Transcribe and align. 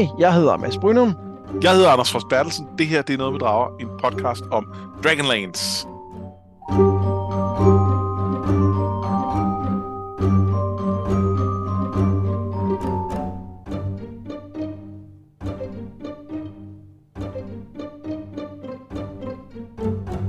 Hej, 0.00 0.08
jeg 0.18 0.34
hedder 0.34 0.56
Mads 0.56 0.78
Brynum. 0.78 1.14
Jeg 1.62 1.74
hedder 1.74 1.90
Anders 1.90 2.12
Fors 2.12 2.24
Bertelsen. 2.30 2.66
Det 2.78 2.86
her 2.86 3.02
det 3.02 3.14
er 3.14 3.18
noget 3.18 3.32
med 3.32 3.40
drager, 3.40 3.76
en 3.80 3.88
podcast 4.02 4.42
om 4.50 4.66
Dragonlance. 5.04 5.86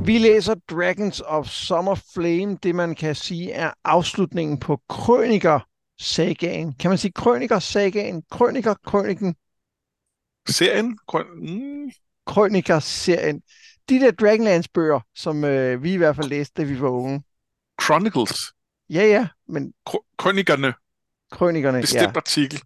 Vi 0.05 0.17
læser 0.17 0.55
Dragons 0.71 1.21
of 1.27 1.47
Summer 1.47 1.95
Flame, 2.13 2.57
det 2.63 2.75
man 2.75 2.95
kan 2.95 3.15
sige 3.15 3.51
er 3.51 3.71
afslutningen 3.85 4.57
på 4.57 4.79
Krøniker 4.89 5.59
sagaen. 5.99 6.73
Kan 6.73 6.89
man 6.89 6.97
sige 6.97 7.11
Krøniker 7.11 7.59
sagaen? 7.59 8.23
Krøniker, 8.31 8.73
Krøniken, 8.85 9.35
Serien? 10.47 10.97
Grøn- 11.07 11.51
Mm. 11.57 11.91
Krøniker 12.27 12.79
serien. 12.79 13.41
De 13.89 13.99
der 13.99 14.11
Dragonlance 14.11 14.69
bøger, 14.73 14.99
som 15.15 15.43
øh, 15.43 15.83
vi 15.83 15.93
i 15.93 15.97
hvert 15.97 16.15
fald 16.15 16.27
læste, 16.29 16.61
da 16.61 16.67
vi 16.67 16.81
var 16.81 16.89
unge. 16.89 17.23
Chronicles. 17.83 18.39
Ja, 18.89 19.05
ja, 19.05 19.27
men 19.47 19.73
Kro- 19.89 20.15
Krønikerne. 20.17 20.73
krønikerne, 21.31 21.81
Bestemt 21.81 22.01
ja, 22.01 22.11
artikel. 22.15 22.61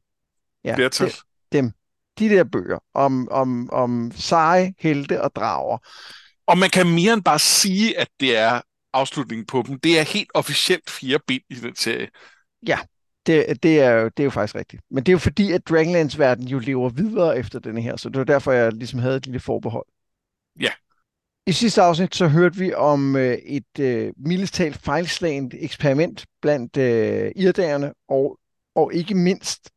ja 0.64 0.76
det, 1.06 1.20
dem. 1.52 1.72
De 2.20 2.30
der 2.30 2.44
bøger 2.44 2.80
om, 2.94 3.28
om, 3.32 3.70
om 3.72 4.12
seje, 4.16 4.74
helte 4.80 5.22
og 5.22 5.36
drager. 5.36 5.78
Og 6.48 6.58
man 6.58 6.70
kan 6.70 6.88
mere 6.90 7.14
end 7.14 7.24
bare 7.24 7.40
sige, 7.40 8.00
at 8.00 8.08
det 8.20 8.38
er 8.38 8.62
afslutningen 8.94 9.46
på 9.46 9.64
dem. 9.68 9.80
Det 9.80 10.00
er 10.00 10.04
helt 10.04 10.30
officielt 10.34 10.90
fire 10.90 11.20
ben 11.28 11.42
i 11.50 11.56
den 11.56 11.76
serie. 11.76 12.10
Det, 13.26 13.64
det, 13.64 13.80
er 13.80 13.92
jo, 13.92 14.04
det 14.06 14.20
er 14.20 14.24
jo 14.24 14.30
faktisk 14.30 14.56
rigtigt. 14.56 14.84
Men 14.92 15.04
det 15.04 15.10
er 15.10 15.14
jo 15.14 15.20
fordi, 15.20 15.52
at 15.52 15.68
Dragonlance-verden 15.70 16.48
jo 16.48 16.60
lever 16.60 16.90
videre 16.90 17.38
efter 17.38 17.60
denne 17.60 17.82
her, 17.82 17.96
så 17.96 18.10
det 18.10 18.18
var 18.18 18.24
derfor, 18.24 18.52
jeg 18.52 18.74
ligesom 18.74 19.00
havde 19.00 19.16
et 19.18 19.26
lille 19.26 19.40
forbehold. 19.40 19.86
Ja. 20.60 20.70
I 21.48 21.52
sidste 21.52 21.82
afsnit 21.82 22.16
så 22.16 22.28
hørte 22.28 22.58
vi 22.58 22.74
om 22.74 23.16
øh, 23.16 23.34
et 23.34 23.80
øh, 23.80 24.14
mildest 24.18 24.54
talt 24.54 24.78
fejlslagent 24.78 25.54
eksperiment 25.58 26.26
blandt 26.42 26.78
øh, 26.78 27.32
irdagerne, 27.36 27.94
og, 28.08 28.40
og 28.76 28.94
ikke 28.94 29.16
mindst 29.16 29.70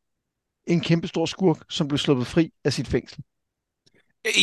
en 0.67 0.81
kæmpe 0.81 1.09
stor 1.09 1.27
skurk, 1.27 1.65
som 1.69 1.89
blev 1.89 1.99
sluppet 1.99 2.27
fri 2.27 2.53
af 2.65 2.73
sit 2.73 2.89
fængsel. 2.89 3.23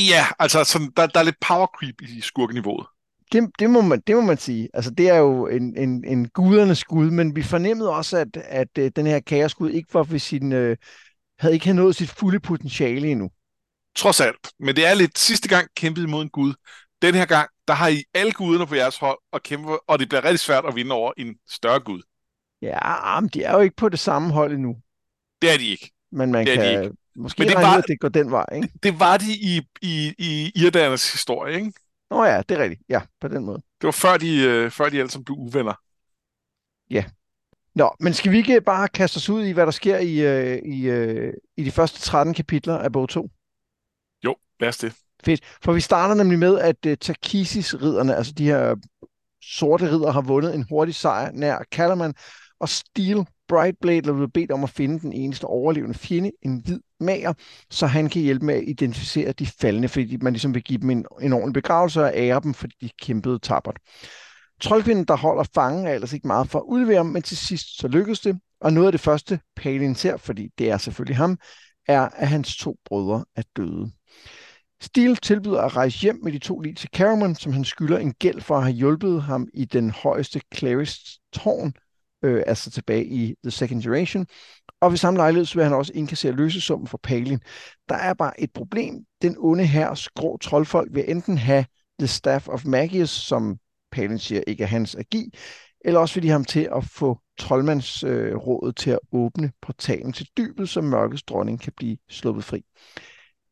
Ja, 0.09 0.25
altså 0.39 0.63
sådan, 0.63 0.91
der, 0.97 1.07
der 1.07 1.19
er 1.19 1.23
lidt 1.23 1.39
power 1.47 1.67
creep 1.67 2.01
i 2.01 2.21
skurkeniveauet. 2.21 2.87
Det, 3.31 3.49
det, 3.59 3.69
må 3.69 3.81
man, 3.81 4.01
det 4.07 4.15
må 4.15 4.21
man 4.21 4.37
sige. 4.37 4.69
Altså, 4.73 4.91
det 4.91 5.09
er 5.09 5.17
jo 5.17 5.47
en, 5.47 5.77
en, 5.77 6.05
en 6.07 6.29
gudernes 6.29 6.77
skud, 6.77 7.11
men 7.11 7.35
vi 7.35 7.43
fornemmede 7.43 7.89
også, 7.93 8.17
at, 8.17 8.37
at 8.37 8.67
øh, 8.79 8.91
den 8.95 9.07
her 9.07 9.19
kaoskud 9.19 9.69
ikke 9.71 9.93
var 9.93 10.03
ved 10.03 10.19
sin, 10.19 10.51
øh, 10.51 10.77
havde 11.39 11.53
ikke 11.53 11.65
havde 11.65 11.75
nået 11.77 11.95
sit 11.95 12.09
fulde 12.09 12.39
potentiale 12.39 13.07
endnu. 13.07 13.29
Trods 13.95 14.21
alt. 14.21 14.51
Men 14.59 14.75
det 14.75 14.85
er 14.87 14.93
lidt 14.93 15.17
sidste 15.19 15.49
gang 15.49 15.67
kæmpet 15.75 16.03
imod 16.03 16.21
en 16.23 16.29
gud. 16.29 16.53
Den 17.01 17.15
her 17.15 17.25
gang, 17.25 17.49
der 17.67 17.73
har 17.73 17.87
I 17.87 18.03
alle 18.13 18.31
guderne 18.31 18.67
på 18.67 18.75
jeres 18.75 18.97
hold 18.97 19.17
og 19.31 19.43
kæmpe, 19.43 19.89
og 19.89 19.99
det 19.99 20.09
bliver 20.09 20.23
rigtig 20.23 20.39
svært 20.39 20.65
at 20.65 20.75
vinde 20.75 20.91
over 20.95 21.11
en 21.17 21.35
større 21.49 21.79
gud. 21.79 22.01
Ja, 22.61 23.19
men 23.19 23.29
de 23.33 23.43
er 23.43 23.51
jo 23.53 23.59
ikke 23.59 23.75
på 23.75 23.89
det 23.89 23.99
samme 23.99 24.33
hold 24.33 24.53
endnu. 24.53 24.75
Det 25.41 25.53
er 25.53 25.57
de 25.57 25.65
ikke. 25.67 25.91
Men 26.11 26.31
man 26.31 26.45
Det 26.45 26.53
er 26.53 26.61
de 26.61 26.73
kan 26.73 26.83
ikke. 26.83 26.95
måske 27.15 27.39
Men 27.39 27.47
det 27.47 27.55
regne 27.55 27.67
var- 27.67 27.73
ud, 27.77 27.79
at 27.79 27.85
det 27.87 27.99
går 27.99 28.09
den 28.09 28.31
vej, 28.31 28.45
ikke? 28.55 28.69
Det 28.83 28.99
var 28.99 29.17
de 29.17 29.25
i, 29.33 29.61
i, 29.81 30.13
i 30.17 30.51
Irdernes 30.55 31.11
historie, 31.11 31.55
ikke? 31.55 31.73
Nå 32.09 32.23
ja, 32.23 32.41
det 32.49 32.57
er 32.57 32.63
rigtigt. 32.63 32.81
Ja, 32.89 33.01
på 33.21 33.27
den 33.27 33.45
måde. 33.45 33.57
Det 33.57 33.87
var 33.87 33.91
før 33.91 34.17
de, 34.17 34.43
øh, 34.43 34.71
før 34.71 34.89
de 34.89 34.99
alle 34.99 35.11
sammen 35.11 35.25
blev 35.25 35.37
uvenner. 35.37 35.73
Nå, 37.75 37.95
men 37.99 38.13
skal 38.13 38.31
vi 38.31 38.37
ikke 38.37 38.61
bare 38.61 38.87
kaste 38.87 39.17
os 39.17 39.29
ud 39.29 39.43
i, 39.43 39.51
hvad 39.51 39.65
der 39.65 39.71
sker 39.71 39.97
i, 39.97 40.19
øh, 40.19 40.59
i, 40.65 40.87
øh, 40.87 41.33
i 41.57 41.63
de 41.63 41.71
første 41.71 42.01
13 42.01 42.33
kapitler 42.33 42.77
af 42.77 42.91
bog 42.91 43.09
2? 43.09 43.29
Jo, 44.25 44.35
lad 44.59 44.69
os 44.69 44.77
det. 44.77 44.93
Fedt. 45.25 45.41
For 45.63 45.73
vi 45.73 45.81
starter 45.81 46.15
nemlig 46.15 46.39
med, 46.39 46.59
at 46.59 46.85
uh, 46.85 46.93
Takisis-ridderne, 47.01 48.15
altså 48.15 48.33
de 48.33 48.45
her 48.45 48.75
sorte 49.41 49.91
ridder, 49.91 50.11
har 50.11 50.21
vundet 50.21 50.55
en 50.55 50.65
hurtig 50.69 50.95
sejr 50.95 51.31
nær 51.31 51.63
Calaman, 51.71 52.13
og 52.59 52.69
Steel 52.69 53.25
Brightblade 53.47 53.97
er 53.97 54.13
blevet 54.13 54.33
bedt 54.33 54.51
om 54.51 54.63
at 54.63 54.69
finde 54.69 54.99
den 54.99 55.13
eneste 55.13 55.45
overlevende 55.45 55.97
fjende, 55.97 56.31
en 56.41 56.61
hvid 56.65 56.79
mager, 56.99 57.33
så 57.69 57.87
han 57.87 58.09
kan 58.09 58.21
hjælpe 58.21 58.45
med 58.45 58.55
at 58.55 58.63
identificere 58.67 59.31
de 59.31 59.47
faldende, 59.47 59.87
fordi 59.87 60.17
man 60.17 60.33
ligesom 60.33 60.53
vil 60.53 60.63
give 60.63 60.79
dem 60.79 60.89
en, 60.89 61.05
en 61.21 61.33
ordentlig 61.33 61.53
begravelse 61.53 62.03
og 62.03 62.11
ære 62.15 62.41
dem, 62.43 62.53
fordi 62.53 62.75
de 62.81 62.89
kæmpede 63.01 63.39
tappert. 63.39 63.77
Troldkvinden, 64.61 65.05
der 65.05 65.17
holder 65.17 65.43
fangen, 65.55 65.87
er 65.87 65.93
ellers 65.93 66.13
ikke 66.13 66.27
meget 66.27 66.49
for 66.49 66.59
at 66.59 66.65
udlevere 66.67 66.97
ham, 66.97 67.05
men 67.05 67.21
til 67.21 67.37
sidst 67.37 67.77
så 67.77 67.87
lykkes 67.87 68.19
det. 68.19 68.39
Og 68.61 68.73
noget 68.73 68.87
af 68.87 68.91
det 68.91 69.01
første, 69.01 69.39
Palin 69.55 69.95
ser, 69.95 70.17
fordi 70.17 70.49
det 70.57 70.69
er 70.69 70.77
selvfølgelig 70.77 71.17
ham, 71.17 71.37
er, 71.87 72.01
at 72.01 72.27
hans 72.27 72.57
to 72.57 72.75
brødre 72.85 73.25
er 73.35 73.43
døde. 73.55 73.91
Steel 74.81 75.15
tilbyder 75.15 75.61
at 75.61 75.75
rejse 75.75 76.01
hjem 76.01 76.19
med 76.23 76.31
de 76.31 76.39
to 76.39 76.59
lige 76.59 76.75
til 76.75 76.89
Caramon, 76.95 77.35
som 77.35 77.53
han 77.53 77.65
skylder 77.65 77.97
en 77.97 78.13
gæld 78.13 78.41
for 78.41 78.57
at 78.57 78.63
have 78.63 78.75
hjulpet 78.75 79.23
ham 79.23 79.47
i 79.53 79.65
den 79.65 79.91
højeste 79.91 80.41
Claris 80.55 80.97
tårn, 81.33 81.73
øh, 82.25 82.43
altså 82.47 82.71
tilbage 82.71 83.05
i 83.05 83.35
The 83.43 83.51
Second 83.51 83.81
Generation. 83.81 84.25
Og 84.81 84.91
ved 84.91 84.97
samme 84.97 85.17
lejlighed 85.17 85.45
så 85.45 85.55
vil 85.55 85.63
han 85.63 85.73
også 85.73 85.91
indkassere 85.95 86.31
løsesummen 86.31 86.87
for 86.87 86.99
Palin. 87.03 87.39
Der 87.89 87.95
er 87.95 88.13
bare 88.13 88.41
et 88.41 88.51
problem. 88.53 88.95
Den 89.21 89.35
onde 89.39 89.65
her 89.65 90.09
grå 90.15 90.37
troldfolk 90.37 90.89
vil 90.95 91.11
enten 91.11 91.37
have 91.37 91.65
The 91.99 92.07
Staff 92.07 92.47
of 92.47 92.65
Magius, 92.65 93.09
som 93.09 93.57
Palin 93.91 94.19
siger 94.19 94.41
ikke 94.47 94.63
er 94.63 94.67
hans 94.67 94.95
agi, 94.95 95.33
eller 95.85 95.99
også 95.99 96.15
vil 96.15 96.23
de 96.23 96.27
have 96.27 96.33
ham 96.33 96.45
til 96.45 96.69
at 96.75 96.85
få 96.85 97.19
troldmandsrådet 97.37 98.69
øh, 98.69 98.73
til 98.75 98.91
at 98.91 98.99
åbne 99.11 99.51
portalen 99.61 100.13
til 100.13 100.29
dybet, 100.37 100.69
så 100.69 100.81
mørkets 100.81 101.23
dronning 101.23 101.61
kan 101.61 101.73
blive 101.77 101.97
sluppet 102.09 102.43
fri. 102.43 102.63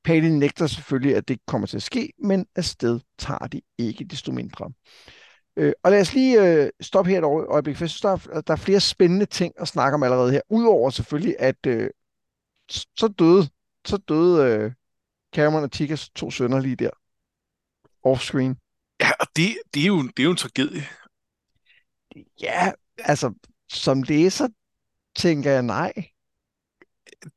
Palin 0.03 0.39
nægter 0.39 0.67
selvfølgelig, 0.67 1.15
at 1.15 1.27
det 1.27 1.39
kommer 1.47 1.67
til 1.67 1.77
at 1.77 1.83
ske, 1.83 2.13
men 2.23 2.45
afsted 2.55 2.99
tager 3.17 3.47
de 3.47 3.61
ikke 3.77 4.05
desto 4.05 4.31
mindre. 4.31 4.71
Øh, 5.57 5.73
og 5.83 5.91
lad 5.91 6.01
os 6.01 6.13
lige 6.13 6.63
øh, 6.63 6.69
stoppe 6.81 7.11
her 7.11 7.17
et 7.17 7.23
øje- 7.23 7.45
øjeblik, 7.45 7.77
for 7.77 7.83
jeg 7.83 7.89
synes, 7.89 8.01
der 8.01 8.35
er, 8.35 8.41
der 8.41 8.53
er 8.53 8.57
flere 8.57 8.79
spændende 8.79 9.25
ting 9.25 9.53
at 9.57 9.67
snakke 9.67 9.95
om 9.95 10.03
allerede 10.03 10.31
her. 10.31 10.41
Udover 10.49 10.89
selvfølgelig, 10.89 11.35
at 11.39 11.65
øh, 11.67 11.89
så 12.69 13.13
døde, 13.19 13.49
så 13.85 13.97
døde 13.97 14.47
øh, 14.47 14.71
Cameron 15.35 15.63
og 15.63 15.71
Tikas 15.71 16.09
to 16.09 16.31
sønner 16.31 16.59
lige 16.59 16.75
der. 16.75 16.89
Offscreen. 18.03 18.57
Ja, 19.01 19.11
og 19.19 19.27
det, 19.35 19.57
det, 19.73 19.81
er 19.81 19.87
jo, 19.87 20.01
det 20.01 20.19
er 20.19 20.23
jo 20.23 20.31
en 20.31 20.37
tragedie. 20.37 20.83
Ja, 22.41 22.71
altså, 22.97 23.33
som 23.69 24.03
læser 24.03 24.47
tænker 25.15 25.51
jeg 25.51 25.63
nej. 25.63 25.93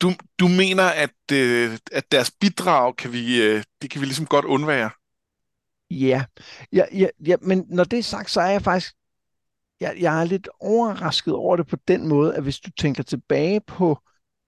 Du, 0.01 0.13
du 0.39 0.49
mener, 0.49 0.85
at, 0.85 1.33
øh, 1.33 1.79
at 1.93 2.13
deres 2.13 2.31
bidrag 2.31 2.97
kan 2.97 3.13
vi, 3.13 3.43
øh, 3.43 3.65
det 3.83 3.91
kan 3.91 4.01
vi 4.01 4.07
ligesom 4.07 4.27
godt 4.27 4.45
undvære. 4.45 4.91
Ja. 5.91 6.25
Ja, 6.73 6.85
ja, 6.93 7.09
ja, 7.27 7.37
men 7.43 7.65
når 7.69 7.85
det 7.85 7.99
er 7.99 8.03
sagt, 8.03 8.31
så 8.31 8.41
er 8.41 8.51
jeg 8.51 8.63
faktisk, 8.63 8.95
jeg, 9.81 9.97
jeg 10.01 10.21
er 10.21 10.25
lidt 10.25 10.49
overrasket 10.61 11.35
over 11.35 11.57
det 11.57 11.67
på 11.67 11.77
den 11.89 12.09
måde, 12.09 12.35
at 12.35 12.43
hvis 12.43 12.61
du 12.61 12.71
tænker 12.71 13.03
tilbage 13.03 13.61
på, 13.61 13.99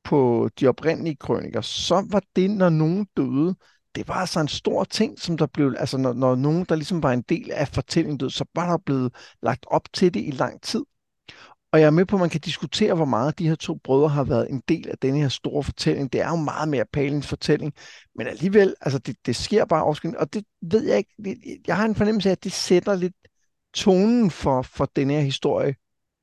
på 0.05 0.51
de 0.61 0.67
oprindelige 0.69 1.17
krøniker, 1.17 1.61
så 1.61 2.07
var 2.11 2.23
det, 2.37 2.51
når 2.51 2.69
nogen 2.69 3.07
døde, 3.17 3.55
det 3.95 4.09
var 4.09 4.15
altså 4.15 4.41
en 4.41 4.49
stor 4.49 4.85
ting, 4.85 5.19
som 5.21 5.37
der 5.39 5.47
blev, 5.47 5.75
altså 5.79 5.99
når, 5.99 6.13
når 6.13 6.35
nogen, 6.35 6.65
der 6.69 6.75
ligesom 6.75 7.03
var 7.03 7.13
en 7.13 7.23
del 7.23 7.51
af 7.53 7.69
fortællingen 7.69 8.19
døde, 8.19 8.31
så 8.31 8.45
var 8.55 8.71
der 8.71 8.79
blevet 8.79 9.15
lagt 9.43 9.67
op 9.69 9.93
til 9.93 10.15
det 10.15 10.21
i 10.21 10.31
lang 10.31 10.63
tid. 10.63 10.85
Og 11.73 11.81
jeg 11.81 11.87
er 11.87 11.91
med 11.91 12.07
på, 12.07 12.17
at 12.17 12.21
man 12.21 12.31
kan 12.31 12.41
diskutere, 12.41 12.95
hvor 12.95 13.05
meget 13.05 13.39
de 13.39 13.49
her 13.49 13.55
to 13.55 13.75
brødre 13.85 14.09
har 14.09 14.25
været 14.25 14.51
en 14.51 14.63
del 14.69 14.89
af 14.89 14.99
denne 14.99 15.21
her 15.21 15.29
store 15.29 15.63
fortælling. 15.63 16.13
Det 16.13 16.21
er 16.21 16.29
jo 16.29 16.37
meget 16.37 16.69
mere 16.69 16.85
Palins 16.93 17.27
fortælling, 17.27 17.73
men 18.15 18.27
alligevel, 18.27 18.75
altså 18.81 18.99
det, 18.99 19.17
det 19.27 19.37
sker 19.37 19.65
bare 19.65 19.83
overskridende, 19.85 20.19
og 20.21 20.33
det 20.33 20.45
ved 20.63 20.85
jeg 20.89 20.99
ikke, 20.99 21.15
det- 21.25 21.39
jeg 21.67 21.77
har 21.77 21.85
en 21.85 21.95
fornemmelse 21.95 22.29
af, 22.29 22.33
at 22.33 22.45
det 22.45 22.53
sætter 22.53 22.95
lidt 22.95 23.15
tonen 23.75 24.31
for, 24.31 24.63
for 24.63 24.85
den 24.97 25.11
her 25.11 25.21
historie, 25.21 25.75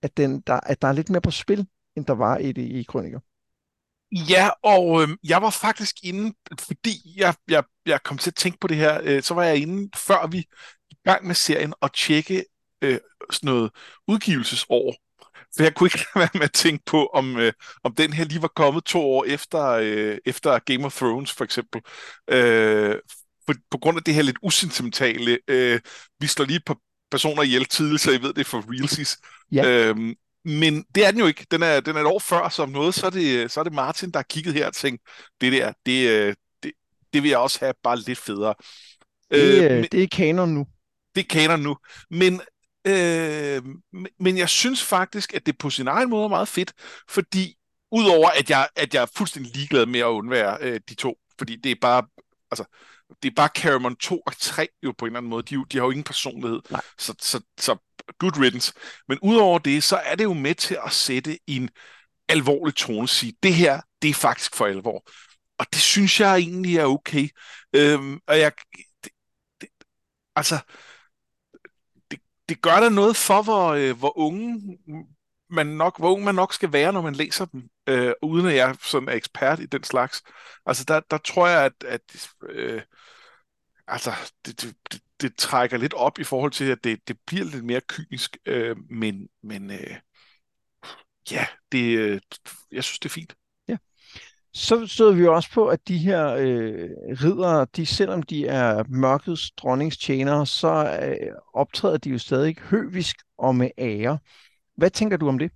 at, 0.01 0.17
den, 0.17 0.41
der, 0.41 0.59
at 0.59 0.81
der 0.81 0.87
er 0.87 0.91
lidt 0.93 1.09
mere 1.09 1.21
på 1.21 1.31
spil, 1.31 1.67
end 1.97 2.05
der 2.05 2.13
var 2.13 2.37
i 2.37 2.51
det 2.51 2.61
i 2.61 2.83
Krøniker. 2.83 3.19
Ja, 4.29 4.49
og 4.63 5.01
øh, 5.01 5.07
jeg 5.23 5.41
var 5.41 5.49
faktisk 5.49 5.95
inde, 6.03 6.33
fordi 6.59 7.13
jeg, 7.17 7.35
jeg, 7.47 7.63
jeg 7.85 8.03
kom 8.03 8.17
til 8.17 8.29
at 8.29 8.35
tænke 8.35 8.57
på 8.59 8.67
det 8.67 8.77
her, 8.77 9.01
øh, 9.03 9.23
så 9.23 9.33
var 9.33 9.43
jeg 9.43 9.57
inde, 9.57 9.89
før 9.97 10.27
vi 10.27 10.37
i 10.89 10.95
gang 11.03 11.27
med 11.27 11.35
serien, 11.35 11.73
og 11.81 11.93
tjekke 11.93 12.45
øh, 12.81 12.99
sådan 13.31 13.47
noget 13.47 13.71
udgivelsesår. 14.07 14.95
For 15.57 15.63
jeg 15.63 15.75
kunne 15.75 15.87
ikke 15.87 15.97
lade 15.97 16.09
være 16.15 16.29
med 16.33 16.41
at 16.43 16.53
tænke 16.53 16.83
på, 16.85 17.05
om, 17.13 17.37
øh, 17.37 17.53
om 17.83 17.95
den 17.95 18.13
her 18.13 18.25
lige 18.25 18.41
var 18.41 18.47
kommet 18.55 18.83
to 18.83 18.99
år 19.01 19.25
efter, 19.25 19.61
øh, 19.65 20.17
efter 20.25 20.59
Game 20.59 20.85
of 20.85 20.95
Thrones, 20.97 21.31
for 21.31 21.43
eksempel. 21.43 21.81
Øh, 22.29 22.95
for, 23.45 23.53
på 23.71 23.77
grund 23.77 23.97
af 23.97 24.03
det 24.03 24.13
her 24.13 24.21
lidt 24.21 24.37
usentimentale, 24.41 25.39
øh, 25.47 25.79
vi 26.19 26.27
slår 26.27 26.45
lige 26.45 26.57
et 26.57 26.65
par 26.65 26.77
personer 27.11 27.41
ihjel 27.43 27.65
tidligt, 27.65 28.01
så 28.01 28.11
I 28.11 28.21
ved 28.21 28.33
det 28.33 28.39
er 28.41 28.43
for 28.45 28.63
realsies. 28.79 29.17
Ja. 29.51 29.67
Øhm, 29.89 30.13
men 30.45 30.85
det 30.95 31.05
er 31.05 31.11
den 31.11 31.19
jo 31.19 31.25
ikke. 31.27 31.45
Den 31.51 31.63
er, 31.63 31.79
den 31.79 31.95
er 31.95 31.99
et 32.01 32.05
år 32.07 32.19
før, 32.19 32.49
som 32.49 32.69
noget, 32.69 32.95
så 32.95 33.05
er, 33.05 33.09
det, 33.09 33.51
så 33.51 33.59
er 33.59 33.63
det 33.63 33.73
Martin, 33.73 34.11
der 34.11 34.17
har 34.19 34.25
kigget 34.29 34.53
her 34.53 34.67
og 34.67 34.73
tænkt, 34.73 35.01
det 35.41 35.51
der, 35.53 35.73
det, 35.85 36.09
øh, 36.09 36.35
det, 36.63 36.71
det 37.13 37.23
vil 37.23 37.29
jeg 37.29 37.39
også 37.39 37.59
have 37.59 37.73
bare 37.83 37.97
lidt 37.99 38.19
federe. 38.19 38.53
Det, 39.31 39.57
Øh, 39.57 39.63
øh, 39.65 39.71
men- 39.71 39.87
det 39.91 40.03
er 40.03 40.07
kanon 40.11 40.49
nu. 40.49 40.65
det 41.15 41.29
kaner 41.29 41.55
nu. 41.55 41.77
Men, 42.09 42.41
øh, 42.87 43.63
men- 44.19 44.37
jeg 44.37 44.49
synes 44.49 44.83
faktisk, 44.83 45.33
at 45.33 45.45
det 45.45 45.57
på 45.57 45.69
sin 45.69 45.87
egen 45.87 46.09
måde 46.09 46.23
er 46.23 46.29
meget 46.29 46.47
fedt, 46.47 46.73
fordi 47.09 47.55
Udover 47.91 48.29
at 48.29 48.49
jeg, 48.49 48.69
at 48.75 48.93
jeg 48.93 49.01
er 49.01 49.07
fuldstændig 49.15 49.55
ligeglad 49.55 49.85
med 49.85 49.99
at 49.99 50.05
undvære 50.05 50.57
øh, 50.61 50.79
de 50.89 50.95
to, 50.95 51.17
fordi 51.37 51.55
det 51.55 51.71
er 51.71 51.75
bare, 51.81 52.03
altså, 52.51 52.65
det 53.23 53.29
er 53.29 53.35
bare 53.35 53.49
Caramon 53.55 53.95
2 53.95 54.19
og 54.19 54.37
3 54.37 54.67
jo 54.83 54.93
på 54.97 55.05
en 55.05 55.09
eller 55.09 55.17
anden 55.17 55.29
måde. 55.29 55.43
De, 55.43 55.65
de 55.71 55.77
har 55.77 55.85
jo 55.85 55.91
ingen 55.91 56.03
personlighed. 56.03 56.61
Nej. 56.69 56.81
Så, 56.97 57.15
så, 57.21 57.41
så 57.59 57.77
good 58.19 58.39
riddance. 58.39 58.73
Men 59.07 59.19
udover 59.21 59.59
det, 59.59 59.83
så 59.83 59.95
er 59.95 60.15
det 60.15 60.23
jo 60.23 60.33
med 60.33 60.55
til 60.55 60.77
at 60.85 60.91
sætte 60.91 61.39
en 61.47 61.69
alvorlig 62.29 62.75
tone. 62.75 63.07
Sige, 63.07 63.33
det 63.43 63.53
her, 63.53 63.81
det 64.01 64.09
er 64.09 64.13
faktisk 64.13 64.55
for 64.55 64.65
alvor. 64.65 65.03
Og 65.59 65.65
det 65.73 65.81
synes 65.81 66.19
jeg 66.19 66.37
egentlig 66.37 66.77
er 66.77 66.85
okay. 66.85 67.29
Øhm, 67.73 68.19
og 68.27 68.39
jeg, 68.39 68.51
det, 69.03 69.11
det, 69.61 69.69
altså, 70.35 70.59
det, 72.49 72.61
gør 72.61 72.79
der 72.79 72.89
noget 72.89 73.15
for, 73.15 73.41
hvor, 73.41 73.67
øh, 73.69 73.97
hvor 73.97 74.17
unge 74.17 74.77
man 75.49 75.67
nok, 75.67 75.99
hvor 75.99 76.13
ung 76.13 76.23
man 76.23 76.35
nok 76.35 76.53
skal 76.53 76.73
være, 76.73 76.93
når 76.93 77.01
man 77.01 77.15
læser 77.15 77.45
dem, 77.45 77.69
øh, 77.87 78.13
uden 78.21 78.45
at 78.45 78.55
jeg 78.55 78.75
sådan 78.81 79.09
er 79.09 79.13
ekspert 79.13 79.59
i 79.59 79.65
den 79.65 79.83
slags. 79.83 80.23
Altså, 80.65 80.83
der, 80.87 80.99
der 81.11 81.17
tror 81.17 81.47
jeg, 81.47 81.65
at, 81.65 81.83
at 81.83 82.29
øh, 82.49 82.81
altså, 83.87 84.11
det, 84.45 84.61
det, 84.61 84.75
det, 84.91 85.01
det 85.21 85.35
trækker 85.37 85.77
lidt 85.77 85.93
op 85.93 86.19
i 86.19 86.23
forhold 86.23 86.51
til, 86.51 86.65
at 86.65 86.83
det, 86.83 87.07
det 87.07 87.17
bliver 87.27 87.45
lidt 87.45 87.65
mere 87.65 87.81
kynisk, 87.81 88.37
øh, 88.45 88.75
men, 88.89 89.29
men 89.43 89.71
øh, 89.71 89.97
ja, 91.31 91.47
det, 91.71 91.97
øh, 91.97 92.21
jeg 92.71 92.83
synes, 92.83 92.99
det 92.99 93.09
er 93.09 93.13
fint. 93.13 93.35
Så 94.57 94.87
stod 94.87 95.15
vi 95.15 95.21
jo 95.21 95.35
også 95.35 95.51
på, 95.51 95.67
at 95.67 95.87
de 95.87 95.97
her 95.97 96.27
øh, 96.27 96.89
ridere, 97.23 97.67
de, 97.75 97.85
selvom 97.85 98.23
de 98.23 98.47
er 98.47 98.83
mørkets 98.89 99.51
dronningstjenere, 99.51 100.47
så 100.47 100.99
øh, 101.03 101.31
optræder 101.53 101.97
de 101.97 102.09
jo 102.09 102.17
stadig 102.17 102.57
høvisk 102.59 103.15
og 103.37 103.55
med 103.55 103.69
ære. 103.77 104.17
Hvad 104.77 104.89
tænker 104.89 105.17
du 105.17 105.27
om 105.27 105.39
det? 105.39 105.51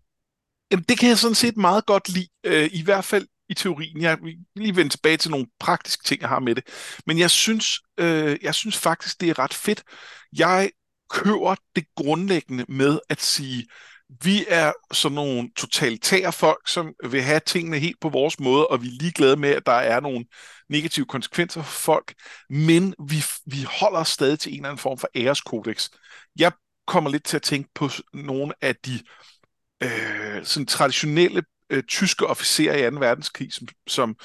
Jamen, 0.71 0.85
det 0.89 0.99
kan 0.99 1.09
jeg 1.09 1.17
sådan 1.17 1.35
set 1.35 1.57
meget 1.57 1.85
godt 1.85 2.09
lide, 2.09 2.27
øh, 2.43 2.69
i 2.73 2.83
hvert 2.83 3.03
fald 3.03 3.27
i 3.49 3.53
teorien. 3.53 4.01
Jeg 4.01 4.17
vil 4.21 4.37
lige 4.55 4.75
vende 4.75 4.91
tilbage 4.91 5.17
til 5.17 5.31
nogle 5.31 5.47
praktiske 5.59 6.03
ting, 6.03 6.21
jeg 6.21 6.29
har 6.29 6.39
med 6.39 6.55
det. 6.55 6.63
Men 7.05 7.19
jeg 7.19 7.29
synes, 7.29 7.79
øh, 7.97 8.37
jeg 8.41 8.55
synes 8.55 8.77
faktisk, 8.77 9.21
det 9.21 9.29
er 9.29 9.39
ret 9.39 9.53
fedt. 9.53 9.83
Jeg 10.37 10.69
køber 11.09 11.55
det 11.75 11.85
grundlæggende 11.95 12.65
med 12.67 12.99
at 13.09 13.21
sige, 13.21 13.67
vi 14.23 14.45
er 14.47 14.71
sådan 14.91 15.15
nogle 15.15 15.49
totalitære 15.55 16.33
folk, 16.33 16.67
som 16.67 16.93
vil 17.09 17.21
have 17.21 17.39
tingene 17.45 17.79
helt 17.79 17.99
på 18.01 18.09
vores 18.09 18.39
måde, 18.39 18.67
og 18.67 18.81
vi 18.81 18.87
er 18.87 18.97
ligeglade 19.01 19.35
med, 19.35 19.49
at 19.49 19.65
der 19.65 19.71
er 19.71 19.99
nogle 19.99 20.25
negative 20.69 21.05
konsekvenser 21.05 21.63
for 21.63 21.71
folk, 21.71 22.13
men 22.49 22.95
vi, 23.09 23.23
vi 23.45 23.65
holder 23.79 24.03
stadig 24.03 24.39
til 24.39 24.51
en 24.51 24.59
eller 24.59 24.69
anden 24.69 24.81
form 24.81 24.97
for 24.97 25.09
æreskodex. 25.15 25.89
Jeg 26.39 26.51
kommer 26.87 27.09
lidt 27.09 27.23
til 27.23 27.35
at 27.35 27.41
tænke 27.41 27.69
på 27.75 27.89
nogle 28.13 28.53
af 28.61 28.75
de 28.75 28.99
øh, 29.83 30.45
sådan 30.45 30.65
traditionelle 30.65 31.43
øh, 31.69 31.83
tyske 31.83 32.27
officerer 32.27 32.87
i 32.87 32.91
2. 32.91 32.99
verdenskrig, 32.99 33.53
som, 33.53 33.67
som 33.87 34.15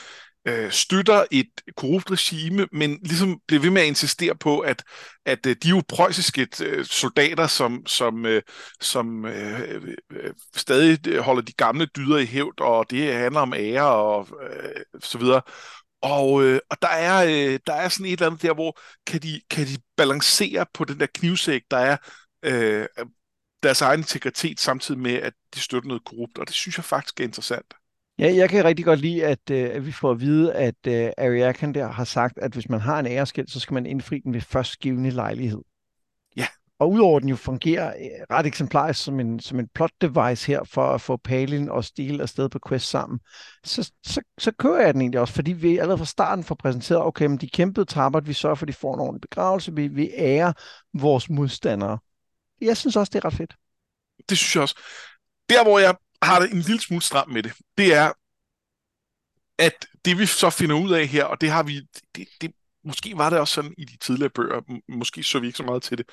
øh, 0.45 0.71
støtter 0.71 1.25
et 1.31 1.51
korrupt 1.77 2.11
regime, 2.11 2.69
men 2.73 2.99
ligesom 3.03 3.41
bliver 3.47 3.63
ved 3.63 3.71
med 3.71 3.83
at 3.83 3.89
insistere 3.89 4.35
på, 4.37 4.61
at, 4.61 4.85
at 5.27 5.47
øh, 5.47 5.57
de 5.63 5.69
er 5.69 5.71
jo 5.71 5.83
preussiske 5.89 6.49
øh, 6.63 6.85
soldater, 6.85 7.47
som, 7.47 7.87
som, 7.87 8.27
øh, 8.27 8.43
som 8.81 9.27
øh, 9.27 9.83
øh, 10.11 10.33
stadig 10.57 11.09
øh, 11.09 11.19
holder 11.21 11.43
de 11.43 11.53
gamle 11.53 11.87
dyder 11.87 12.19
i 12.19 12.27
hævd, 12.27 12.61
og 12.61 12.91
det 12.91 13.15
handler 13.15 13.41
om 13.41 13.55
ære 13.55 13.95
og 13.95 14.29
øh, 14.51 15.01
så 15.01 15.19
videre. 15.19 15.43
Og, 16.03 16.45
øh, 16.45 16.61
og 16.71 16.77
der, 16.83 16.89
er, 16.89 17.25
øh, 17.25 17.59
der 17.67 17.75
er 17.75 17.89
sådan 17.89 18.07
et 18.07 18.13
eller 18.13 18.27
andet 18.27 18.43
der, 18.43 18.55
hvor 18.55 18.81
kan 19.07 19.23
de, 19.23 19.41
kan 19.51 19.67
de 19.67 19.77
balancere 19.97 20.67
på 20.75 20.85
den 20.85 21.01
der 21.01 21.07
knivsæk, 21.15 21.63
der 21.71 21.77
er 21.77 21.97
øh, 22.43 22.87
deres 23.63 23.81
egen 23.81 24.01
integritet, 24.01 24.61
samtidig 24.61 25.01
med, 25.01 25.15
at 25.15 25.33
de 25.55 25.61
støtter 25.61 25.89
noget 25.89 26.05
korrupt, 26.05 26.39
og 26.39 26.47
det 26.47 26.55
synes 26.55 26.77
jeg 26.79 26.85
faktisk 26.85 27.21
er 27.21 27.25
interessant. 27.25 27.75
Ja, 28.19 28.35
jeg 28.35 28.51
kan 28.51 28.65
rigtig 28.65 28.85
godt 28.85 29.01
lide, 29.01 29.27
at, 29.27 29.51
øh, 29.51 29.71
at 29.73 29.87
vi 29.87 29.93
får 29.93 30.11
at 30.11 30.21
vide, 30.21 30.55
at 30.55 30.87
øh, 30.87 31.11
Ariakan 31.19 31.75
der 31.75 31.87
har 31.87 32.05
sagt, 32.05 32.39
at 32.39 32.53
hvis 32.53 32.69
man 32.69 32.81
har 32.81 32.99
en 32.99 33.07
æreskæld, 33.07 33.49
så 33.49 33.61
skal 33.61 33.75
man 33.75 33.87
indfri 33.87 34.19
den 34.19 34.35
ved 34.35 34.41
førstgivende 34.41 35.11
lejlighed. 35.11 35.61
Ja. 36.37 36.47
Og 36.79 36.91
udover 36.91 37.21
den 37.21 37.29
jo 37.29 37.37
fungerer 37.37 37.89
øh, 37.89 38.37
ret 38.37 38.47
eksemplarisk 38.47 39.05
som 39.05 39.21
en, 39.21 39.41
som 39.41 39.59
en 39.59 39.69
plot 39.75 39.91
device 40.01 40.47
her 40.47 40.65
for 40.65 40.87
at 40.87 41.01
få 41.01 41.17
Palin 41.17 41.69
og 41.69 41.85
Steel 41.85 42.21
afsted 42.21 42.49
på 42.49 42.59
quest 42.69 42.91
sammen, 42.91 43.21
så, 43.65 43.93
så, 44.07 44.21
så 44.39 44.53
kører 44.53 44.85
jeg 44.85 44.95
den 44.95 45.01
egentlig 45.01 45.21
også, 45.21 45.35
fordi 45.35 45.53
vi 45.53 45.79
allerede 45.79 45.99
fra 45.99 46.05
starten 46.05 46.45
får 46.45 46.55
præsenteret, 46.55 47.03
okay, 47.03 47.27
men 47.27 47.39
de 47.39 47.49
kæmpede 47.49 47.87
trapper, 47.87 48.21
vi 48.21 48.33
sørger 48.33 48.55
for, 48.55 48.65
at 48.65 48.69
de 48.69 48.73
får 48.73 48.95
en 48.95 49.01
ordentlig 49.01 49.21
begravelse, 49.21 49.75
vi, 49.75 49.89
vi 49.89 50.11
ærer 50.15 50.53
vores 50.95 51.31
modstandere. 51.31 51.99
Jeg 52.61 52.77
synes 52.77 52.97
også, 52.97 53.11
det 53.11 53.19
er 53.19 53.25
ret 53.25 53.35
fedt. 53.35 53.55
Det 54.29 54.39
synes 54.39 54.55
jeg 54.55 54.63
også. 54.63 54.79
Der, 55.49 55.65
hvor 55.65 55.79
jeg 55.79 55.95
har 56.25 56.41
det 56.41 56.53
en 56.53 56.61
lille 56.61 56.81
smule 56.81 57.03
stram 57.03 57.29
med 57.31 57.43
det, 57.43 57.53
det 57.79 57.95
er, 57.95 58.13
at 59.59 59.87
det 60.05 60.19
vi 60.19 60.27
så 60.27 60.51
finder 60.51 60.77
ud 60.77 60.93
af 60.93 61.07
her, 61.07 61.25
og 61.25 61.41
det 61.41 61.51
har 61.51 61.63
vi, 61.63 61.81
det, 62.17 62.29
det, 62.41 62.53
måske 62.85 63.13
var 63.17 63.31
det 63.31 63.39
også 63.39 63.55
sådan 63.55 63.75
i 63.79 63.85
de 63.85 63.97
tidligere 63.97 64.31
bøger, 64.31 64.81
måske 64.89 65.23
så 65.23 65.39
vi 65.39 65.47
ikke 65.47 65.57
så 65.57 65.63
meget 65.63 65.83
til 65.83 65.99
det, 65.99 66.09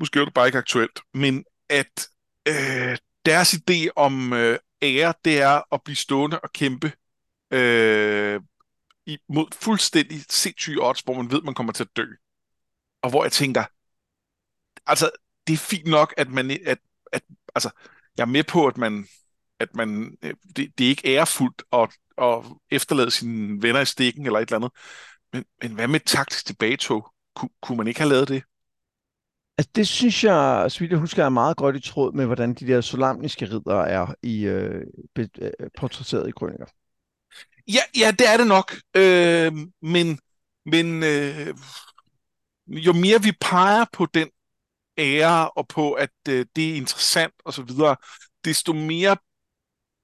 måske 0.00 0.20
er 0.20 0.24
det 0.24 0.34
bare 0.34 0.46
ikke 0.46 0.58
aktuelt, 0.58 1.00
men 1.14 1.44
at 1.68 2.08
øh, 2.48 2.98
deres 3.26 3.54
idé 3.54 3.88
om 3.96 4.32
øh, 4.32 4.58
ære, 4.82 5.14
det 5.24 5.40
er 5.40 5.74
at 5.74 5.82
blive 5.84 5.96
stående 5.96 6.40
og 6.40 6.52
kæmpe 6.52 6.92
øh, 7.50 8.40
mod 9.28 9.46
fuldstændig 9.54 10.24
sindssyge 10.30 10.82
odds, 10.82 11.00
hvor 11.00 11.14
man 11.14 11.30
ved, 11.30 11.42
man 11.42 11.54
kommer 11.54 11.72
til 11.72 11.84
at 11.84 11.96
dø. 11.96 12.06
Og 13.02 13.10
hvor 13.10 13.24
jeg 13.24 13.32
tænker, 13.32 13.64
altså, 14.86 15.10
det 15.46 15.52
er 15.52 15.56
fint 15.56 15.86
nok, 15.86 16.14
at 16.16 16.30
man, 16.30 16.50
at, 16.50 16.78
at 17.12 17.22
altså, 17.54 17.70
jeg 18.16 18.22
er 18.22 18.26
med 18.26 18.44
på, 18.44 18.66
at 18.66 18.78
man, 18.78 19.06
at 19.60 19.68
man 19.74 20.16
øh, 20.22 20.34
det, 20.56 20.78
det 20.78 20.84
er 20.84 20.88
ikke 20.88 21.08
ærefuldt 21.08 21.62
at, 21.72 21.90
at 22.22 22.44
efterlade 22.70 23.10
sine 23.10 23.62
venner 23.62 23.80
i 23.80 23.84
stikken 23.84 24.26
eller 24.26 24.38
et 24.38 24.48
eller 24.48 24.56
andet. 24.56 24.72
Men, 25.32 25.44
men 25.62 25.72
hvad 25.72 25.88
med 25.88 26.00
taktisk 26.00 26.46
tilbagetog? 26.46 27.12
Kun, 27.34 27.48
kunne 27.62 27.78
man 27.78 27.86
ikke 27.86 28.00
have 28.00 28.10
lavet 28.10 28.28
det? 28.28 28.42
Altså 29.58 29.70
det 29.74 29.88
synes 29.88 30.24
jeg, 30.24 30.66
så 30.68 30.80
vidt 30.80 30.90
jeg 30.90 30.98
husker, 30.98 31.24
er 31.24 31.28
meget 31.28 31.56
godt 31.56 31.76
i 31.76 31.80
tråd 31.80 32.12
med, 32.12 32.26
hvordan 32.26 32.54
de 32.54 32.66
der 32.66 32.80
solamniske 32.80 33.44
ridder 33.44 33.80
er 33.80 34.14
i 34.22 34.46
øh, 34.46 34.84
be, 35.14 35.28
øh, 35.38 35.50
portrætteret 35.78 36.28
i 36.28 36.32
krøniker. 36.32 36.66
Ja, 37.68 37.80
ja, 37.98 38.10
det 38.10 38.28
er 38.28 38.36
det 38.36 38.46
nok. 38.46 38.76
Øh, 38.96 39.52
men 39.82 40.18
men 40.66 41.02
øh, 41.02 41.54
jo 42.68 42.92
mere 42.92 43.22
vi 43.22 43.32
peger 43.40 43.84
på 43.92 44.06
den 44.14 44.28
ære 44.98 45.50
og 45.50 45.68
på, 45.68 45.92
at 45.92 46.10
øh, 46.28 46.46
det 46.56 46.70
er 46.70 46.74
interessant 46.76 47.34
og 47.44 47.52
så 47.52 47.62
videre, 47.62 47.96
desto 48.44 48.72
mere 48.72 49.16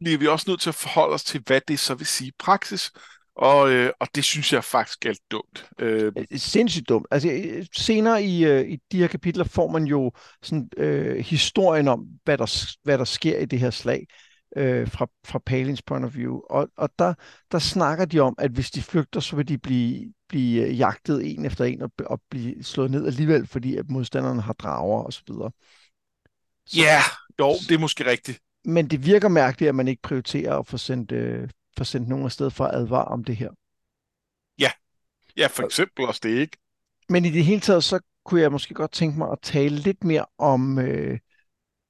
bliver 0.00 0.18
vi 0.18 0.26
også 0.26 0.44
nødt 0.48 0.60
til 0.60 0.68
at 0.68 0.74
forholde 0.74 1.14
os 1.14 1.24
til, 1.24 1.42
hvad 1.46 1.60
det 1.68 1.78
så 1.78 1.94
vil 1.94 2.06
sige 2.06 2.28
i 2.28 2.32
praksis. 2.38 2.90
Og, 3.36 3.72
øh, 3.72 3.92
og 4.00 4.08
det 4.14 4.24
synes 4.24 4.52
jeg 4.52 4.64
faktisk 4.64 5.06
er 5.06 5.14
dumt. 5.30 5.66
Øh. 5.78 6.12
Sindssygt 6.36 6.88
dumt. 6.88 7.06
Altså, 7.10 7.28
senere 7.76 8.24
i, 8.24 8.44
øh, 8.44 8.68
i 8.68 8.78
de 8.92 8.98
her 8.98 9.06
kapitler 9.06 9.44
får 9.44 9.70
man 9.70 9.84
jo 9.84 10.12
sådan, 10.42 10.68
øh, 10.76 11.18
historien 11.18 11.88
om, 11.88 12.06
hvad 12.24 12.38
der, 12.38 12.74
hvad 12.82 12.98
der 12.98 13.04
sker 13.04 13.38
i 13.38 13.44
det 13.44 13.58
her 13.58 13.70
slag 13.70 14.06
øh, 14.56 14.88
fra, 14.88 15.06
fra 15.24 15.38
Palins 15.38 15.82
point 15.82 16.04
of 16.04 16.14
view. 16.14 16.40
Og, 16.50 16.68
og 16.76 16.90
der, 16.98 17.14
der 17.52 17.58
snakker 17.58 18.04
de 18.04 18.20
om, 18.20 18.34
at 18.38 18.50
hvis 18.50 18.70
de 18.70 18.82
flygter, 18.82 19.20
så 19.20 19.36
vil 19.36 19.48
de 19.48 19.58
blive, 19.58 20.12
blive 20.28 20.66
øh, 20.66 20.78
jagtet 20.78 21.34
en 21.34 21.44
efter 21.44 21.64
en 21.64 21.82
og, 21.82 21.90
og 22.06 22.20
blive 22.30 22.64
slået 22.64 22.90
ned 22.90 23.06
alligevel, 23.06 23.46
fordi 23.46 23.76
at 23.76 23.90
modstanderne 23.90 24.42
har 24.42 24.52
drager 24.52 25.04
osv. 25.04 25.28
Ja, 26.76 26.82
yeah, 26.82 27.02
jo, 27.40 27.52
det 27.68 27.74
er 27.74 27.78
måske 27.78 28.06
rigtigt. 28.06 28.40
Men 28.64 28.90
det 28.90 29.06
virker 29.06 29.28
mærkeligt, 29.28 29.68
at 29.68 29.74
man 29.74 29.88
ikke 29.88 30.02
prioriterer 30.02 30.58
at 30.58 30.66
få 30.66 30.78
sendt, 30.78 31.12
øh, 31.12 31.48
få 31.78 31.84
sendt 31.84 32.08
nogen 32.08 32.24
afsted 32.24 32.50
for 32.50 32.64
at 32.64 32.74
advare 32.74 33.04
om 33.04 33.24
det 33.24 33.36
her. 33.36 33.50
Ja, 34.58 34.70
ja 35.36 35.46
for 35.46 35.62
eksempel 35.62 36.04
også 36.04 36.20
det, 36.22 36.38
ikke? 36.38 36.56
Men 37.08 37.24
i 37.24 37.30
det 37.30 37.44
hele 37.44 37.60
taget, 37.60 37.84
så 37.84 38.00
kunne 38.24 38.40
jeg 38.40 38.52
måske 38.52 38.74
godt 38.74 38.92
tænke 38.92 39.18
mig 39.18 39.30
at 39.32 39.38
tale 39.42 39.76
lidt 39.76 40.04
mere 40.04 40.26
om, 40.38 40.78
øh, 40.78 41.18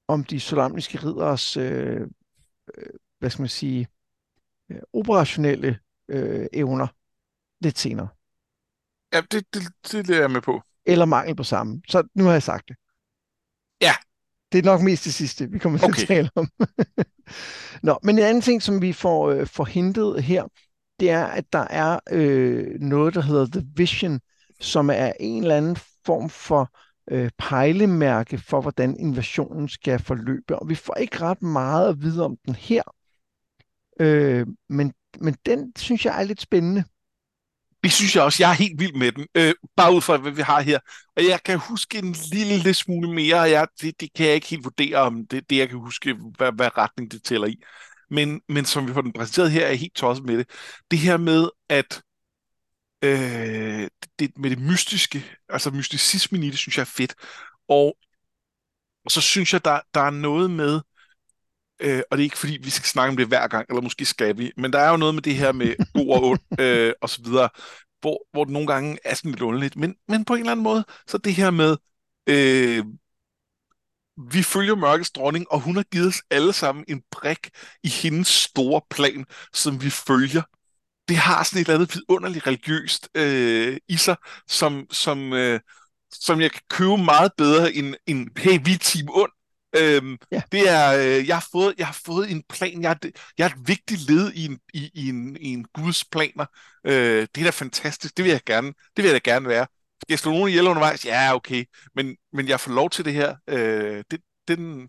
om 0.07 0.23
de 0.23 0.39
solamniske 0.39 0.97
ridderes 0.97 1.57
øh, 1.57 2.07
hvad 3.19 3.29
skal 3.29 3.41
man 3.41 3.49
sige, 3.49 3.87
øh, 4.69 4.79
operationelle 4.93 5.79
øh, 6.07 6.47
evner 6.53 6.87
lidt 7.61 7.79
senere. 7.79 8.07
Ja, 9.13 9.21
det, 9.21 9.53
det, 9.53 9.63
det, 9.91 10.07
det 10.07 10.15
er 10.15 10.19
jeg 10.19 10.31
med 10.31 10.41
på. 10.41 10.61
Eller 10.85 11.05
mangel 11.05 11.35
på 11.35 11.43
samme. 11.43 11.81
Så 11.87 12.03
nu 12.15 12.23
har 12.23 12.31
jeg 12.31 12.43
sagt 12.43 12.67
det. 12.67 12.75
Ja. 13.81 13.93
Det 14.51 14.59
er 14.59 14.63
nok 14.63 14.81
mest 14.81 15.05
det 15.05 15.13
sidste, 15.13 15.51
vi 15.51 15.59
kommer 15.59 15.79
til 15.79 15.87
okay. 15.87 16.01
at 16.01 16.07
tale 16.07 16.29
om. 16.35 16.49
Nå, 17.87 17.99
men 18.03 18.17
en 18.17 18.23
anden 18.23 18.41
ting, 18.41 18.61
som 18.61 18.81
vi 18.81 18.93
får, 18.93 19.29
øh, 19.29 19.47
får 19.47 19.65
her, 20.21 20.47
det 20.99 21.09
er, 21.09 21.25
at 21.25 21.53
der 21.53 21.67
er 21.69 21.99
øh, 22.11 22.79
noget, 22.79 23.13
der 23.13 23.21
hedder 23.21 23.45
The 23.45 23.67
Vision, 23.75 24.19
som 24.59 24.89
er 24.89 25.11
en 25.19 25.41
eller 25.41 25.57
anden 25.57 25.77
form 26.05 26.29
for 26.29 26.71
øh, 27.11 27.29
pejlemærke 27.37 28.37
for, 28.37 28.61
hvordan 28.61 28.99
invasionen 28.99 29.69
skal 29.69 29.99
forløbe. 29.99 30.59
Og 30.59 30.69
vi 30.69 30.75
får 30.75 30.95
ikke 30.95 31.21
ret 31.21 31.41
meget 31.41 31.89
at 31.89 32.01
vide 32.01 32.25
om 32.25 32.37
den 32.45 32.55
her. 32.55 32.83
Øh, 33.99 34.47
men, 34.69 34.93
men 35.19 35.35
den 35.45 35.71
synes 35.77 36.05
jeg 36.05 36.19
er 36.19 36.23
lidt 36.23 36.41
spændende. 36.41 36.83
Det 37.83 37.91
synes 37.91 38.15
jeg 38.15 38.23
også. 38.23 38.43
Jeg 38.43 38.49
er 38.49 38.55
helt 38.55 38.79
vild 38.79 38.93
med 38.93 39.11
den. 39.11 39.27
Øh, 39.35 39.53
bare 39.75 39.95
ud 39.95 40.01
fra, 40.01 40.17
hvad 40.17 40.31
vi 40.31 40.41
har 40.41 40.61
her. 40.61 40.79
Og 41.17 41.23
jeg 41.23 41.39
kan 41.45 41.59
huske 41.59 41.97
en 41.97 42.15
lille 42.31 42.73
smule 42.73 43.13
mere. 43.13 43.39
Jeg, 43.39 43.67
det, 43.81 44.01
det 44.01 44.13
kan 44.13 44.25
jeg 44.25 44.35
ikke 44.35 44.47
helt 44.47 44.63
vurdere 44.63 44.97
om 44.97 45.27
det, 45.27 45.49
det 45.49 45.57
jeg 45.57 45.69
kan 45.69 45.77
huske, 45.77 46.15
hvad, 46.37 46.51
hvad 46.51 46.77
retning 46.77 47.11
det 47.11 47.23
tæller 47.23 47.47
i. 47.47 47.55
men, 48.09 48.41
men 48.49 48.65
som 48.65 48.87
vi 48.87 48.93
får 48.93 49.01
den 49.01 49.13
præsenteret 49.13 49.51
her, 49.51 49.65
er 49.65 49.73
helt 49.73 49.95
tosset 49.95 50.25
med 50.25 50.37
det. 50.37 50.49
Det 50.91 50.99
her 50.99 51.17
med, 51.17 51.49
at 51.69 52.01
øh, 53.03 53.89
det, 54.19 54.37
med 54.37 54.49
det 54.49 54.59
mystiske, 54.59 55.25
altså 55.49 55.71
mysticismen 55.71 56.43
i 56.43 56.49
det, 56.49 56.57
synes 56.57 56.77
jeg 56.77 56.81
er 56.81 56.85
fedt. 56.85 57.15
Og, 57.67 57.97
og 59.05 59.11
så 59.11 59.21
synes 59.21 59.53
jeg, 59.53 59.65
der, 59.65 59.79
der 59.93 60.01
er 60.01 60.09
noget 60.09 60.51
med, 60.51 60.81
øh, 61.79 62.01
og 62.11 62.17
det 62.17 62.23
er 62.23 62.25
ikke 62.25 62.37
fordi, 62.37 62.57
vi 62.63 62.69
skal 62.69 62.85
snakke 62.87 63.09
om 63.09 63.17
det 63.17 63.27
hver 63.27 63.47
gang, 63.47 63.65
eller 63.69 63.81
måske 63.81 64.05
skal 64.05 64.37
vi, 64.37 64.51
men 64.57 64.73
der 64.73 64.79
er 64.79 64.89
jo 64.89 64.97
noget 64.97 65.15
med 65.15 65.21
det 65.21 65.35
her 65.35 65.51
med 65.51 65.75
god 65.93 66.09
og 66.15 66.23
ond, 66.23 66.41
øh, 66.61 66.93
og 67.01 67.09
så 67.09 67.21
videre, 67.23 67.49
hvor, 68.01 68.27
hvor 68.31 68.43
det 68.43 68.53
nogle 68.53 68.67
gange 68.67 68.97
er 69.05 69.13
sådan 69.15 69.31
lidt 69.31 69.41
underligt. 69.41 69.75
Men, 69.75 69.95
men 70.07 70.25
på 70.25 70.33
en 70.33 70.39
eller 70.39 70.51
anden 70.51 70.63
måde, 70.63 70.85
så 71.07 71.17
det 71.17 71.35
her 71.35 71.51
med, 71.51 71.77
øh, 72.29 72.85
vi 74.31 74.43
følger 74.43 74.75
mørkets 74.75 75.11
dronning, 75.11 75.51
og 75.51 75.59
hun 75.59 75.75
har 75.75 75.83
givet 75.83 76.07
os 76.07 76.21
alle 76.29 76.53
sammen 76.53 76.85
en 76.87 77.03
brik 77.11 77.49
i 77.83 77.87
hendes 77.87 78.27
store 78.27 78.81
plan, 78.89 79.25
som 79.53 79.81
vi 79.83 79.89
følger. 79.89 80.41
Det 81.07 81.17
har 81.17 81.43
sådan 81.43 81.61
et 81.61 81.67
eller 81.67 81.75
andet 81.75 81.95
vidunderligt 81.95 82.47
religiøst 82.47 83.09
øh, 83.15 83.77
i 83.87 83.97
sig, 83.97 84.15
som, 84.47 84.87
som, 84.91 85.33
øh, 85.33 85.59
som 86.11 86.41
jeg 86.41 86.51
kan 86.51 86.61
købe 86.69 86.97
meget 86.97 87.31
bedre 87.37 87.73
end, 87.73 87.95
end 88.07 88.27
hey, 88.37 88.59
vi 88.63 88.73
er 88.73 88.77
team 88.77 89.09
ond. 89.13 89.31
Øhm, 89.75 90.17
ja. 90.31 90.41
Det 90.51 90.69
er, 90.69 90.93
øh, 90.93 91.27
jeg, 91.27 91.35
har 91.35 91.47
fået, 91.51 91.73
jeg 91.77 91.87
har 91.87 91.99
fået 92.05 92.31
en 92.31 92.43
plan. 92.49 92.81
Jeg 92.81 92.91
er, 92.91 93.09
jeg 93.37 93.45
er 93.45 93.49
et 93.49 93.67
vigtigt 93.67 94.09
led 94.09 94.31
i 94.33 94.45
en, 94.45 94.59
i, 94.73 94.91
i 94.93 95.09
en, 95.09 95.37
i 95.37 95.47
en 95.47 95.65
Guds 95.73 96.05
planer. 96.05 96.45
Øh, 96.85 97.27
det 97.35 97.37
er 97.37 97.43
da 97.43 97.49
fantastisk. 97.49 98.17
Det 98.17 98.25
vil 98.25 98.31
jeg 98.31 98.41
gerne, 98.45 98.67
det 98.67 99.03
vil 99.03 99.05
jeg 99.05 99.13
da 99.13 99.31
gerne 99.31 99.47
være. 99.47 99.67
Skal 100.01 100.13
jeg 100.13 100.19
slå 100.19 100.31
nogen 100.31 100.49
ihjel 100.49 100.67
undervejs? 100.67 101.05
Ja, 101.05 101.35
okay. 101.35 101.65
Men, 101.95 102.17
men 102.33 102.47
jeg 102.47 102.59
får 102.59 102.71
lov 102.71 102.89
til 102.89 103.05
det 103.05 103.13
her. 103.13 103.35
Øh, 103.47 104.03
det, 104.11 104.19
den, 104.47 104.81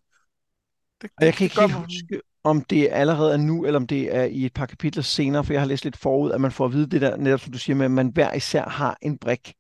det, 1.03 1.11
og 1.17 1.25
jeg 1.25 1.35
kan 1.35 1.45
ikke 1.45 1.61
helt 1.61 1.73
huske, 1.73 2.21
om 2.45 2.65
det 2.65 2.89
allerede 2.91 3.33
er 3.33 3.37
nu, 3.37 3.67
eller 3.67 3.81
om 3.81 3.87
det 3.87 4.17
er 4.17 4.25
i 4.25 4.45
et 4.45 4.55
par 4.55 4.67
kapitler 4.67 5.03
senere, 5.03 5.45
for 5.45 5.53
jeg 5.53 5.63
har 5.63 5.69
læst 5.69 5.85
lidt 5.85 5.97
forud, 5.97 6.33
at 6.33 6.41
man 6.41 6.53
får 6.53 6.65
at 6.65 6.73
vide 6.73 6.91
det 6.91 7.01
der, 7.01 7.17
netop 7.17 7.41
som 7.41 7.53
du 7.53 7.59
siger 7.59 7.77
med, 7.77 7.85
at 7.85 7.91
man 7.91 8.09
hver 8.09 8.33
især 8.33 8.69
har 8.69 8.99
en 9.03 9.19
brik. 9.19 9.55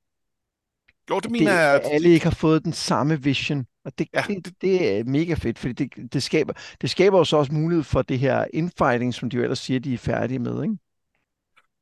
Jo, 1.11 1.21
det 1.21 1.31
mener 1.31 1.53
jeg. 1.53 1.75
At 1.75 1.81
alle 1.93 2.09
ikke 2.09 2.25
har 2.25 2.35
fået 2.35 2.65
den 2.65 2.73
samme 2.73 3.23
vision. 3.23 3.67
Og 3.85 3.99
det, 3.99 4.09
ja. 4.15 4.25
det, 4.29 4.55
det 4.61 4.99
er 4.99 5.05
mega 5.05 5.35
fedt, 5.35 5.59
fordi 5.59 5.73
det, 5.73 6.13
det, 6.13 6.23
skaber, 6.23 6.53
det 6.81 6.91
skaber 6.91 7.19
jo 7.19 7.25
så 7.25 7.37
også 7.37 7.53
mulighed 7.53 7.85
for 7.85 8.03
det 8.03 8.19
her 8.19 8.47
infighting, 8.55 9.15
som 9.15 9.31
de 9.31 9.37
jo 9.37 9.43
ellers 9.43 9.59
siger, 9.59 9.81
de 9.81 9.95
er 9.95 9.99
færdige 9.99 10.39
med, 10.39 10.63
ikke? 10.63 10.77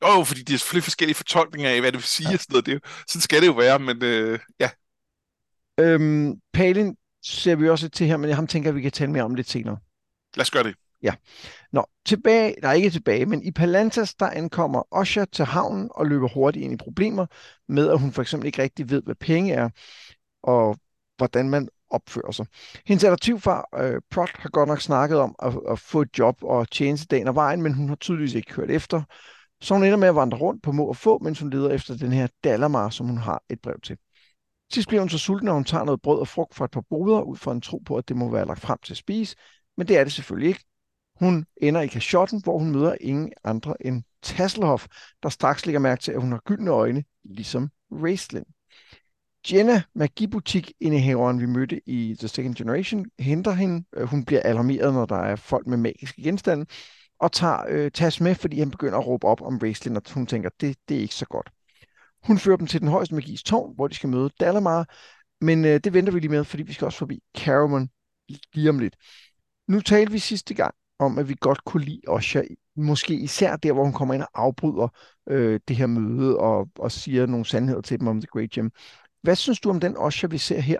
Jo, 0.05 0.25
fordi 0.25 0.43
de 0.43 0.55
er 0.55 0.59
selvfølgelig 0.59 0.85
forskellige 0.85 1.15
fortolkninger 1.15 1.71
af, 1.71 1.81
hvad 1.81 1.93
det 1.93 1.99
vil 1.99 2.05
sige. 2.05 2.31
Ja. 2.31 2.37
Sådan, 2.37 2.53
noget. 2.53 2.67
Det, 2.67 2.85
sådan 3.09 3.21
skal 3.21 3.41
det 3.41 3.47
jo 3.47 3.53
være, 3.53 3.79
men 3.79 4.05
øh, 4.05 4.39
ja. 4.61 4.71
Øhm, 5.81 6.35
Palin 6.53 6.97
ser 7.25 7.57
vi 7.57 7.69
også 7.69 7.89
til 7.89 8.07
her, 8.07 8.17
men 8.17 8.31
ham 8.31 8.47
tænker, 8.47 8.71
at 8.71 8.77
vi 8.77 8.83
kan 8.83 8.93
tale 8.93 9.13
mere 9.13 9.23
om 9.23 9.35
lidt 9.35 9.51
senere. 9.51 9.79
Lad 10.37 10.43
os 10.43 10.51
gøre 10.51 10.65
det. 10.65 10.75
Ja. 11.03 11.15
Nå, 11.73 11.87
tilbage, 12.07 12.55
der 12.63 12.69
er 12.69 12.73
ikke 12.73 12.91
tilbage, 12.91 13.27
men 13.27 13.43
i 13.43 13.51
Palantas, 13.51 14.15
der 14.15 14.31
ankommer 14.31 14.83
Osha 14.91 15.25
til 15.25 15.45
havnen 15.45 15.89
og 15.91 16.07
løber 16.07 16.29
hurtigt 16.29 16.65
ind 16.65 16.73
i 16.73 16.77
problemer 16.77 17.27
med, 17.69 17.91
at 17.91 17.99
hun 17.99 18.13
for 18.13 18.23
eksempel 18.23 18.47
ikke 18.47 18.63
rigtig 18.63 18.91
ved, 18.91 19.03
hvad 19.03 19.15
penge 19.15 19.53
er, 19.53 19.69
og 20.43 20.77
hvordan 21.17 21.51
man 21.51 21.69
opfører 21.91 22.31
sig. 22.31 22.47
Hendes 22.87 23.05
adoptivfar, 23.05 23.69
øh, 23.79 24.01
Prot, 24.11 24.31
har 24.35 24.49
godt 24.49 24.69
nok 24.69 24.81
snakket 24.81 25.19
om 25.19 25.35
at, 25.43 25.59
at 25.69 25.79
få 25.79 26.01
et 26.01 26.19
job 26.19 26.37
og 26.43 26.71
tjene 26.71 26.97
til 26.97 27.11
dagen 27.11 27.29
og 27.29 27.35
vejen, 27.35 27.63
men 27.63 27.75
hun 27.75 27.89
har 27.89 27.97
tydeligvis 27.97 28.35
ikke 28.35 28.53
kørt 28.53 28.71
efter. 28.71 29.03
Så 29.61 29.75
hun 29.75 29.85
ender 29.85 29.97
med 29.97 30.09
at 30.09 30.15
vandre 30.15 30.39
rundt 30.39 30.63
på 30.63 30.73
må 30.73 30.87
og 30.87 30.97
få, 30.97 31.19
mens 31.19 31.41
hun 31.41 31.51
leder 31.51 31.71
efter 31.71 31.97
den 31.97 32.13
her 32.13 32.27
Dalamar, 32.45 32.91
som 32.91 33.07
hun 33.07 33.19
har 33.19 33.43
et 33.51 33.61
brev 33.61 33.81
til. 33.83 33.97
Sidst 34.73 34.89
bliver 34.89 35.01
hun 35.01 35.09
så 35.09 35.19
sulten, 35.19 35.49
og 35.49 35.55
hun 35.55 35.65
tager 35.65 35.85
noget 35.85 36.03
brød 36.03 36.21
og 36.21 36.29
frugt 36.29 36.55
fra 36.55 36.65
et 36.65 36.71
par 36.71 36.85
boder, 36.91 37.21
ud 37.21 37.37
fra 37.37 37.53
en 37.53 37.61
tro 37.61 37.79
på, 37.79 37.97
at 37.97 38.09
det 38.09 38.17
må 38.17 38.31
være 38.31 38.47
lagt 38.47 38.61
frem 38.61 38.79
til 38.85 38.93
at 38.93 38.97
spise, 38.97 39.37
men 39.77 39.89
det 39.89 39.99
er 39.99 40.05
det 40.05 40.13
selvfølgelig 40.13 40.49
ikke. 40.49 40.65
Hun 41.23 41.47
ender 41.57 41.81
i 41.81 41.87
kashotten, 41.87 42.43
hvor 42.43 42.59
hun 42.59 42.71
møder 42.71 42.97
ingen 43.00 43.33
andre 43.45 43.87
end 43.87 44.02
Tasselhoff, 44.23 44.87
der 45.23 45.29
straks 45.29 45.67
lægger 45.67 45.81
mærke 45.81 46.02
til, 46.02 46.12
at 46.12 46.21
hun 46.21 46.33
har 46.33 46.43
gyldne 46.45 46.71
øjne, 46.71 47.05
ligesom 47.25 47.71
Raistlin. 47.91 48.45
Jenna, 49.52 49.83
magibutik-indehaveren, 49.95 51.41
vi 51.41 51.47
mødte 51.47 51.81
i 51.88 52.17
The 52.19 52.29
Second 52.29 52.55
Generation, 52.55 53.07
henter 53.19 53.52
hende. 53.52 53.85
Øh, 53.93 54.09
hun 54.09 54.25
bliver 54.25 54.41
alarmeret, 54.41 54.95
når 54.95 55.07
der 55.07 55.17
er 55.17 55.37
folk 55.37 55.67
med 55.67 55.76
magiske 55.76 56.23
genstande, 56.23 56.67
og 57.21 57.33
tager 57.33 57.64
øh, 57.69 57.91
Tas 57.91 58.21
med, 58.21 58.35
fordi 58.35 58.59
han 58.59 58.71
begynder 58.71 58.99
at 58.99 59.07
råbe 59.07 59.26
op 59.26 59.43
om 59.43 59.59
Raistlin, 59.59 59.97
og 59.97 60.02
hun 60.14 60.26
tænker, 60.26 60.50
det, 60.61 60.76
det 60.88 60.97
er 60.97 61.00
ikke 61.00 61.14
så 61.14 61.26
godt. 61.26 61.50
Hun 62.25 62.38
fører 62.38 62.57
dem 62.57 62.67
til 62.67 62.81
den 62.81 62.88
højeste 62.88 63.14
magis 63.14 63.43
tårn, 63.43 63.75
hvor 63.75 63.88
de 63.88 63.95
skal 63.95 64.09
møde 64.09 64.31
Dalamar, 64.41 64.95
men 65.41 65.64
øh, 65.64 65.81
det 65.85 65.93
venter 65.95 66.12
vi 66.12 66.21
lige 66.21 66.31
med, 66.31 66.45
fordi 66.45 66.62
vi 66.62 66.73
skal 66.73 66.85
også 66.85 66.99
forbi 66.99 67.23
Caramon 67.38 67.88
lige 68.52 68.69
om 68.69 68.79
lidt. 68.79 68.97
Nu 69.69 69.81
talte 69.81 70.12
vi 70.12 70.19
sidste 70.19 70.55
gang 70.55 70.75
om, 71.05 71.19
at 71.19 71.29
vi 71.29 71.35
godt 71.41 71.65
kunne 71.65 71.85
lide 71.85 72.01
Osha, 72.09 72.43
måske 72.77 73.15
især 73.15 73.57
der, 73.57 73.73
hvor 73.73 73.85
hun 73.85 73.93
kommer 73.93 74.15
ind 74.15 74.23
og 74.23 74.29
afbryder 74.35 74.89
øh, 75.29 75.61
det 75.69 75.77
her 75.77 75.87
møde 75.87 76.39
og, 76.39 76.69
og 76.79 76.93
siger 76.93 77.27
nogle 77.27 77.45
sandheder 77.45 77.81
til 77.81 78.01
dem 78.01 78.09
om 78.09 78.21
The 78.21 78.27
Great 78.33 78.51
Gym. 78.51 78.69
Hvad 79.23 79.37
synes 79.37 79.61
du 79.61 79.71
om 79.71 79.81
den 79.81 79.97
Osha, 79.97 80.27
vi 80.27 80.39
ser 80.39 80.61
her? 80.61 80.79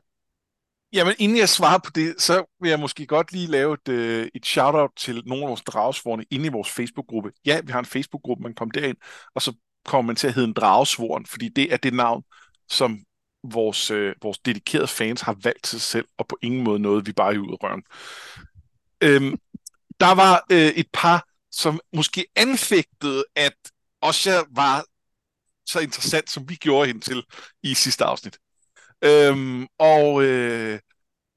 Jamen, 0.93 1.15
inden 1.19 1.39
jeg 1.39 1.49
svarer 1.49 1.79
på 1.79 1.91
det, 1.95 2.15
så 2.19 2.45
vil 2.61 2.71
jeg 2.71 2.81
måske 2.81 3.07
godt 3.07 3.33
lige 3.33 3.47
lave 3.47 3.75
et, 3.75 3.89
øh, 3.89 4.29
et 4.35 4.47
shout-out 4.47 4.91
til 4.97 5.23
nogle 5.27 5.45
af 5.45 5.49
vores 5.49 5.63
dragsvorene 5.63 6.25
inde 6.31 6.47
i 6.47 6.49
vores 6.49 6.71
Facebook-gruppe. 6.71 7.33
Ja, 7.47 7.61
vi 7.61 7.73
har 7.73 7.79
en 7.79 7.85
Facebook-gruppe, 7.85 8.43
man 8.43 8.55
kommer 8.55 8.73
derind, 8.73 8.97
og 9.35 9.43
så 9.43 9.53
kommer 9.85 10.07
man 10.07 10.17
til 10.17 10.27
at 10.27 10.35
hedde 10.35 10.49
en 10.49 10.55
dragsvorn, 10.55 11.27
fordi 11.27 11.49
det 11.49 11.73
er 11.73 11.77
det 11.77 11.95
navn, 11.95 12.23
som 12.71 12.99
vores, 13.45 13.91
øh, 13.91 14.15
vores 14.23 14.39
dedikerede 14.39 14.87
fans 14.87 15.21
har 15.21 15.37
valgt 15.43 15.65
til 15.65 15.81
sig 15.81 15.91
selv, 15.91 16.07
og 16.19 16.27
på 16.27 16.39
ingen 16.43 16.65
måde 16.65 16.79
noget, 16.79 17.07
vi 17.07 17.13
bare 17.13 17.35
er 17.35 17.39
ude 17.39 17.53
af 17.53 17.65
røven. 17.65 17.83
Øhm, 19.01 19.39
der 20.03 20.15
var 20.15 20.45
øh, 20.51 20.69
et 20.69 20.87
par, 20.93 21.29
som 21.51 21.81
måske 21.93 22.27
anfægtede, 22.37 23.25
at 23.37 23.57
Osha 24.01 24.43
var 24.51 24.85
så 25.67 25.81
interessant, 25.81 26.31
som 26.31 26.49
vi 26.49 26.55
gjorde 26.55 26.87
hende 26.87 27.01
til 27.01 27.23
i 27.63 27.75
sidste 27.75 28.05
afsnit. 28.05 28.39
Øhm, 29.05 29.67
og, 29.79 30.23
øh, 30.23 30.81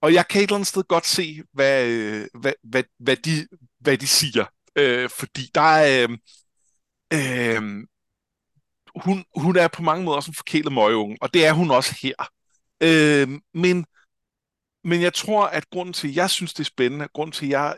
og 0.01 0.13
jeg 0.13 0.27
kan 0.27 0.39
et 0.39 0.43
eller 0.43 0.55
andet 0.55 0.67
sted 0.67 0.83
godt 0.83 1.05
se, 1.05 1.43
hvad, 1.53 1.87
øh, 1.87 2.27
hvad, 2.33 2.53
hvad, 2.63 2.83
hvad, 2.99 3.17
de, 3.17 3.47
hvad 3.79 3.97
de 3.97 4.07
siger. 4.07 4.45
Øh, 4.75 5.09
fordi 5.09 5.49
der 5.55 5.61
er... 5.61 6.07
Øh, 7.13 7.57
øh, 7.57 7.85
hun, 8.95 9.25
hun 9.35 9.55
er 9.55 9.67
på 9.67 9.81
mange 9.81 10.03
måder 10.03 10.17
også 10.17 10.31
en 10.31 10.35
forkælet 10.35 10.73
møgeunge, 10.73 11.17
og 11.21 11.33
det 11.33 11.45
er 11.45 11.53
hun 11.53 11.71
også 11.71 11.95
her. 12.01 12.15
Øh, 12.81 13.39
men, 13.53 13.85
men 14.83 15.01
jeg 15.01 15.13
tror, 15.13 15.45
at 15.45 15.69
grunden 15.69 15.93
til, 15.93 16.07
at 16.07 16.15
jeg 16.15 16.29
synes, 16.29 16.53
det 16.53 16.59
er 16.59 16.71
spændende, 16.75 17.07
grunden 17.13 17.31
til, 17.31 17.45
at 17.45 17.51
jeg 17.51 17.75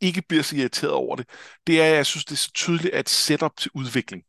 ikke 0.00 0.22
bliver 0.28 0.42
så 0.42 0.56
irriteret 0.56 0.92
over 0.92 1.16
det, 1.16 1.26
det 1.66 1.80
er, 1.80 1.84
at 1.90 1.96
jeg 1.96 2.06
synes, 2.06 2.24
det 2.24 2.32
er 2.32 2.36
så 2.36 2.52
tydeligt 2.52 2.94
at 2.94 3.08
setup 3.08 3.52
til 3.58 3.70
udvikling. 3.74 4.22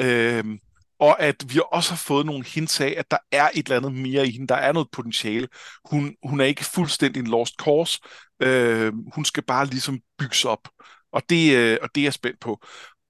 Øhm, 0.00 0.58
og 0.98 1.22
at 1.22 1.36
vi 1.54 1.60
også 1.72 1.90
har 1.90 1.96
fået 1.96 2.26
nogle 2.26 2.44
hints 2.44 2.80
af, 2.80 2.94
at 2.96 3.10
der 3.10 3.16
er 3.32 3.48
et 3.54 3.66
eller 3.66 3.76
andet 3.76 3.92
mere 3.92 4.26
i 4.26 4.30
hende. 4.30 4.46
Der 4.46 4.54
er 4.54 4.72
noget 4.72 4.88
potentiale. 4.92 5.48
Hun, 5.84 6.16
hun 6.22 6.40
er 6.40 6.44
ikke 6.44 6.64
fuldstændig 6.64 7.20
en 7.20 7.26
lost 7.26 7.54
cause. 7.54 8.00
øhm, 8.42 8.96
hun 9.14 9.24
skal 9.24 9.42
bare 9.42 9.66
ligesom 9.66 10.00
bygges 10.18 10.44
op. 10.44 10.68
Og 11.12 11.22
det, 11.28 11.56
øh, 11.56 11.78
og 11.82 11.88
det 11.94 12.00
er 12.00 12.04
jeg 12.04 12.12
spændt 12.12 12.40
på. 12.40 12.60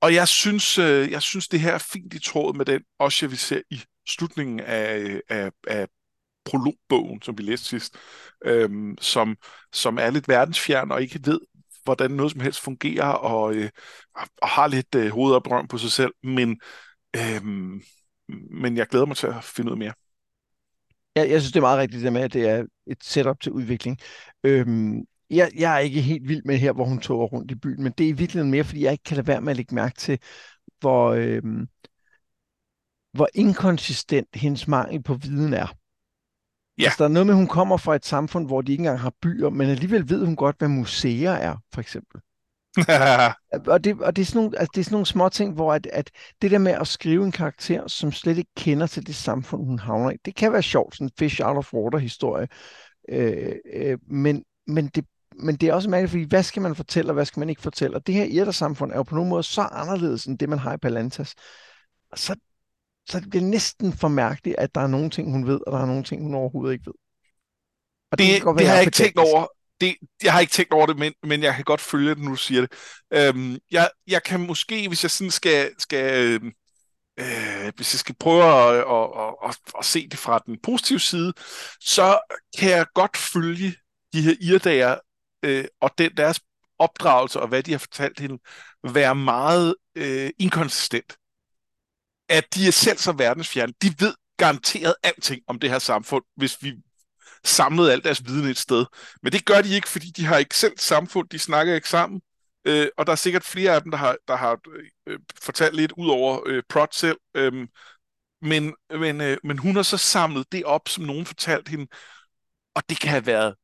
Og 0.00 0.14
jeg 0.14 0.28
synes, 0.28 0.78
øh, 0.78 1.10
jeg 1.10 1.22
synes, 1.22 1.48
det 1.48 1.60
her 1.60 1.72
er 1.72 1.78
fint 1.78 2.14
i 2.14 2.18
tråd 2.18 2.54
med 2.54 2.64
den, 2.64 2.82
også 2.98 3.26
vi 3.26 3.36
ser 3.36 3.60
i 3.70 3.80
slutningen 4.08 4.60
af, 4.60 4.98
øh, 4.98 5.20
af, 5.28 5.50
af 5.66 5.88
prologbogen, 6.44 7.22
som 7.22 7.38
vi 7.38 7.42
læste 7.42 7.66
sidst, 7.66 7.96
øhm, 8.44 8.96
som, 9.00 9.36
som 9.72 9.98
er 9.98 10.10
lidt 10.10 10.28
verdensfjern 10.28 10.90
og 10.90 11.02
ikke 11.02 11.20
ved, 11.24 11.40
hvordan 11.84 12.10
noget 12.10 12.32
som 12.32 12.40
helst 12.40 12.60
fungerer, 12.60 13.06
og, 13.06 13.54
øh, 13.54 13.70
og 14.42 14.48
har 14.48 14.66
lidt 14.66 14.94
øh, 14.94 15.10
hovedoprøm 15.10 15.68
på 15.68 15.78
sig 15.78 15.90
selv, 15.92 16.12
men, 16.22 16.60
øhm, 17.16 17.82
men 18.50 18.76
jeg 18.76 18.86
glæder 18.86 19.06
mig 19.06 19.16
til 19.16 19.26
at 19.26 19.44
finde 19.44 19.72
ud 19.72 19.76
mere. 19.76 19.92
Jeg, 21.16 21.30
jeg 21.30 21.40
synes, 21.40 21.52
det 21.52 21.56
er 21.58 21.68
meget 21.68 21.78
rigtigt 21.78 22.02
det 22.02 22.12
med, 22.12 22.22
at 22.22 22.32
det 22.32 22.48
er 22.48 22.64
et 22.86 23.04
setup 23.04 23.40
til 23.40 23.52
udvikling. 23.52 23.98
Øhm, 24.44 25.04
jeg, 25.30 25.50
jeg 25.58 25.74
er 25.74 25.78
ikke 25.78 26.00
helt 26.00 26.28
vild 26.28 26.42
med 26.44 26.58
her, 26.58 26.72
hvor 26.72 26.84
hun 26.84 26.98
tog 26.98 27.32
rundt 27.32 27.50
i 27.50 27.54
byen, 27.54 27.82
men 27.82 27.92
det 27.98 28.04
er 28.04 28.08
i 28.08 28.12
virkeligheden 28.12 28.50
mere, 28.50 28.64
fordi 28.64 28.84
jeg 28.84 28.92
ikke 28.92 29.04
kan 29.04 29.16
lade 29.16 29.26
være 29.26 29.40
med 29.40 29.50
at 29.50 29.56
lægge 29.56 29.74
mærke 29.74 29.94
til, 29.96 30.18
hvor, 30.80 31.10
øhm, 31.10 31.68
hvor 33.12 33.28
inkonsistent 33.34 34.28
hendes 34.34 34.68
mangel 34.68 35.02
på 35.02 35.14
viden 35.14 35.52
er. 35.52 35.76
Ja. 36.78 36.84
Altså, 36.84 36.98
der 36.98 37.04
er 37.04 37.12
noget 37.12 37.26
med, 37.26 37.34
at 37.34 37.38
hun 37.38 37.46
kommer 37.46 37.76
fra 37.76 37.94
et 37.94 38.06
samfund, 38.06 38.46
hvor 38.46 38.62
de 38.62 38.72
ikke 38.72 38.80
engang 38.80 39.00
har 39.00 39.12
byer, 39.22 39.50
men 39.50 39.70
alligevel 39.70 40.08
ved 40.10 40.24
hun 40.24 40.36
godt, 40.36 40.58
hvad 40.58 40.68
museer 40.68 41.32
er, 41.32 41.56
for 41.74 41.80
eksempel. 41.80 42.20
og, 43.72 43.84
det, 43.84 44.02
og 44.02 44.16
det, 44.16 44.22
er 44.22 44.26
sådan 44.26 44.42
nogle, 44.42 44.58
altså, 44.58 44.70
det 44.74 44.80
er 44.80 44.84
sådan 44.84 44.94
nogle 44.94 45.06
små 45.06 45.28
ting, 45.28 45.54
hvor 45.54 45.74
at, 45.74 45.86
at 45.86 46.10
det 46.42 46.50
der 46.50 46.58
med 46.58 46.72
at 46.72 46.88
skrive 46.88 47.24
en 47.24 47.32
karakter, 47.32 47.88
som 47.88 48.12
slet 48.12 48.38
ikke 48.38 48.50
kender 48.56 48.86
til 48.86 49.06
det 49.06 49.14
samfund, 49.14 49.66
hun 49.66 49.78
havner 49.78 50.10
i, 50.10 50.16
det 50.24 50.34
kan 50.34 50.52
være 50.52 50.62
sjovt, 50.62 50.94
sådan 50.94 51.06
en 51.06 51.12
fish 51.18 51.40
out 51.44 51.56
of 51.56 51.74
water 51.74 51.98
historie. 51.98 52.48
Øh, 53.08 53.52
øh, 53.74 53.98
men, 54.06 54.44
men 54.66 54.86
det 54.86 55.04
men 55.36 55.56
det 55.56 55.68
er 55.68 55.72
også 55.74 55.90
mærkeligt, 55.90 56.10
fordi 56.10 56.24
hvad 56.24 56.42
skal 56.42 56.62
man 56.62 56.74
fortælle, 56.74 57.10
og 57.10 57.14
hvad 57.14 57.24
skal 57.24 57.40
man 57.40 57.48
ikke 57.48 57.62
fortælle? 57.62 57.96
Og 57.96 58.06
det 58.06 58.14
her 58.14 58.24
irter-samfund 58.24 58.92
er 58.92 58.96
jo 58.96 59.02
på 59.02 59.14
nogen 59.14 59.30
måde 59.30 59.42
så 59.42 59.62
anderledes, 59.62 60.26
end 60.26 60.38
det, 60.38 60.48
man 60.48 60.58
har 60.58 60.74
i 60.74 60.76
Palantas. 60.76 61.34
Så, 62.14 62.36
så 63.06 63.20
det 63.20 63.30
bliver 63.30 63.44
næsten 63.44 63.92
for 63.92 64.08
mærkeligt, 64.08 64.56
at 64.58 64.74
der 64.74 64.80
er 64.80 64.86
nogle 64.86 65.10
ting, 65.10 65.30
hun 65.30 65.46
ved, 65.46 65.60
og 65.66 65.72
der 65.72 65.78
er 65.78 65.86
nogle 65.86 66.04
ting, 66.04 66.22
hun 66.22 66.34
overhovedet 66.34 66.72
ikke 66.72 66.86
ved. 66.86 66.94
Og 68.12 68.18
det, 68.18 68.26
det, 68.26 68.58
det 68.58 68.66
har 68.66 68.74
jeg 68.74 68.82
ikke 68.82 68.90
tænkt 68.90 69.18
over. 69.18 69.46
det, 69.80 69.96
jeg 70.22 70.32
har 70.32 70.40
ikke 70.40 70.52
tænkt 70.52 70.72
over 70.72 70.86
det, 70.86 70.98
men, 70.98 71.12
men 71.22 71.42
jeg 71.42 71.54
kan 71.54 71.64
godt 71.64 71.80
følge 71.80 72.10
det, 72.10 72.18
nu 72.18 72.30
du 72.30 72.36
siger 72.36 72.60
det. 72.60 72.72
Øhm, 73.12 73.58
jeg, 73.70 73.90
jeg 74.06 74.22
kan 74.22 74.46
måske, 74.46 74.88
hvis 74.88 75.04
jeg 75.04 75.10
sådan 75.10 75.30
skal, 75.30 75.70
skal 75.78 76.40
øh, 77.20 77.72
hvis 77.76 77.94
jeg 77.94 77.98
skal 77.98 78.14
prøve 78.20 78.44
at, 78.44 78.76
at, 78.76 78.84
at, 79.16 79.48
at, 79.48 79.56
at 79.78 79.84
se 79.84 80.08
det 80.08 80.18
fra 80.18 80.38
den 80.46 80.58
positive 80.62 81.00
side, 81.00 81.32
så 81.80 82.18
kan 82.58 82.70
jeg 82.70 82.86
godt 82.94 83.16
følge 83.16 83.74
de 84.12 84.22
her 84.22 84.34
irdager 84.40 84.96
øh, 85.42 85.64
og 85.80 85.90
den, 85.98 86.10
deres 86.16 86.40
opdragelse 86.78 87.40
og 87.40 87.48
hvad 87.48 87.62
de 87.62 87.70
har 87.70 87.78
fortalt 87.78 88.20
hende, 88.20 88.38
være 88.84 89.14
meget 89.14 89.74
øh, 89.94 90.30
inkonsistent. 90.38 91.16
At 92.28 92.54
de 92.54 92.66
er 92.66 92.72
selv 92.72 92.98
så 92.98 93.12
verdensfjerne. 93.12 93.72
De 93.82 93.94
ved 93.98 94.14
garanteret 94.36 94.94
alting 95.02 95.42
om 95.46 95.58
det 95.58 95.70
her 95.70 95.78
samfund, 95.78 96.24
hvis 96.36 96.62
vi 96.62 96.74
samlede 97.44 97.92
al 97.92 98.04
deres 98.04 98.24
viden 98.26 98.48
et 98.48 98.58
sted. 98.58 98.86
Men 99.22 99.32
det 99.32 99.44
gør 99.44 99.62
de 99.62 99.74
ikke, 99.74 99.88
fordi 99.88 100.06
de 100.10 100.24
har 100.24 100.38
ikke 100.38 100.56
selv 100.56 100.78
samfund, 100.78 101.28
de 101.28 101.38
snakker 101.38 101.74
ikke 101.74 101.88
sammen. 101.88 102.20
Øh, 102.64 102.88
og 102.96 103.06
der 103.06 103.12
er 103.12 103.16
sikkert 103.16 103.44
flere 103.44 103.74
af 103.74 103.82
dem, 103.82 103.90
der 103.90 103.98
har, 103.98 104.16
der 104.28 104.36
har 104.36 104.58
øh, 105.06 105.18
fortalt 105.42 105.76
lidt 105.76 105.92
ud 105.92 106.08
over 106.08 106.40
øh, 106.46 106.62
Prot 106.68 106.94
selv. 106.94 107.16
Øh, 107.34 107.68
men, 108.42 108.74
men, 108.90 109.20
øh, 109.20 109.38
men 109.44 109.58
hun 109.58 109.76
har 109.76 109.82
så 109.82 109.96
samlet 109.96 110.52
det 110.52 110.64
op, 110.64 110.88
som 110.88 111.04
nogen 111.04 111.26
fortalte 111.26 111.70
hende, 111.70 111.86
og 112.74 112.82
det 112.88 113.00
kan 113.00 113.10
have 113.10 113.26
været 113.26 113.54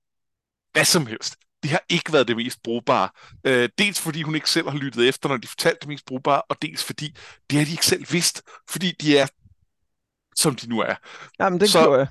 hvad 0.73 0.85
som 0.85 1.07
helst. 1.07 1.37
Det 1.62 1.71
har 1.71 1.83
ikke 1.88 2.12
været 2.12 2.29
det 2.29 2.37
mest 2.37 2.62
brugbare. 2.62 3.09
Øh, 3.45 3.69
dels 3.79 4.00
fordi 4.00 4.23
hun 4.23 4.35
ikke 4.35 4.50
selv 4.50 4.69
har 4.69 4.79
lyttet 4.79 5.09
efter, 5.09 5.29
når 5.29 5.37
de 5.37 5.49
fortalte 5.49 5.79
det 5.81 5.88
mest 5.88 6.07
brugbare, 6.07 6.43
og 6.43 6.62
dels 6.62 6.85
fordi 6.85 7.17
det 7.50 7.59
har 7.59 7.64
de 7.64 7.71
ikke 7.71 7.87
selv 7.87 8.12
vidst, 8.12 8.43
fordi 8.71 8.93
de 9.00 9.19
er, 9.19 9.26
som 10.37 10.55
de 10.57 10.69
nu 10.69 10.81
er. 10.81 10.95
Jamen, 11.40 11.61
det 11.61 11.71
så, 11.71 11.97
jeg. 11.97 12.07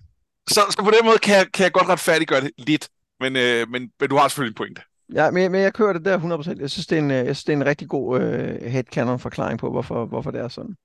Så, 0.49 0.61
så 0.69 0.83
på 0.83 0.91
den 0.91 1.05
måde 1.05 1.17
kan 1.17 1.35
jeg, 1.35 1.51
kan 1.53 1.63
jeg 1.63 1.71
godt 1.71 1.87
retfærdiggøre 1.87 2.41
det 2.41 2.51
lidt, 2.57 2.89
men, 3.19 3.35
øh, 3.35 3.69
men, 3.69 3.91
men 3.99 4.09
du 4.09 4.15
har 4.15 4.27
selvfølgelig 4.27 4.51
en 4.51 4.55
pointe. 4.55 4.81
Ja, 5.13 5.31
men, 5.31 5.51
men 5.51 5.61
jeg 5.61 5.73
kører 5.73 5.93
det 5.93 6.05
der 6.05 6.19
100%. 6.19 6.61
Jeg 6.61 6.69
synes, 6.69 6.87
det 6.87 6.97
er 6.97 7.01
en, 7.01 7.11
jeg 7.11 7.25
synes, 7.25 7.43
det 7.43 7.53
er 7.53 7.57
en 7.57 7.65
rigtig 7.65 7.89
god 7.89 8.21
øh, 8.21 8.61
headcanon-forklaring 8.61 9.59
på, 9.59 9.71
hvorfor, 9.71 10.05
hvorfor 10.05 10.31
det 10.31 10.41
er 10.41 10.47
sådan. 10.47 10.75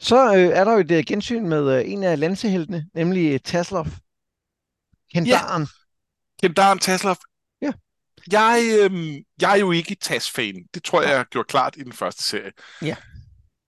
Så 0.00 0.34
øh, 0.34 0.58
er 0.58 0.64
der 0.64 0.72
jo 0.72 0.78
et 0.78 0.90
øh, 0.90 1.04
gensyn 1.06 1.48
med 1.48 1.78
øh, 1.78 1.90
en 1.90 2.04
af 2.04 2.20
lanseheltene, 2.20 2.86
nemlig 2.94 3.42
Taslov. 3.42 3.86
Kendaren. 5.14 5.62
Ja. 5.62 6.46
Kendaren 6.48 6.78
Taslov. 6.78 7.16
Jeg, 8.32 8.62
øh, 8.80 9.22
jeg 9.40 9.52
er 9.52 9.56
jo 9.56 9.72
ikke 9.72 9.94
Tas-fan. 9.94 10.54
Det 10.74 10.84
tror 10.84 11.00
jeg, 11.02 11.10
jeg 11.10 11.18
har 11.18 11.24
gjort 11.24 11.46
klart 11.46 11.76
i 11.76 11.82
den 11.82 11.92
første 11.92 12.22
serie. 12.22 12.52
Ja. 12.82 12.96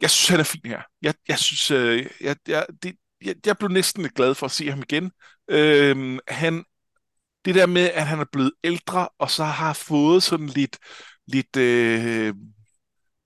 Jeg 0.00 0.10
synes, 0.10 0.28
han 0.28 0.40
er 0.40 0.44
fin 0.44 0.60
her. 0.64 0.82
Jeg, 1.02 1.14
jeg 1.28 1.38
synes, 1.38 1.70
øh, 1.70 2.06
jeg, 2.20 2.36
jeg, 2.48 2.66
det, 2.82 2.94
jeg, 3.24 3.34
jeg 3.46 3.58
blev 3.58 3.70
næsten 3.70 4.02
lidt 4.02 4.14
glad 4.14 4.34
for 4.34 4.46
at 4.46 4.52
se 4.52 4.70
ham 4.70 4.82
igen. 4.82 5.10
Øh, 5.50 6.18
han 6.28 6.64
det 7.44 7.54
der 7.54 7.66
med, 7.66 7.90
at 7.90 8.06
han 8.06 8.20
er 8.20 8.24
blevet 8.32 8.52
ældre, 8.64 9.08
og 9.18 9.30
så 9.30 9.44
har 9.44 9.72
fået 9.72 10.22
sådan 10.22 10.46
lidt, 10.46 10.78
lidt, 11.26 11.56
øh, 11.56 12.34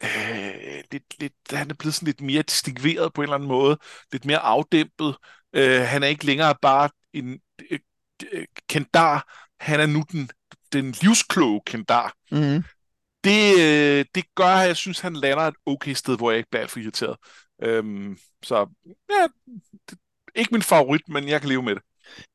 øh, 0.03 0.83
lidt, 0.93 1.21
lidt, 1.21 1.33
han 1.51 1.71
er 1.71 1.75
blevet 1.75 1.95
sådan 1.95 2.07
lidt 2.07 2.21
mere 2.21 2.43
distingueret 2.43 3.13
på 3.13 3.21
en 3.21 3.25
eller 3.25 3.35
anden 3.35 3.49
måde, 3.49 3.79
lidt 4.13 4.25
mere 4.25 4.39
afdæmpet. 4.39 5.17
Øh, 5.53 5.81
han 5.81 6.03
er 6.03 6.07
ikke 6.07 6.27
længere 6.27 6.55
bare 6.63 6.91
en 7.13 7.41
øh, 7.71 7.79
kendar, 8.69 9.47
han 9.61 9.81
er 9.81 9.87
nu 9.87 10.05
den, 10.13 10.31
den 10.73 10.95
livskloge 11.03 11.61
kendar. 11.67 12.13
Mm-hmm. 12.31 12.65
Det, 13.25 13.53
øh, 13.59 14.05
det 14.15 14.25
gør, 14.35 14.45
at 14.45 14.67
jeg 14.67 14.77
synes, 14.77 15.01
han 15.01 15.13
lander 15.13 15.43
et 15.43 15.55
okay 15.67 15.93
sted, 15.93 16.17
hvor 16.17 16.31
jeg 16.31 16.39
ikke 16.39 16.51
bliver 16.51 16.63
alt 16.63 16.71
for 16.71 16.79
irriteret. 16.79 17.17
Øhm, 17.63 18.19
så 18.43 18.67
ja, 19.11 19.27
det, 19.91 19.99
ikke 20.35 20.55
min 20.55 20.63
favorit, 20.63 21.09
men 21.09 21.29
jeg 21.29 21.41
kan 21.41 21.49
leve 21.49 21.63
med 21.63 21.75
det. 21.75 21.83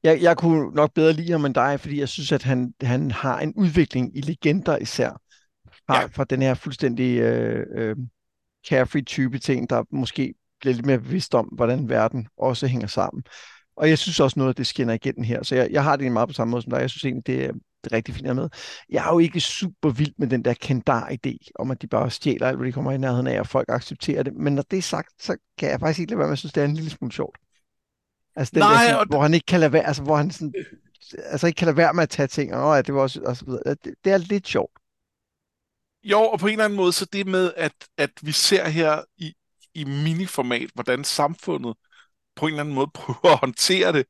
Jeg, 0.04 0.22
jeg 0.22 0.38
kunne 0.38 0.76
nok 0.76 0.94
bedre 0.94 1.14
lide 1.14 1.32
ham 1.32 1.46
end 1.46 1.56
dig, 1.56 1.80
fordi 1.80 2.00
jeg 2.00 2.10
synes, 2.10 2.32
at 2.32 2.44
han, 2.44 2.74
han 2.82 3.12
har 3.12 3.40
en 3.40 3.54
udvikling 3.56 4.18
i 4.18 4.22
legender 4.22 4.78
især. 4.78 5.22
Fra, 5.88 6.00
ja. 6.00 6.06
fra 6.06 6.24
den 6.24 6.42
her 6.42 6.54
fuldstændig 6.54 7.18
øh, 7.18 7.66
øh, 7.76 7.96
carefree 8.70 9.02
type 9.02 9.40
ting, 9.40 9.70
der 9.70 9.84
måske 9.92 10.34
bliver 10.60 10.74
lidt 10.74 10.86
mere 10.86 11.00
bevidst 11.00 11.36
om, 11.36 11.46
hvordan 11.46 11.90
verden 11.90 12.28
også 12.38 12.68
hænger 12.68 12.88
sammen. 12.88 13.24
Og 13.78 13.90
jeg 13.90 13.98
synes 13.98 14.20
også 14.20 14.40
noget 14.40 14.50
af 14.50 14.56
det 14.56 14.68
skinner 14.68 14.94
igennem 14.94 15.24
her, 15.24 15.44
så 15.44 15.56
jeg, 15.56 15.68
jeg 15.72 15.84
har 15.84 15.96
det 15.96 16.12
meget 16.12 16.30
på 16.30 16.34
samme 16.34 16.52
måde 16.52 16.62
som 16.62 16.72
dig. 16.72 16.80
Jeg 16.80 16.90
synes 16.90 17.06
egentlig, 17.06 17.28
det 17.28 17.52
det 17.77 17.77
rigtig 17.92 18.16
fint 18.16 18.36
med. 18.36 18.50
Jeg 18.90 19.08
er 19.08 19.14
jo 19.14 19.20
ikke 19.20 19.40
super 19.40 19.90
vild 19.90 20.14
med 20.18 20.28
den 20.28 20.46
der 20.46 20.54
kendar-idé, 20.54 21.52
om 21.56 21.72
at 21.72 21.82
de 21.82 21.88
bare 21.88 22.12
stjæler 22.12 22.48
alt, 22.48 22.58
hvad 22.58 22.68
de 22.68 22.72
kommer 22.72 22.92
i 22.92 22.98
nærheden 22.98 23.28
af, 23.28 23.40
og 23.40 23.48
folk 23.48 23.70
accepterer 23.70 24.24
det. 24.24 24.34
Men 24.34 24.56
når 24.56 24.62
det 24.72 24.78
er 24.78 24.82
sagt, 24.82 25.24
så 25.24 25.38
kan 25.58 25.70
jeg 25.70 25.80
faktisk 25.80 26.00
ikke 26.00 26.12
lade 26.12 26.20
være 26.20 26.28
med 26.28 26.34
at 26.34 26.40
synes, 26.40 26.54
det 26.54 26.62
er 26.62 26.66
en 26.66 26.74
lille 26.74 26.90
smule 26.90 27.12
sjovt. 27.12 27.38
Altså 28.36 28.52
den 28.52 28.60
Nej, 28.60 28.74
der, 28.74 28.80
sådan, 28.80 29.00
og... 29.00 29.06
hvor 29.06 29.22
han 29.22 29.34
ikke 29.34 29.46
kan 29.46 29.60
lade 29.60 29.72
være, 29.72 29.84
altså 29.84 30.04
hvor 30.04 30.16
han 30.16 30.32
sådan, 30.32 30.54
altså 31.26 31.48
ikke 31.48 31.58
kan 31.58 31.66
lade 31.66 31.78
være 31.78 31.94
med 31.94 32.04
at 32.04 32.10
tage 32.10 32.28
ting, 32.28 32.54
og 32.54 32.76
ja, 32.76 32.82
det 32.82 32.94
var 32.94 33.02
også, 33.02 33.22
og 33.22 33.38
så 33.38 33.46
videre. 33.46 33.76
Det, 33.84 33.94
det 34.04 34.14
er 34.14 34.18
lidt 34.18 34.48
sjovt. 34.48 34.72
Jo, 36.04 36.20
og 36.20 36.40
på 36.40 36.48
en 36.48 36.52
eller 36.52 36.66
anden 36.66 36.78
måde, 36.78 36.94
så 36.94 37.06
det 37.06 37.28
med, 37.28 37.54
at, 37.58 37.74
at 37.98 38.12
vi 38.22 38.32
ser 38.32 38.68
her 38.68 39.02
i, 39.18 39.34
i 39.74 39.84
miniformat, 39.84 40.70
hvordan 40.74 41.04
samfundet 41.04 41.76
på 42.36 42.46
en 42.46 42.52
eller 42.54 42.64
anden 42.64 42.76
måde 42.76 42.88
prøver 43.00 43.34
at 43.34 43.40
håndtere 43.40 43.94
det, 43.94 44.06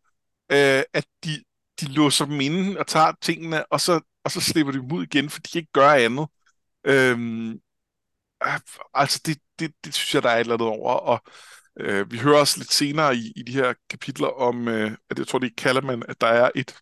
øh, 0.52 0.84
at 0.94 1.06
de, 1.24 1.44
de 1.82 1.86
låser 1.86 2.26
dem 2.26 2.42
inde 2.42 2.80
og 2.80 2.88
tager 2.88 3.12
tingene, 3.22 3.66
og 3.66 3.82
så, 3.82 4.00
og 4.24 4.32
så 4.32 4.42
slipper 4.42 4.72
de 4.74 4.80
dem 4.80 4.92
ud 4.92 5.04
igen, 5.04 5.30
for 5.30 5.40
de 5.40 5.50
kan 5.50 5.60
ikke 5.60 5.72
gøre 5.72 6.00
andet. 6.00 6.28
Øhm, 6.84 7.52
øh, 8.46 8.60
altså, 8.94 9.22
det, 9.26 9.38
det, 9.60 9.74
det 9.86 9.94
synes 9.94 10.16
jeg, 10.16 10.24
der 10.24 10.30
er 10.30 10.36
et 10.36 10.40
eller 10.40 10.54
andet 10.54 10.68
over, 10.68 10.94
og 10.94 11.22
Øh, 11.80 12.12
vi 12.12 12.18
hører 12.18 12.40
også 12.40 12.58
lidt 12.58 12.74
senere 12.74 13.16
i, 13.16 13.34
i 13.36 13.44
de 13.44 13.52
her 13.52 13.74
kapitler 13.90 14.28
om, 14.28 14.68
øh, 14.68 14.92
at 15.10 15.20
jeg 15.20 15.28
tror, 15.28 15.40
det 15.40 15.56
kalder 15.56 15.82
man, 15.82 16.04
at 16.10 16.22
der 16.22 16.28
er 16.28 16.50
et, 16.56 16.76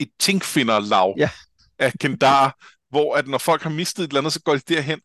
et 0.00 0.10
tingfinderlag 0.18 1.14
ja. 1.16 1.30
af 1.78 1.92
Kendar, 2.00 2.56
hvor 2.90 3.16
at 3.16 3.28
når 3.28 3.38
folk 3.38 3.62
har 3.62 3.70
mistet 3.70 4.04
et 4.04 4.08
eller 4.08 4.20
andet, 4.20 4.32
så 4.32 4.42
går 4.42 4.52
de 4.52 4.74
derhen. 4.74 5.00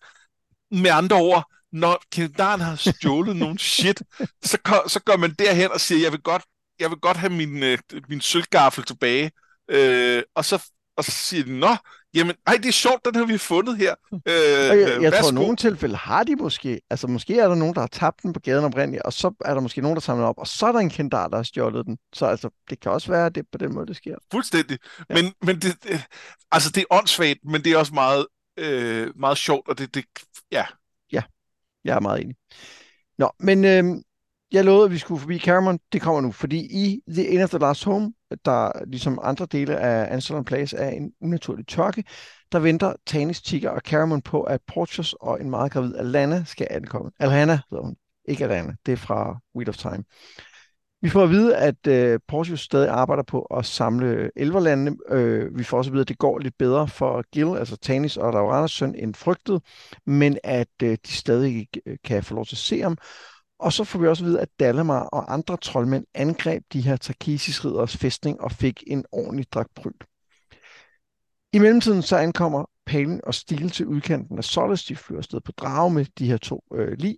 Med 0.71 0.91
andre 0.91 1.15
ord, 1.15 1.51
når 1.71 2.03
Kendaren 2.11 2.61
har 2.61 2.75
stjålet 2.75 3.35
nogle 3.43 3.59
shit, 3.59 4.01
så, 4.43 4.57
så 4.87 5.01
går 5.05 5.17
man 5.17 5.33
derhen 5.33 5.71
og 5.71 5.81
siger, 5.81 6.01
jeg 6.01 6.11
vil 6.11 6.21
godt, 6.21 6.43
jeg 6.79 6.89
vil 6.89 6.97
godt 6.97 7.17
have 7.17 7.33
min, 7.33 7.63
øh, 7.63 7.77
min 8.09 8.21
sølvgaffel 8.21 8.83
tilbage. 8.83 9.31
Øh, 9.71 10.23
og, 10.35 10.45
så, 10.45 10.71
og 10.97 11.03
så 11.03 11.11
siger 11.11 11.43
de, 11.43 11.59
nå, 11.59 11.75
Jamen, 12.13 12.35
ej, 12.47 12.53
det 12.53 12.65
er 12.65 12.71
sjovt, 12.71 13.05
den 13.05 13.15
har 13.15 13.25
vi 13.25 13.37
fundet 13.37 13.77
her. 13.77 13.95
Øh, 14.13 14.21
jeg 14.27 15.01
jeg 15.01 15.13
tror, 15.13 15.31
i 15.31 15.33
nogle 15.33 15.55
tilfælde 15.55 15.95
har 15.95 16.23
de 16.23 16.35
måske. 16.35 16.81
Altså, 16.89 17.07
måske 17.07 17.39
er 17.39 17.47
der 17.47 17.55
nogen, 17.55 17.75
der 17.75 17.79
har 17.79 17.87
tabt 17.87 18.23
den 18.23 18.33
på 18.33 18.39
gaden 18.39 18.65
oprindeligt, 18.65 19.03
og 19.03 19.13
så 19.13 19.33
er 19.45 19.53
der 19.53 19.61
måske 19.61 19.81
nogen, 19.81 19.95
der 19.95 20.01
samler 20.01 20.25
op, 20.25 20.37
og 20.37 20.47
så 20.47 20.65
er 20.65 20.71
der 20.71 20.79
en 20.79 20.89
kendar, 20.89 21.27
der 21.27 21.35
har 21.35 21.43
stjålet 21.43 21.85
den. 21.85 21.97
Så 22.13 22.25
altså, 22.25 22.49
det 22.69 22.79
kan 22.79 22.91
også 22.91 23.11
være, 23.11 23.25
at 23.25 23.35
det 23.35 23.41
er 23.41 23.47
på 23.51 23.57
den 23.57 23.73
måde, 23.73 23.87
det 23.87 23.95
sker. 23.95 24.15
Fuldstændig. 24.31 24.79
Ja. 25.09 25.15
Men, 25.15 25.33
men 25.41 25.59
det, 25.59 26.05
altså, 26.51 26.71
det 26.71 26.81
er 26.81 26.95
åndssvagt, 26.95 27.39
men 27.43 27.63
det 27.63 27.71
er 27.71 27.77
også 27.77 27.93
meget, 27.93 28.27
øh, 28.57 29.11
meget 29.15 29.37
sjovt, 29.37 29.67
og 29.67 29.77
det, 29.77 29.95
det, 29.95 30.05
ja. 30.51 30.65
Ja, 31.11 31.21
jeg 31.83 31.95
er 31.95 31.99
meget 31.99 32.21
enig. 32.21 32.35
Nå, 33.17 33.31
men 33.39 33.65
øh, 33.65 33.83
jeg 34.51 34.65
lovede, 34.65 34.85
at 34.85 34.91
vi 34.91 34.97
skulle 34.97 35.21
forbi 35.21 35.39
Cameron. 35.39 35.79
Det 35.93 36.01
kommer 36.01 36.21
nu, 36.21 36.31
fordi 36.31 36.57
i 36.57 37.01
The 37.09 37.27
End 37.27 37.43
of 37.43 37.49
the 37.49 37.59
Last 37.59 37.85
Home, 37.85 38.13
der 38.45 38.85
ligesom 38.85 39.19
andre 39.23 39.45
dele 39.45 39.77
af 39.77 40.13
Anselon 40.13 40.45
Place 40.45 40.77
er 40.77 40.89
en 40.89 41.11
unaturlig 41.21 41.67
tørke, 41.67 42.03
der 42.51 42.59
venter 42.59 42.93
Tanis, 43.05 43.41
Tigger 43.41 43.69
og 43.69 43.81
Cameron 43.85 44.21
på, 44.21 44.41
at 44.41 44.61
Portius 44.67 45.15
og 45.21 45.41
en 45.41 45.49
meget 45.49 45.71
gravid 45.71 45.95
Alana 45.95 46.43
skal 46.45 46.67
ankomme. 46.69 47.11
Alana 47.19 47.59
hedder 47.69 47.83
hun, 47.83 47.95
ikke 48.25 48.43
Alana. 48.43 48.73
Det 48.85 48.91
er 48.91 48.97
fra 48.97 49.39
Wheel 49.55 49.69
of 49.69 49.77
Time. 49.77 50.03
Vi 51.01 51.09
får 51.09 51.23
at 51.23 51.29
vide, 51.29 51.57
at 51.57 51.87
øh, 51.87 52.19
Portius 52.27 52.61
stadig 52.61 52.89
arbejder 52.89 53.23
på 53.23 53.41
at 53.41 53.65
samle 53.65 54.31
elverlandene. 54.35 54.97
Øh, 55.09 55.57
vi 55.57 55.63
får 55.63 55.77
også 55.77 55.89
at 55.89 55.93
vide, 55.93 56.01
at 56.01 56.07
det 56.07 56.17
går 56.17 56.39
lidt 56.39 56.57
bedre 56.57 56.87
for 56.87 57.23
Gil, 57.31 57.57
altså 57.57 57.77
Tanis 57.77 58.17
og 58.17 58.33
Lauranas 58.33 58.71
søn, 58.71 58.95
end 58.95 59.15
frygtet, 59.15 59.61
men 60.05 60.37
at 60.43 60.67
øh, 60.83 60.97
de 61.07 61.11
stadig 61.11 61.57
ikke 61.57 61.81
øh, 61.85 61.97
kan 62.03 62.23
få 62.23 62.35
lov 62.35 62.45
til 62.45 62.55
at 62.55 62.59
se 62.59 62.81
ham. 62.81 62.97
Og 63.59 63.73
så 63.73 63.83
får 63.83 63.99
vi 63.99 64.07
også 64.07 64.23
at 64.23 64.27
vide, 64.27 64.41
at 64.41 64.49
Dalamar 64.59 65.03
og 65.03 65.33
andre 65.33 65.57
troldmænd 65.57 66.05
angreb 66.13 66.63
de 66.73 66.81
her 66.81 66.95
Tarkisis 66.95 67.65
ridderes 67.65 67.97
fæstning 67.97 68.41
og 68.41 68.51
fik 68.51 68.83
en 68.87 69.05
ordentlig 69.11 69.51
dragtpryl. 69.51 69.93
I 71.53 71.59
mellemtiden 71.59 72.01
så 72.01 72.17
ankommer 72.17 72.65
Palin 72.85 73.21
og 73.23 73.33
Stil 73.33 73.69
til 73.69 73.85
udkanten 73.85 74.37
af 74.37 74.43
Solis. 74.43 74.83
De 74.83 74.95
flyver 74.95 75.19
afsted 75.19 75.41
på 75.41 75.51
drage 75.51 75.91
med 75.91 76.05
de 76.19 76.27
her 76.27 76.37
to 76.37 76.63
øh, 76.73 76.97
lig. 76.97 77.17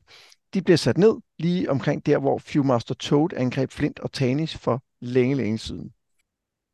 De 0.53 0.61
bliver 0.61 0.77
sat 0.77 0.97
ned 0.97 1.15
lige 1.39 1.71
omkring 1.71 2.05
der, 2.05 2.17
hvor 2.17 2.37
Fewmaster 2.37 2.95
Toad 2.95 3.33
angreb 3.37 3.71
Flint 3.71 3.99
og 3.99 4.11
Tanis 4.11 4.57
for 4.57 4.83
længe, 5.01 5.35
længe 5.35 5.57
siden. 5.57 5.91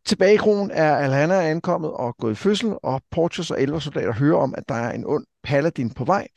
Tilbage 0.05 0.33
i 0.33 0.37
kronen 0.37 0.71
er 0.71 0.95
Alhana 0.95 1.49
ankommet 1.49 1.91
og 1.91 2.15
gået 2.17 2.31
i 2.31 2.35
fødsel, 2.35 2.75
og 2.83 3.01
Portius 3.11 3.51
og 3.51 3.61
elversoldater 3.61 4.13
hører 4.13 4.37
om, 4.37 4.53
at 4.57 4.69
der 4.69 4.75
er 4.75 4.91
en 4.91 5.05
ond 5.05 5.25
paladin 5.43 5.93
på 5.93 6.05
vej, 6.05 6.27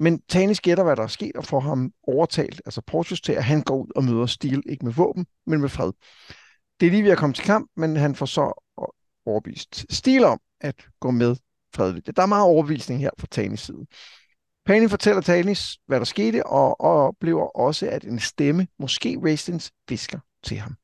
men 0.00 0.20
Tanis 0.28 0.60
gætter, 0.60 0.84
hvad 0.84 0.96
der 0.96 1.02
er 1.02 1.06
sket, 1.06 1.36
og 1.36 1.44
får 1.44 1.60
ham 1.60 1.92
overtalt, 2.02 2.62
altså 2.64 2.82
Portius, 2.86 3.20
til 3.20 3.32
at 3.32 3.44
han 3.44 3.62
går 3.62 3.76
ud 3.76 3.88
og 3.96 4.04
møder 4.04 4.26
Steel, 4.26 4.62
ikke 4.66 4.84
med 4.84 4.92
våben, 4.92 5.26
men 5.46 5.60
med 5.60 5.68
fred. 5.68 5.92
Det 6.80 6.86
er 6.86 6.90
lige 6.90 7.04
ved 7.04 7.10
at 7.10 7.18
komme 7.18 7.34
til 7.34 7.44
kamp, 7.44 7.70
men 7.76 7.96
han 7.96 8.14
får 8.14 8.26
så 8.26 8.64
overbevist 9.26 9.86
Steel 9.92 10.24
om 10.24 10.40
at 10.60 10.86
gå 11.00 11.10
med 11.10 11.36
fredeligt. 11.74 12.10
Der 12.16 12.22
er 12.22 12.26
meget 12.26 12.44
overbevisning 12.44 13.00
her 13.00 13.10
fra 13.18 13.26
Tanis 13.30 13.60
side. 13.60 13.86
Pani 14.66 14.88
fortæller 14.88 15.22
Tanis, 15.22 15.78
hvad 15.86 15.98
der 15.98 16.04
skete, 16.04 16.46
og, 16.46 16.80
og 16.80 17.06
oplever 17.06 17.58
også, 17.58 17.88
at 17.88 18.04
en 18.04 18.18
stemme, 18.18 18.66
måske 18.78 19.18
Rastins, 19.24 19.72
visker 19.88 20.18
til 20.42 20.56
ham. 20.56 20.76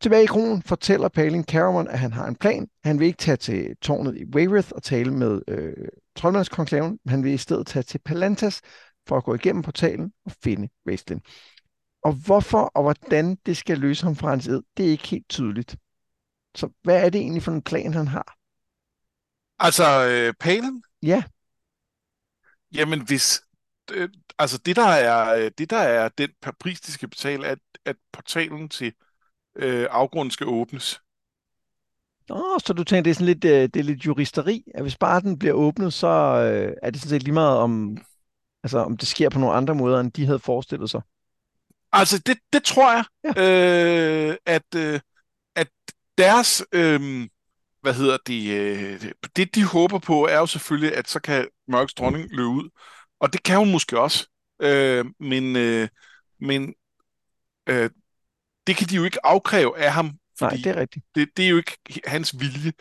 Tilbage 0.00 0.22
i 0.22 0.26
kronen 0.26 0.62
fortæller 0.62 1.08
Palin 1.08 1.44
Caramon, 1.44 1.88
at 1.88 1.98
han 1.98 2.12
har 2.12 2.26
en 2.26 2.36
plan. 2.36 2.68
Han 2.84 3.00
vil 3.00 3.06
ikke 3.06 3.16
tage 3.16 3.36
til 3.36 3.76
tårnet 3.82 4.16
i 4.16 4.24
Weyrith 4.24 4.68
og 4.74 4.82
tale 4.82 5.12
med 5.12 5.40
øh, 5.48 5.88
troldmandskonklaven. 6.18 6.98
Han 7.08 7.24
vil 7.24 7.32
i 7.32 7.38
stedet 7.38 7.66
tage 7.66 7.82
til 7.82 7.98
Palantas 7.98 8.60
for 9.08 9.16
at 9.16 9.24
gå 9.24 9.34
igennem 9.34 9.62
portalen 9.62 10.12
og 10.24 10.32
finde 10.42 10.68
Raistlin. 10.86 11.20
Og 12.02 12.12
hvorfor 12.12 12.62
og 12.74 12.82
hvordan 12.82 13.36
det 13.46 13.56
skal 13.56 13.78
løse 13.78 14.04
ham 14.04 14.16
fra 14.16 14.30
hans 14.30 14.46
ed, 14.46 14.62
det 14.76 14.86
er 14.86 14.90
ikke 14.90 15.08
helt 15.08 15.28
tydeligt. 15.28 15.76
Så 16.54 16.68
hvad 16.82 17.04
er 17.04 17.10
det 17.10 17.20
egentlig 17.20 17.42
for 17.42 17.52
en 17.52 17.62
plan, 17.62 17.94
han 17.94 18.08
har? 18.08 18.36
Altså, 19.58 19.84
øh, 20.10 20.34
Palin? 20.40 20.82
Ja. 21.02 21.22
Jamen, 22.74 23.06
hvis... 23.06 23.40
Øh, 23.92 24.08
altså, 24.38 24.58
det 24.58 24.76
der 24.76 24.86
er, 24.86 25.34
øh, 25.34 25.50
det 25.58 25.70
der 25.70 25.78
er 25.78 26.08
den 26.08 26.30
pris, 26.60 26.80
de 26.80 26.92
skal 26.92 27.08
betale, 27.08 27.46
er, 27.46 27.56
at 27.84 27.96
portalen 28.12 28.68
til 28.68 28.92
øh, 29.56 29.86
afgrunden 29.90 30.30
skal 30.30 30.46
åbnes. 30.46 31.00
Nå, 32.28 32.58
så 32.66 32.72
du 32.72 32.84
tænker, 32.84 33.02
det 33.02 33.10
er 33.10 33.14
sådan 33.14 33.26
lidt, 33.26 33.44
øh, 33.44 33.62
det 33.62 33.76
er 33.76 33.82
lidt 33.82 34.06
juristeri, 34.06 34.64
at 34.74 34.82
hvis 34.82 34.96
bare 34.96 35.20
den 35.20 35.38
bliver 35.38 35.54
åbnet, 35.54 35.92
så 35.92 36.06
øh, 36.06 36.72
er 36.82 36.90
det 36.90 37.00
sådan 37.00 37.10
set 37.10 37.22
lige 37.22 37.34
meget 37.34 37.58
om, 37.58 37.98
altså, 38.62 38.78
om 38.78 38.96
det 38.96 39.08
sker 39.08 39.28
på 39.28 39.38
nogle 39.38 39.54
andre 39.54 39.74
måder, 39.74 40.00
end 40.00 40.12
de 40.12 40.26
havde 40.26 40.38
forestillet 40.38 40.90
sig. 40.90 41.00
Altså, 41.92 42.18
det, 42.18 42.38
det 42.52 42.64
tror 42.64 42.92
jeg, 42.92 43.04
ja. 43.24 44.30
øh, 44.30 44.36
at, 44.46 44.74
øh, 44.76 45.00
at 45.56 45.68
deres, 46.18 46.64
øh, 46.72 47.28
hvad 47.80 47.94
hedder 47.94 48.16
det, 48.26 48.50
øh, 48.50 49.12
det 49.36 49.54
de 49.54 49.64
håber 49.64 49.98
på, 49.98 50.26
er 50.26 50.38
jo 50.38 50.46
selvfølgelig, 50.46 50.96
at 50.96 51.08
så 51.08 51.20
kan 51.20 51.48
Mørks 51.68 51.94
dronning 51.94 52.28
løbe 52.30 52.48
ud. 52.48 52.70
Og 53.20 53.32
det 53.32 53.42
kan 53.42 53.58
hun 53.58 53.72
måske 53.72 54.00
også. 54.00 54.26
Øh, 54.62 55.04
men 55.20 55.56
øh, 55.56 55.88
men 56.40 56.74
øh, 57.66 57.90
det 58.66 58.76
kan 58.76 58.88
de 58.88 58.96
jo 58.96 59.04
ikke 59.04 59.26
afkræve 59.26 59.78
af 59.78 59.92
ham. 59.92 60.18
Fordi 60.38 60.54
Nej, 60.56 60.62
det 60.64 60.76
er 60.76 60.80
rigtigt. 60.80 61.04
Det, 61.14 61.28
det 61.36 61.44
er 61.44 61.48
jo 61.48 61.56
ikke 61.56 61.78
hans 62.06 62.40
vilje. 62.40 62.72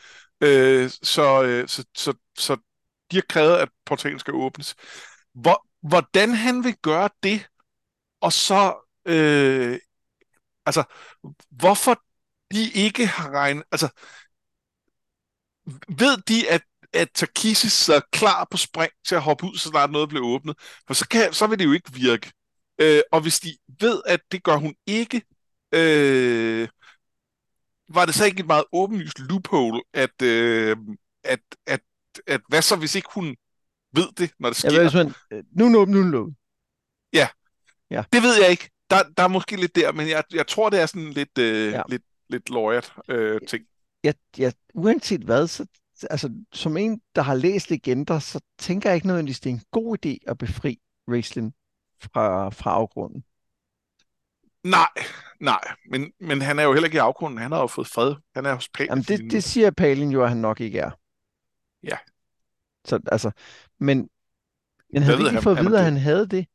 Øh, 0.41 0.89
så, 1.04 1.43
øh, 1.43 1.67
så, 1.67 1.86
så, 1.98 2.13
så 2.38 2.56
de 3.12 3.15
har 3.15 3.24
krævet, 3.30 3.58
at 3.58 3.70
portalen 3.86 4.20
skal 4.20 4.34
åbnes. 4.34 4.76
Hvor, 5.34 5.67
hvordan 5.88 6.34
han 6.34 6.63
vil 6.63 6.76
gøre 6.82 7.10
det, 7.24 7.48
og 8.22 8.34
så 8.34 8.89
øh, 9.06 9.80
altså, 10.65 10.84
hvorfor 11.52 12.02
de 12.52 12.72
ikke 12.74 13.08
har 13.08 13.30
regnet, 13.30 13.63
altså, 13.72 13.89
ved 16.00 16.17
de, 16.28 16.50
at, 16.50 16.62
at 16.93 17.10
Takisis 17.15 17.89
er 17.89 18.00
klar 18.12 18.48
på 18.52 18.58
spring 18.58 18.91
til 19.08 19.15
at 19.15 19.22
hoppe 19.22 19.46
ud, 19.46 19.58
så 19.58 19.70
snart 19.70 19.91
noget 19.91 20.10
bliver 20.10 20.26
åbnet? 20.26 20.56
For 20.88 20.93
så, 20.93 21.08
kan, 21.08 21.34
så 21.34 21.48
vil 21.48 21.60
det 21.60 21.65
jo 21.65 21.72
ikke 21.72 21.93
virke. 21.93 22.32
Øh, 22.82 23.02
og 23.12 23.22
hvis 23.22 23.39
de 23.39 23.58
ved, 23.80 24.02
at 24.06 24.20
det 24.32 24.43
gør 24.43 24.56
hun 24.56 24.76
ikke, 24.86 25.22
øh, 25.72 26.67
var 27.89 28.06
det 28.06 28.15
så 28.15 28.26
ikke 28.26 28.39
et 28.39 28.47
meget 28.47 28.63
åbenlyst 28.71 29.19
loophole, 29.19 29.82
at, 29.93 30.21
øh, 30.21 30.78
at, 31.23 31.39
at, 31.67 31.82
at 32.28 32.41
hvad 32.50 32.62
så, 32.62 32.76
hvis 32.76 32.95
ikke 32.95 33.10
hun 33.13 33.36
ved 33.93 34.08
det, 34.17 34.32
når 34.39 34.50
det 34.50 34.58
sker? 34.58 34.73
Ja, 34.73 34.82
hvis 34.82 34.93
man, 34.93 35.13
nu 35.52 35.69
nu, 35.69 35.86
nu, 35.86 36.04
nu. 36.04 36.34
Ja. 37.13 37.28
ja, 37.91 38.04
det 38.13 38.21
ved 38.21 38.41
jeg 38.41 38.52
ikke 38.52 38.69
der, 38.89 39.04
der 39.17 39.23
er 39.23 39.28
måske 39.28 39.56
lidt 39.56 39.76
der, 39.76 39.91
men 39.91 40.10
jeg, 40.10 40.23
jeg 40.34 40.47
tror, 40.47 40.69
det 40.69 40.82
er 40.82 40.86
sådan 40.86 41.12
lidt, 41.12 41.38
øh, 41.38 41.71
ja. 41.71 41.82
lidt, 41.89 42.04
lidt 42.30 42.50
lawyeret 42.50 42.93
øh, 43.10 43.41
ting. 43.47 43.65
Ja, 44.04 44.12
ja, 44.38 44.52
uanset 44.73 45.21
hvad, 45.21 45.47
så, 45.47 45.65
altså, 46.10 46.34
som 46.54 46.78
en, 46.78 47.02
der 47.15 47.21
har 47.21 47.36
læst 47.36 47.69
legender, 47.69 48.19
så 48.19 48.39
tænker 48.60 48.89
jeg 48.89 48.95
ikke 48.95 49.08
nødvendigvis, 49.08 49.39
det 49.39 49.50
er 49.50 49.54
en 49.54 49.63
god 49.71 49.97
idé 50.06 50.17
at 50.28 50.38
befri 50.38 50.80
Raistlin 51.08 51.54
fra, 52.02 52.50
fra 52.50 52.71
afgrunden. 52.71 53.23
Nej, 54.69 54.89
nej, 55.39 55.62
men, 55.89 56.12
men 56.19 56.41
han 56.41 56.60
er 56.60 56.63
jo 56.63 56.73
heller 56.73 56.88
ikke 56.88 56.95
i 56.95 56.99
afgrunden. 56.99 57.39
Han 57.39 57.51
har 57.51 57.60
jo 57.60 57.67
fået 57.67 57.88
fred. 57.88 58.15
Han 58.36 58.45
er 58.45 58.53
hos 58.53 58.69
Palin. 58.69 58.89
Jamen, 58.89 59.03
det, 59.03 59.32
det 59.32 59.43
siger 59.43 59.71
Palin 59.71 60.12
jo, 60.12 60.23
at 60.23 60.30
han 60.30 60.38
nok 60.38 60.62
ikke 60.62 60.80
er. 60.80 60.91
Ja. 61.84 61.97
Så 62.86 62.99
altså, 63.12 63.32
men, 63.80 64.10
men 64.93 65.03
havde 65.03 65.17
vi 65.17 65.23
ikke 65.25 65.41
fået 65.41 65.58
at 65.58 65.65
vide, 65.65 65.77
at 65.77 65.84
han 65.84 65.97
havde 65.97 66.27
det? 66.27 66.47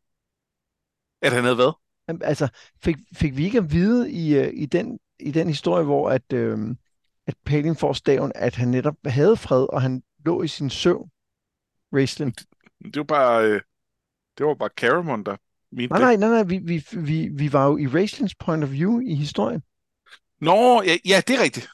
At 1.23 1.33
han 1.33 1.43
havde 1.43 1.55
hvad? 1.55 1.73
Altså, 2.21 2.49
fik, 2.83 2.97
fik 3.15 3.37
vi 3.37 3.45
ikke 3.45 3.59
at 3.59 3.73
vide 3.73 4.13
i, 4.13 4.39
øh, 4.39 4.51
i, 4.55 4.67
den, 4.67 4.99
i 5.19 5.31
den 5.31 5.49
historie, 5.49 5.85
hvor 5.85 6.11
at, 6.11 6.33
øh, 6.33 6.59
at 7.27 7.35
Palin 7.45 7.77
får 7.77 7.93
staven, 7.93 8.33
at 8.35 8.55
han 8.55 8.69
netop 8.69 8.95
havde 9.07 9.37
fred, 9.37 9.67
og 9.73 9.83
han 9.83 10.03
lå 10.25 10.43
i 10.43 10.49
sin 10.49 10.71
søvn, 10.71 11.11
Raistlin? 11.93 12.31
Det, 12.31 12.47
det 12.85 12.97
var 12.97 13.05
bare, 13.05 13.45
øh, 13.45 13.61
det 14.39 14.47
var 14.47 14.55
bare 14.55 14.71
Caramon, 14.77 15.25
der 15.25 15.37
mente 15.73 15.95
nej, 15.95 16.01
nej, 16.01 16.17
nej, 16.17 16.29
nej, 16.29 16.43
vi, 16.43 16.59
vi, 16.59 16.85
vi, 16.93 17.29
vi 17.29 17.53
var 17.53 17.67
jo 17.67 17.77
i 17.77 17.87
Raistlins 17.87 18.35
point 18.35 18.65
of 18.65 18.71
view 18.71 19.01
i 19.01 19.15
historien. 19.15 19.63
Nå, 20.41 20.83
ja, 20.83 20.97
ja 21.05 21.23
det 21.27 21.37
er 21.37 21.43
rigtigt. 21.43 21.69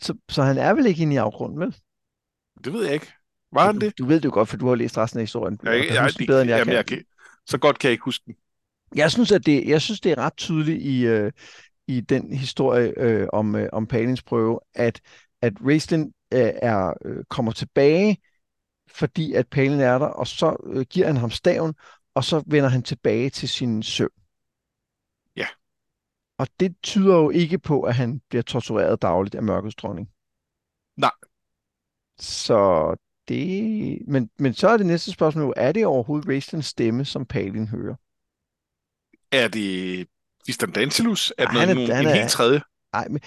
Så, 0.00 0.14
så 0.28 0.42
han 0.42 0.58
er 0.58 0.74
vel 0.74 0.86
ikke 0.86 1.02
inde 1.02 1.14
i 1.14 1.16
afgrunden, 1.16 1.60
vel? 1.60 1.76
Det 2.64 2.72
ved 2.72 2.84
jeg 2.84 2.94
ikke. 2.94 3.12
Var 3.52 3.66
han 3.66 3.74
du, 3.74 3.86
det? 3.86 3.98
Du 3.98 4.06
ved 4.06 4.16
det 4.16 4.24
jo 4.24 4.30
godt, 4.32 4.48
for 4.48 4.56
du 4.56 4.68
har 4.68 4.74
læst 4.74 4.98
resten 4.98 5.18
af 5.18 5.22
historien. 5.22 5.58
Ja, 5.64 5.70
jeg, 5.70 5.84
jeg, 5.86 5.94
jeg, 5.94 6.26
bedre, 6.26 6.40
end 6.40 6.50
jeg 6.50 6.58
jamen, 6.58 6.66
kan. 6.66 6.74
Jeg 6.74 6.86
kan. 6.86 7.04
Så 7.46 7.58
godt 7.58 7.78
kan 7.78 7.88
jeg 7.88 7.92
ikke 7.92 8.04
huske 8.04 8.22
den. 8.26 8.34
Jeg 8.94 9.10
synes, 9.10 9.32
at 9.32 9.46
det, 9.46 9.68
jeg 9.68 9.80
synes, 9.80 10.00
det 10.00 10.12
er 10.12 10.18
ret 10.18 10.36
tydeligt 10.36 10.82
i, 10.82 11.06
øh, 11.06 11.32
i 11.88 12.00
den 12.00 12.32
historie 12.32 12.92
øh, 12.96 13.28
om, 13.32 13.56
øh, 13.56 13.68
om 13.72 13.86
Palins 13.86 14.22
prøve, 14.22 14.60
at, 14.74 15.00
at 15.42 15.52
Raistlin 15.66 16.12
øh, 16.32 16.50
er, 16.62 16.94
øh, 17.04 17.24
kommer 17.28 17.52
tilbage, 17.52 18.18
fordi 18.90 19.32
at 19.32 19.48
Palin 19.48 19.80
er 19.80 19.98
der, 19.98 20.06
og 20.06 20.26
så 20.26 20.56
øh, 20.66 20.86
giver 20.90 21.06
han 21.06 21.16
ham 21.16 21.30
staven, 21.30 21.74
og 22.14 22.24
så 22.24 22.42
vender 22.46 22.68
han 22.68 22.82
tilbage 22.82 23.30
til 23.30 23.48
sin 23.48 23.82
søvn. 23.82 24.10
Ja. 25.36 25.46
Og 26.38 26.46
det 26.60 26.76
tyder 26.82 27.16
jo 27.16 27.30
ikke 27.30 27.58
på, 27.58 27.82
at 27.82 27.94
han 27.94 28.20
bliver 28.28 28.42
tortureret 28.42 29.02
dagligt 29.02 29.34
af 29.34 29.42
mørkets 29.42 29.74
dronning. 29.74 30.10
Nej. 30.96 31.10
Så 32.18 32.96
det... 33.28 34.08
Men, 34.08 34.30
men 34.38 34.54
så 34.54 34.68
er 34.68 34.76
det 34.76 34.86
næste 34.86 35.12
spørgsmål, 35.12 35.54
er 35.56 35.72
det 35.72 35.86
overhovedet 35.86 36.28
Raistlins 36.28 36.66
stemme, 36.66 37.04
som 37.04 37.26
Palin 37.26 37.68
hører? 37.68 37.94
Er 39.32 39.48
det 39.48 40.08
Tristan 40.46 40.70
Dancelus? 40.70 41.32
Er 41.38 41.44
det 41.44 41.54
noget, 41.54 41.70
er, 41.70 41.74
nogen, 41.74 42.06
en 42.06 42.14
helt 42.14 42.30
tredje? 42.30 42.60
Nej, 42.92 43.08
men, 43.08 43.20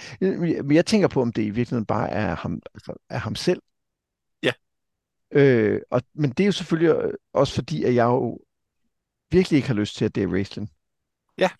men 0.66 0.76
jeg 0.76 0.86
tænker 0.86 1.08
på, 1.08 1.22
om 1.22 1.32
det 1.32 1.42
i 1.42 1.50
virkeligheden 1.50 1.86
bare 1.86 2.10
er 2.10 2.34
ham, 2.34 2.62
altså, 2.74 2.94
er 3.10 3.18
ham 3.18 3.34
selv. 3.34 3.62
Ja. 4.42 4.52
Øh, 5.30 5.80
og, 5.90 6.02
men 6.14 6.30
det 6.30 6.40
er 6.40 6.46
jo 6.46 6.52
selvfølgelig 6.52 7.12
også 7.32 7.54
fordi, 7.54 7.84
at 7.84 7.94
jeg 7.94 8.04
jo 8.04 8.38
virkelig 9.36 9.56
ikke 9.56 9.68
har 9.68 9.74
lyst 9.74 9.96
til, 9.96 10.04
at 10.04 10.14
det 10.14 10.22
er 10.22 10.32
Raistlin. 10.32 10.68
Ja. 11.38 11.50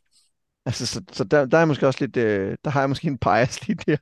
Altså, 0.67 0.87
så, 0.87 1.05
så 1.13 1.25
der, 1.25 1.47
der 1.47 1.59
er 1.59 1.65
måske 1.65 1.87
også 1.87 2.01
lidt, 2.05 2.17
øh, 2.17 2.57
der 2.65 2.71
har 2.71 2.81
jeg 2.81 2.89
måske 2.89 3.09
en 3.09 3.19
bias 3.19 3.61
lige 3.67 3.79
der. 3.87 3.97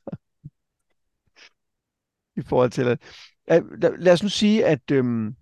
I 2.36 2.42
forhold 2.42 2.70
til 2.70 2.82
at, 2.82 3.02
at 3.46 3.62
lad, 3.78 3.98
lad 3.98 4.12
os 4.12 4.22
nu 4.22 4.28
sige, 4.28 4.66
at, 4.66 4.90
øhm, 4.90 5.36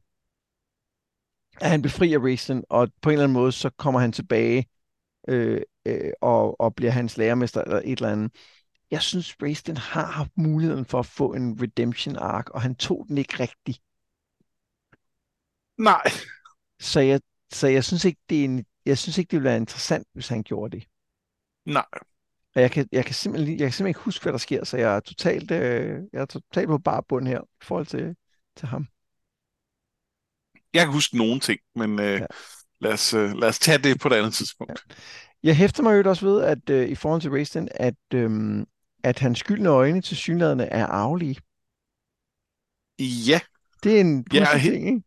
at 1.60 1.70
han 1.70 1.82
befrier 1.82 2.18
Raistlin, 2.18 2.64
og 2.68 2.88
på 3.02 3.08
en 3.10 3.12
eller 3.12 3.24
anden 3.24 3.34
måde, 3.34 3.52
så 3.52 3.70
kommer 3.70 4.00
han 4.00 4.12
tilbage 4.12 4.66
øh, 5.28 5.62
øh, 5.86 6.12
og, 6.20 6.60
og 6.60 6.74
bliver 6.74 6.92
hans 6.92 7.16
lærermester 7.16 7.62
eller 7.62 7.80
et 7.84 7.98
eller 7.98 8.12
andet. 8.12 8.32
Jeg 8.90 9.02
synes, 9.02 9.36
Braysten 9.36 9.76
har 9.76 10.06
haft 10.06 10.30
muligheden 10.36 10.84
for 10.84 10.98
at 10.98 11.06
få 11.06 11.34
en 11.34 11.62
redemption 11.62 12.16
arc, 12.16 12.46
og 12.46 12.62
han 12.62 12.74
tog 12.74 13.04
den 13.08 13.18
ikke 13.18 13.40
rigtigt. 13.40 13.80
Nej. 15.78 16.02
Så 16.80 17.00
jeg, 17.00 17.20
så 17.52 17.66
jeg 17.66 17.84
synes 17.84 18.04
ikke, 18.04 18.20
det 18.28 18.40
er 18.40 18.44
en, 18.44 18.64
jeg 18.86 18.98
synes 18.98 19.18
ikke, 19.18 19.30
det 19.30 19.36
ville 19.36 19.48
være 19.48 19.56
interessant, 19.56 20.06
hvis 20.12 20.28
han 20.28 20.42
gjorde 20.42 20.76
det. 20.76 20.86
Nej. 21.66 21.84
Og 22.54 22.62
jeg 22.62 22.70
kan, 22.70 22.88
jeg 22.92 23.04
kan, 23.04 23.14
simpelthen, 23.14 23.58
jeg 23.58 23.66
kan 23.66 23.72
simpelthen 23.72 23.86
ikke 23.86 24.00
huske, 24.00 24.22
hvad 24.22 24.32
der 24.32 24.38
sker, 24.38 24.64
så 24.64 24.76
jeg 24.76 24.96
er 24.96 25.00
totalt, 25.00 25.50
øh, 25.50 26.02
jeg 26.12 26.20
er 26.20 26.26
totalt 26.26 26.68
på 26.68 26.78
bare 26.78 27.02
bund 27.08 27.28
her 27.28 27.40
i 27.40 27.64
forhold 27.64 27.86
til, 27.86 28.16
til 28.56 28.68
ham. 28.68 28.86
Jeg 30.74 30.84
kan 30.84 30.92
huske 30.92 31.16
nogle 31.16 31.40
ting, 31.40 31.60
men 31.74 32.00
øh, 32.00 32.20
ja 32.20 32.26
lad 32.80 32.92
os, 32.92 33.14
uh, 33.14 33.32
lad 33.32 33.48
os 33.48 33.58
tage 33.58 33.78
det 33.78 34.00
på 34.00 34.08
et 34.08 34.12
andet 34.12 34.34
tidspunkt. 34.34 34.84
Ja. 34.88 34.94
Jeg 35.42 35.56
hæfter 35.56 35.82
mig 35.82 36.04
jo 36.04 36.10
også 36.10 36.26
ved, 36.26 36.42
at 36.42 36.70
uh, 36.70 36.90
i 36.90 36.94
forhold 36.94 37.20
til 37.20 37.30
Raistin, 37.30 37.68
at, 37.74 37.94
um, 38.14 38.66
at 39.04 39.18
hans 39.18 39.38
skyldne 39.38 39.68
øjne 39.68 40.02
til 40.02 40.16
synlædende 40.16 40.64
er 40.64 40.86
arvelige. 40.86 41.36
Ja. 42.98 43.40
Det 43.82 43.96
er 43.96 44.00
en 44.00 44.26
ja, 44.32 44.46
ting, 44.62 44.86
ikke? 44.86 45.02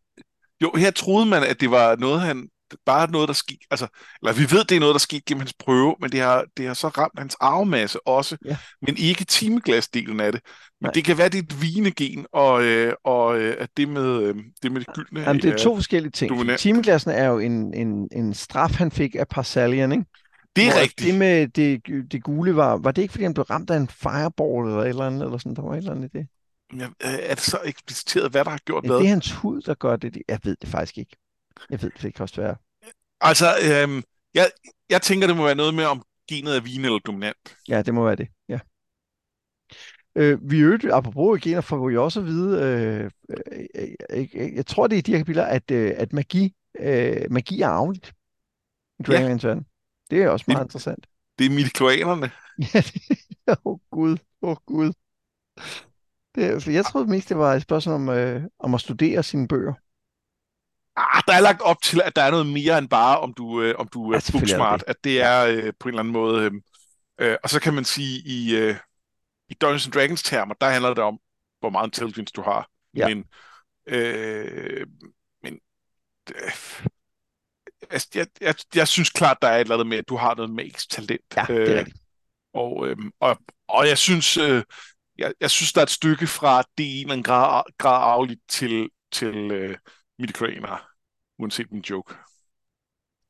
Jo, 0.62 0.72
her 0.76 0.90
troede 0.90 1.26
man, 1.26 1.42
at 1.42 1.60
det 1.60 1.70
var 1.70 1.96
noget, 1.96 2.20
han 2.20 2.48
bare 2.86 3.10
noget, 3.10 3.28
der 3.28 3.34
skete, 3.34 3.58
altså, 3.70 3.86
eller 4.22 4.32
vi 4.32 4.56
ved, 4.56 4.64
det 4.64 4.76
er 4.76 4.80
noget, 4.80 4.94
der 4.94 4.98
skete 4.98 5.22
gennem 5.26 5.40
hans 5.40 5.54
prøve, 5.58 5.96
men 6.00 6.10
det 6.10 6.20
har, 6.20 6.44
det 6.56 6.66
har 6.66 6.74
så 6.74 6.88
ramt 6.88 7.18
hans 7.18 7.36
arvemasse 7.40 8.06
også, 8.06 8.36
ja. 8.44 8.56
men 8.82 8.96
ikke 8.96 9.24
timeglasdelen 9.24 10.20
af 10.20 10.32
det. 10.32 10.40
Men 10.80 10.86
Nej. 10.86 10.92
det 10.92 11.04
kan 11.04 11.18
være, 11.18 11.28
det 11.28 11.38
er 11.38 11.42
et 11.42 11.62
vinegen, 11.62 12.26
og, 12.32 12.64
øh, 12.64 12.92
og 13.04 13.40
øh, 13.40 13.56
at 13.58 13.68
det 13.76 13.88
med, 13.88 14.22
øh, 14.22 14.34
det 14.62 14.72
med 14.72 14.80
det 14.80 14.94
gyldne... 14.94 15.20
Jamen, 15.20 15.42
det 15.42 15.52
er 15.52 15.56
to 15.56 15.74
forskellige 15.74 16.10
ting. 16.10 16.58
Timeglassen 16.58 17.10
er 17.10 17.26
jo 17.26 17.38
en, 17.38 17.74
en, 17.74 18.08
en 18.12 18.34
straf, 18.34 18.70
han 18.70 18.90
fik 18.90 19.16
af 19.18 19.28
Parcelian, 19.28 19.92
ikke? 19.92 20.04
Det 20.56 20.66
er 20.66 20.72
Hvor 20.72 20.80
rigtigt. 20.80 21.10
Det 21.10 21.18
med 21.18 21.48
det, 21.48 21.80
det 22.12 22.22
gule 22.22 22.56
var, 22.56 22.76
var 22.76 22.92
det 22.92 23.02
ikke, 23.02 23.12
fordi 23.12 23.24
han 23.24 23.34
blev 23.34 23.44
ramt 23.44 23.70
af 23.70 23.76
en 23.76 23.88
fireball 23.88 24.68
eller 24.68 24.82
et 24.82 24.88
eller 24.88 25.06
andet, 25.06 25.22
eller 25.22 25.38
sådan, 25.38 25.56
der 25.56 25.62
var 25.62 25.72
et 25.72 25.78
eller 25.78 25.92
andet 25.92 26.10
i 26.14 26.18
det? 26.18 26.26
Ja, 26.78 26.88
er 27.00 27.34
det 27.34 27.44
så 27.44 27.58
ekspliciteret, 27.64 28.30
hvad 28.30 28.44
der 28.44 28.50
har 28.50 28.58
gjort 28.58 28.84
ja, 28.84 28.88
hvad? 28.88 28.98
det 28.98 29.06
er 29.06 29.10
hans 29.10 29.32
hud, 29.32 29.62
der 29.62 29.74
gør 29.74 29.96
det. 29.96 30.22
Jeg 30.28 30.38
ved 30.42 30.56
det 30.60 30.68
faktisk 30.68 30.98
ikke. 30.98 31.16
Jeg 31.70 31.82
ved 31.82 31.90
det, 32.02 32.14
kan 32.14 32.22
også 32.22 32.40
være. 32.40 32.56
Altså, 33.20 33.46
øhm, 33.46 34.02
jeg, 34.34 34.50
jeg 34.90 35.02
tænker, 35.02 35.26
det 35.26 35.36
må 35.36 35.44
være 35.44 35.54
noget 35.54 35.74
med, 35.74 35.84
om, 35.84 36.02
genet 36.28 36.56
er 36.56 36.60
vigende 36.60 36.86
eller 36.86 36.98
dominant. 36.98 37.56
Ja, 37.68 37.82
det 37.82 37.94
må 37.94 38.04
være 38.04 38.16
det, 38.16 38.28
ja. 38.48 38.58
Øh, 40.16 40.50
vi 40.50 40.58
øvrigt, 40.58 40.84
apropos 40.92 41.40
gener, 41.42 41.60
får 41.60 41.88
vi 41.88 41.96
også 41.96 42.20
at 42.20 42.26
vide, 42.26 42.62
øh, 42.62 43.10
øh, 43.30 43.66
øh, 44.10 44.28
øh, 44.34 44.54
jeg 44.54 44.66
tror 44.66 44.86
det 44.86 44.96
er 44.96 44.98
i 44.98 45.02
de 45.02 45.12
her 45.12 45.18
kapitler, 45.18 45.44
at, 45.44 45.70
øh, 45.70 45.92
at 45.96 46.12
magi, 46.12 46.54
øh, 46.80 47.30
magi 47.30 47.60
er 47.60 47.68
arveligt. 47.68 48.12
Dragon 49.06 49.38
ja. 49.38 49.54
Det 50.10 50.22
er 50.22 50.28
også 50.28 50.44
meget 50.48 50.58
det, 50.58 50.64
interessant. 50.64 51.06
Det 51.38 51.46
er 51.46 51.50
midikloanerne. 51.50 52.30
Åh 53.48 53.56
oh, 53.64 53.78
gud, 53.90 54.16
åh 54.42 54.50
oh, 54.50 54.56
gud. 54.66 54.92
Det, 56.34 56.62
for 56.62 56.70
jeg 56.70 56.84
troede 56.84 57.10
mest, 57.10 57.28
det 57.28 57.38
var 57.38 57.54
et 57.54 57.62
spørgsmål 57.62 57.94
om, 57.94 58.08
øh, 58.08 58.42
om 58.58 58.74
at 58.74 58.80
studere 58.80 59.22
sine 59.22 59.48
bøger. 59.48 59.74
Ah, 60.96 61.22
der 61.26 61.32
er 61.32 61.40
lagt 61.40 61.60
op 61.60 61.82
til, 61.82 62.00
at 62.04 62.16
der 62.16 62.22
er 62.22 62.30
noget 62.30 62.46
mere 62.46 62.78
end 62.78 62.88
bare, 62.88 63.20
om 63.20 63.34
du, 63.34 63.62
øh, 63.62 63.74
om 63.78 63.88
du 63.88 64.12
er 64.12 64.30
ja, 64.34 64.38
booksmart. 64.38 64.80
Det. 64.80 64.88
At 64.88 64.96
det 65.04 65.22
er 65.22 65.46
øh, 65.46 65.72
på 65.80 65.88
en 65.88 65.94
eller 65.94 66.00
anden 66.00 66.12
måde... 66.12 66.44
Øh, 66.44 66.52
øh, 67.20 67.36
og 67.42 67.50
så 67.50 67.60
kan 67.60 67.74
man 67.74 67.84
sige, 67.84 68.22
i, 68.26 68.56
øh, 68.56 68.76
i 69.48 69.54
Dungeons 69.54 69.90
Dragons 69.94 70.22
termer, 70.22 70.54
der 70.54 70.66
handler 70.66 70.88
det 70.88 71.04
om, 71.04 71.18
hvor 71.60 71.70
meget 71.70 71.86
intelligence 71.86 72.32
du 72.36 72.42
har. 72.42 72.68
Ja. 72.96 73.08
Men, 73.08 73.24
øh, 73.86 74.86
men 75.42 75.58
øh, 76.34 76.52
altså, 77.90 78.08
jeg, 78.14 78.26
jeg, 78.40 78.54
jeg 78.74 78.88
synes 78.88 79.10
klart, 79.10 79.36
der 79.42 79.48
er 79.48 79.56
et 79.56 79.60
eller 79.60 79.74
andet 79.74 79.86
med, 79.86 79.98
at 79.98 80.08
du 80.08 80.16
har 80.16 80.34
noget 80.34 80.50
magisk 80.50 80.90
talent. 80.90 81.22
Ja, 81.36 81.44
det 81.48 81.70
er 81.70 81.80
øh, 81.80 81.86
og, 82.54 82.88
øh, 82.88 82.96
og, 83.20 83.38
og 83.68 83.88
jeg 83.88 83.98
synes, 83.98 84.36
øh, 84.36 84.62
jeg, 85.18 85.32
jeg 85.40 85.50
synes, 85.50 85.72
der 85.72 85.80
er 85.80 85.82
et 85.82 85.90
stykke 85.90 86.26
fra 86.26 86.62
det 86.78 86.86
en 86.86 87.00
eller 87.00 87.12
anden 87.12 87.22
grad, 87.22 87.62
grad 87.78 88.12
afligt 88.12 88.40
til, 88.48 88.88
til 89.12 89.50
øh, 89.50 89.76
midicraner, 90.18 90.88
uanset 91.38 91.72
min 91.72 91.84
joke. 91.90 92.14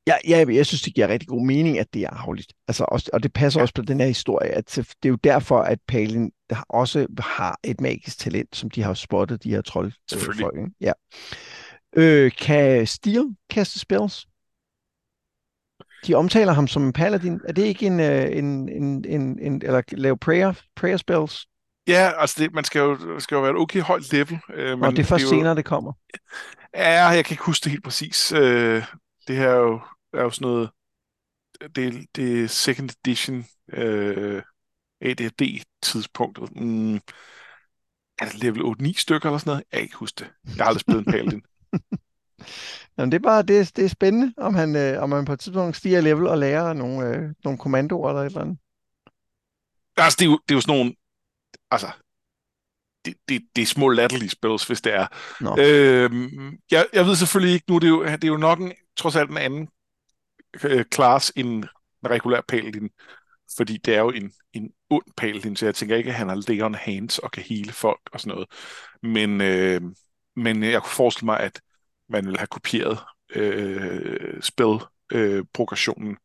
Ja, 0.06 0.14
ja, 0.28 0.44
jeg 0.48 0.66
synes, 0.66 0.82
det 0.82 0.94
giver 0.94 1.08
rigtig 1.08 1.28
god 1.28 1.46
mening, 1.46 1.78
at 1.78 1.94
det 1.94 2.02
er 2.02 2.10
afligt. 2.10 2.52
Altså, 2.68 2.84
også, 2.84 3.10
og 3.12 3.22
det 3.22 3.32
passer 3.32 3.60
ja. 3.60 3.62
også 3.62 3.74
på 3.74 3.82
den 3.82 4.00
her 4.00 4.06
historie, 4.06 4.50
at 4.50 4.74
det 4.74 4.88
er 5.04 5.08
jo 5.08 5.18
derfor, 5.24 5.58
at 5.58 5.78
Palin 5.88 6.32
også 6.68 7.06
har 7.18 7.58
et 7.62 7.80
magisk 7.80 8.18
talent, 8.18 8.56
som 8.56 8.70
de 8.70 8.82
har 8.82 8.94
spottet, 8.94 9.44
de 9.44 9.50
her 9.50 9.62
trold. 9.62 9.92
Selvfølgelig. 10.10 10.44
Folk, 10.44 10.72
ja. 10.80 10.92
Øh, 11.96 12.32
kan 12.32 12.86
Steel 12.86 13.36
kaste 13.50 13.78
spells? 13.78 14.26
De 16.06 16.14
omtaler 16.14 16.52
ham 16.52 16.66
som 16.66 16.84
en 16.86 16.92
paladin. 16.92 17.40
Er 17.48 17.52
det 17.52 17.62
ikke 17.62 17.86
en, 17.86 18.00
øh, 18.00 18.36
en, 18.36 18.68
en, 18.68 19.04
en, 19.08 19.38
en 19.38 19.62
eller 19.64 19.82
lave 19.92 20.18
prayer, 20.18 20.52
prayer 20.76 20.96
spells? 20.96 21.46
Ja, 21.86 22.12
altså 22.16 22.36
det, 22.38 22.54
man 22.54 22.64
skal 22.64 22.78
jo, 22.78 23.20
skal 23.20 23.34
jo 23.34 23.40
være 23.40 23.50
et 23.50 23.56
okay 23.56 23.80
højt 23.80 24.12
level. 24.12 24.38
Øh, 24.54 24.78
men 24.78 24.84
og 24.84 24.90
det 24.92 24.98
er 24.98 25.04
først 25.04 25.20
det 25.20 25.32
er 25.32 25.36
jo, 25.36 25.40
senere, 25.40 25.54
det 25.54 25.64
kommer. 25.64 25.92
Ja, 26.74 27.06
jeg 27.06 27.24
kan 27.24 27.34
ikke 27.34 27.44
huske 27.44 27.64
det 27.64 27.70
helt 27.70 27.84
præcis. 27.84 28.32
Øh, 28.32 28.84
det 29.28 29.36
her 29.36 29.48
er 29.48 29.56
jo, 29.56 29.80
er 30.12 30.22
jo 30.22 30.30
sådan 30.30 30.48
noget, 30.48 30.70
det, 31.76 32.06
det 32.16 32.42
er 32.42 32.46
second 32.46 32.90
edition 32.90 33.44
øh, 33.72 34.42
ADHD-tidspunktet. 35.00 36.56
Mm, 36.56 36.94
er 38.18 38.24
det 38.24 38.34
level 38.34 38.62
8-9 38.62 38.92
stykker 38.96 39.28
eller 39.28 39.38
sådan 39.38 39.50
noget? 39.50 39.64
Jeg 39.72 39.78
kan 39.78 39.82
ikke 39.84 39.96
huske 39.96 40.16
det. 40.18 40.56
Jeg 40.56 40.64
har 40.64 40.68
aldrig 40.68 40.80
spillet 40.80 41.06
en 41.06 41.12
paladin. 41.12 41.42
Jamen, 42.98 43.12
det 43.12 43.18
er 43.18 43.22
bare 43.22 43.42
det, 43.42 43.76
det 43.76 43.84
er 43.84 43.88
spændende, 43.88 44.34
om, 44.36 44.54
han, 44.54 44.76
øh, 44.76 45.02
om 45.02 45.08
man 45.10 45.24
på 45.24 45.32
et 45.32 45.40
tidspunkt 45.40 45.76
stiger 45.76 46.00
level 46.00 46.26
og 46.26 46.38
lærer 46.38 46.72
nogle, 46.72 47.08
øh, 47.08 47.30
nogle 47.44 47.58
kommandoer 47.58 48.08
eller 48.08 48.22
et 48.22 48.26
eller 48.26 48.40
andet. 48.40 48.58
Altså, 49.96 50.16
det 50.18 50.24
er 50.24 50.30
jo, 50.30 50.38
det 50.48 50.54
er 50.54 50.56
jo 50.56 50.60
sådan 50.60 50.76
nogle... 50.76 50.94
Altså, 51.70 51.90
det, 53.04 53.14
det, 53.28 53.42
det 53.56 53.62
er 53.62 53.66
små 53.66 53.88
latterlige 53.88 54.30
spils, 54.30 54.66
hvis 54.66 54.80
det 54.80 54.94
er. 54.94 55.06
No. 55.40 55.56
Øhm, 55.58 56.58
jeg, 56.70 56.86
jeg 56.92 57.06
ved 57.06 57.16
selvfølgelig 57.16 57.54
ikke 57.54 57.70
nu, 57.70 57.78
det 57.78 57.84
er 57.84 57.88
jo, 57.88 58.04
det 58.04 58.24
er 58.24 58.28
jo 58.28 58.36
nok 58.36 58.60
en, 58.60 58.72
trods 58.96 59.16
alt 59.16 59.30
en 59.30 59.36
anden 59.36 59.68
øh, 60.64 60.84
class 60.94 61.32
end 61.36 61.48
en 61.48 61.68
regulær 62.10 62.40
paladin, 62.48 62.90
fordi 63.56 63.76
det 63.76 63.94
er 63.94 64.00
jo 64.00 64.10
en, 64.10 64.32
en 64.52 64.70
ond 64.90 65.04
paladin, 65.16 65.56
så 65.56 65.66
jeg 65.66 65.74
tænker 65.74 65.96
ikke, 65.96 66.10
at 66.10 66.16
han 66.16 66.28
har 66.28 66.44
Leon 66.48 66.74
Hands 66.74 67.18
og 67.18 67.30
kan 67.30 67.42
hele 67.42 67.72
folk 67.72 68.00
og 68.12 68.20
sådan 68.20 68.34
noget. 68.34 68.48
Men, 69.02 69.40
øh, 69.40 69.80
men 70.36 70.62
jeg 70.62 70.82
kunne 70.82 70.90
forestille 70.90 71.26
mig, 71.26 71.40
at 71.40 71.60
man 72.08 72.24
ville 72.24 72.38
have 72.38 72.46
kopieret 72.46 72.98
øh, 73.34 74.42
spil-progressionen, 74.42 76.10
øh, 76.10 76.16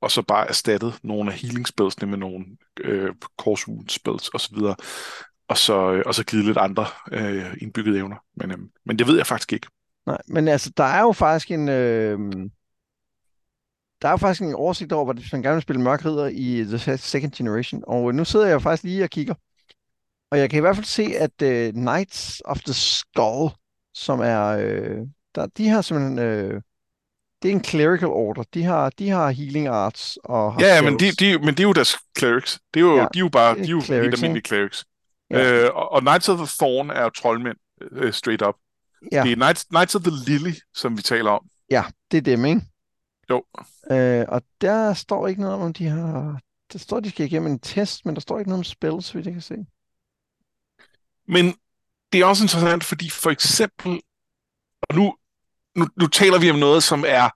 og 0.00 0.10
så 0.10 0.22
bare 0.22 0.48
erstattet 0.48 0.98
nogle 1.02 1.32
af 1.32 1.38
healing 1.38 1.68
spellsene 1.68 2.10
med 2.10 2.18
nogle 2.18 2.44
øh, 2.80 3.14
course 3.38 3.68
wound 3.68 3.88
spells 3.88 4.30
osv., 4.34 4.56
og 5.48 5.58
så, 5.58 6.02
og 6.06 6.14
så 6.14 6.22
øh, 6.22 6.26
givet 6.26 6.44
lidt 6.44 6.58
andre 6.58 6.86
øh, 7.12 7.56
indbyggede 7.60 7.98
evner. 7.98 8.16
Men, 8.36 8.50
øh, 8.50 8.58
men 8.84 8.98
det 8.98 9.06
ved 9.06 9.16
jeg 9.16 9.26
faktisk 9.26 9.52
ikke. 9.52 9.66
Nej, 10.06 10.18
men 10.26 10.48
altså, 10.48 10.70
der 10.76 10.84
er 10.84 11.00
jo 11.00 11.12
faktisk 11.12 11.50
en... 11.50 11.68
Øh, 11.68 12.18
der 14.02 14.08
er 14.08 14.12
jo 14.12 14.16
faktisk 14.16 14.42
en 14.42 14.54
oversigt 14.54 14.92
over, 14.92 15.12
hvis 15.12 15.32
man 15.32 15.42
gerne 15.42 15.54
vil 15.54 15.62
spille 15.62 15.82
Mørk 15.82 16.04
Ridder 16.04 16.26
i 16.26 16.64
The 16.64 16.98
Second 16.98 17.32
Generation, 17.32 17.82
og 17.86 18.08
øh, 18.08 18.14
nu 18.14 18.24
sidder 18.24 18.46
jeg 18.46 18.62
faktisk 18.62 18.82
lige 18.82 19.04
og 19.04 19.10
kigger. 19.10 19.34
Og 20.30 20.38
jeg 20.38 20.50
kan 20.50 20.56
i 20.56 20.60
hvert 20.60 20.76
fald 20.76 20.86
se, 20.86 21.02
at 21.02 21.42
uh, 21.42 21.74
Knights 21.74 22.42
of 22.44 22.60
the 22.60 22.74
Skull, 22.74 23.50
som 23.94 24.20
er 24.20 24.46
øh, 24.46 24.98
der, 25.34 25.46
de 25.46 25.68
har 25.68 25.82
simpelthen... 25.82 26.18
Øh, 26.18 26.62
det 27.42 27.50
er 27.50 27.52
en 27.52 27.64
clerical 27.64 28.08
order. 28.08 28.42
De 28.54 28.62
har, 28.62 28.90
de 28.90 29.08
har 29.08 29.30
healing 29.30 29.66
arts 29.66 30.18
og 30.24 30.52
har 30.52 30.60
Ja, 30.60 30.82
men 30.82 30.98
de, 30.98 31.12
de, 31.12 31.38
men 31.38 31.48
det 31.48 31.60
er 31.60 31.64
jo 31.64 31.72
deres 31.72 31.98
clerics. 32.18 32.60
Det 32.74 32.80
er 32.80 32.84
jo, 32.84 32.96
ja, 32.96 33.06
de 33.14 33.18
er 33.18 33.20
jo 33.20 33.28
bare 33.28 33.54
de 33.54 33.60
er 33.60 33.66
jo 33.66 33.80
clerics, 33.80 34.04
helt 34.04 34.14
almindelige 34.14 34.44
clerics. 34.46 34.84
Ja. 35.30 35.64
Øh, 35.64 35.70
og, 35.74 35.92
og 35.92 36.00
Knights 36.00 36.28
of 36.28 36.38
the 36.38 36.46
Thorn 36.46 36.90
er 36.90 37.02
jo 37.02 37.10
troldmænd, 37.10 37.56
uh, 37.92 38.10
straight 38.10 38.42
up. 38.42 38.54
Ja. 39.12 39.22
Det 39.22 39.32
er 39.32 39.36
Knights, 39.36 39.64
Knights 39.64 39.94
of 39.94 40.02
the 40.02 40.12
Lily, 40.26 40.54
som 40.74 40.96
vi 40.96 41.02
taler 41.02 41.30
om. 41.30 41.46
Ja, 41.70 41.84
det 42.10 42.18
er 42.18 42.22
dem, 42.22 42.44
ikke? 42.44 42.60
Jo. 43.30 43.44
Øh, 43.90 44.24
og 44.28 44.42
der 44.60 44.94
står 44.94 45.28
ikke 45.28 45.40
noget 45.40 45.56
om, 45.56 45.62
om 45.62 45.72
de 45.72 45.86
har... 45.86 46.40
Der 46.72 46.78
står, 46.78 47.00
de 47.00 47.10
skal 47.10 47.26
igennem 47.26 47.52
en 47.52 47.58
test, 47.58 48.06
men 48.06 48.14
der 48.14 48.20
står 48.20 48.38
ikke 48.38 48.48
noget 48.48 48.60
om 48.60 48.64
spells, 48.64 49.14
vi 49.14 49.22
det 49.22 49.32
kan 49.32 49.42
se. 49.42 49.56
Men 51.28 51.54
det 52.12 52.20
er 52.20 52.24
også 52.24 52.44
interessant, 52.44 52.84
fordi 52.84 53.10
for 53.10 53.30
eksempel, 53.30 54.00
og 54.82 54.96
nu, 54.96 55.14
nu, 55.76 55.88
nu 55.96 56.06
taler 56.06 56.38
vi 56.38 56.50
om 56.50 56.58
noget, 56.58 56.82
som 56.82 57.04
er 57.06 57.30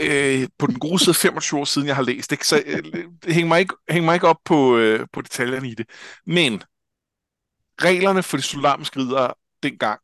øh, 0.00 0.48
på 0.58 0.66
den 0.66 0.78
gode 0.78 0.98
side 0.98 1.14
25 1.14 1.60
år 1.60 1.64
siden, 1.64 1.88
jeg 1.88 1.96
har 1.96 2.02
læst. 2.02 2.32
Ikke? 2.32 2.46
Så 2.46 2.62
øh, 2.66 3.04
hæng, 3.28 3.48
mig 3.48 3.60
ikke, 3.60 3.74
hæng 3.90 4.04
mig 4.04 4.14
ikke 4.14 4.28
op 4.28 4.40
på, 4.44 4.76
øh, 4.76 5.06
på 5.12 5.20
detaljerne 5.20 5.68
i 5.68 5.74
det. 5.74 5.86
Men 6.26 6.62
reglerne 7.82 8.22
for 8.22 8.36
de 8.36 8.42
solamiske 8.42 8.98
ridere 9.00 9.34
dengang 9.62 10.00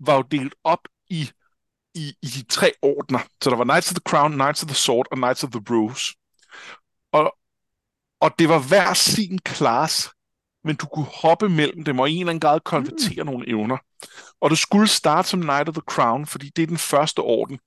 var 0.00 0.14
jo 0.14 0.22
delt 0.22 0.54
op 0.64 0.88
i, 1.10 1.30
i, 1.94 2.14
i 2.22 2.26
de 2.26 2.42
tre 2.42 2.72
ordner. 2.82 3.18
Så 3.42 3.50
der 3.50 3.56
var 3.56 3.64
Knights 3.64 3.90
of 3.90 3.94
the 3.94 4.10
Crown, 4.10 4.32
Knights 4.32 4.62
of 4.62 4.66
the 4.66 4.76
Sword 4.76 5.06
og 5.10 5.16
Knights 5.16 5.44
of 5.44 5.50
the 5.50 5.62
Rose. 5.70 6.14
Og, 7.12 7.36
og 8.20 8.34
det 8.38 8.48
var 8.48 8.68
hver 8.68 8.94
sin 8.94 9.38
klasse, 9.38 10.10
men 10.64 10.76
du 10.76 10.86
kunne 10.86 11.06
hoppe 11.22 11.48
mellem 11.48 11.84
dem 11.84 12.00
og 12.00 12.10
i 12.10 12.14
en 12.14 12.20
eller 12.20 12.30
anden 12.30 12.40
grad 12.40 12.60
konvertere 12.60 13.24
mm. 13.24 13.30
nogle 13.30 13.48
evner. 13.48 13.76
Og 14.40 14.50
du 14.50 14.56
skulle 14.56 14.88
starte 14.88 15.28
som 15.28 15.40
Knight 15.40 15.68
of 15.68 15.74
the 15.74 15.82
Crown, 15.90 16.26
fordi 16.26 16.50
det 16.56 16.62
er 16.62 16.66
den 16.66 16.78
første 16.78 17.18
orden. 17.18 17.58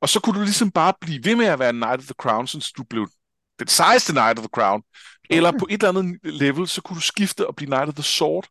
Og 0.00 0.08
så 0.08 0.20
kunne 0.20 0.38
du 0.38 0.44
ligesom 0.44 0.70
bare 0.70 0.94
blive 1.00 1.24
ved 1.24 1.36
med 1.36 1.46
at 1.46 1.58
være 1.58 1.72
Knight 1.72 1.98
of 1.98 2.04
the 2.04 2.14
Crown, 2.18 2.46
så 2.46 2.72
du 2.76 2.84
blev 2.84 3.08
den 3.58 3.68
sejeste 3.68 4.12
Knight 4.12 4.38
of 4.38 4.42
the 4.42 4.50
Crown. 4.54 4.82
Eller 5.30 5.52
på 5.58 5.66
et 5.70 5.82
eller 5.82 5.88
andet 5.88 6.18
level, 6.24 6.68
så 6.68 6.82
kunne 6.82 6.96
du 6.96 7.00
skifte 7.00 7.46
og 7.46 7.56
blive 7.56 7.66
Knight 7.66 7.88
of 7.88 7.94
the 7.94 8.02
Sword. 8.02 8.48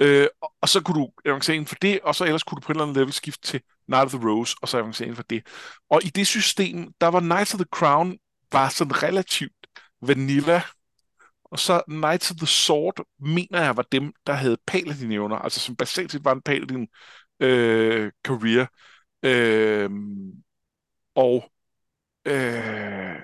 Øh, 0.00 0.28
og 0.62 0.68
så 0.68 0.80
kunne 0.80 1.00
du 1.00 1.10
avancere 1.24 1.56
inden 1.56 1.66
for 1.66 1.76
det, 1.82 2.00
og 2.00 2.14
så 2.14 2.24
ellers 2.24 2.42
kunne 2.42 2.56
du 2.56 2.60
på 2.60 2.72
et 2.72 2.74
eller 2.74 2.84
andet 2.84 2.96
level 2.96 3.12
skifte 3.12 3.48
til 3.48 3.60
Knight 3.86 4.04
of 4.04 4.20
the 4.20 4.28
Rose, 4.28 4.56
og 4.62 4.68
så 4.68 4.78
avancere 4.78 5.06
inden 5.06 5.16
for 5.16 5.22
det. 5.22 5.46
Og 5.90 6.04
i 6.04 6.08
det 6.08 6.26
system, 6.26 6.92
der 7.00 7.06
var 7.06 7.20
Knights 7.20 7.54
of 7.54 7.58
the 7.58 7.68
Crown 7.72 8.18
var 8.52 8.68
sådan 8.68 9.02
relativt 9.02 9.66
vanilla 10.02 10.62
og 11.54 11.60
så 11.60 11.82
Knights 11.88 12.30
of 12.30 12.36
the 12.36 12.46
Sword, 12.46 13.06
mener 13.18 13.62
jeg, 13.62 13.76
var 13.76 13.86
dem, 13.92 14.12
der 14.26 14.32
havde 14.32 14.56
paladin-evner, 14.66 15.36
altså 15.36 15.60
som 15.60 15.76
basalt 15.76 16.12
set 16.12 16.24
var 16.24 16.32
en 16.32 16.42
paladin 16.42 16.88
øh, 17.40 18.12
career. 18.24 18.66
Øh, 19.22 19.90
og, 21.14 21.50
øh, 22.24 23.16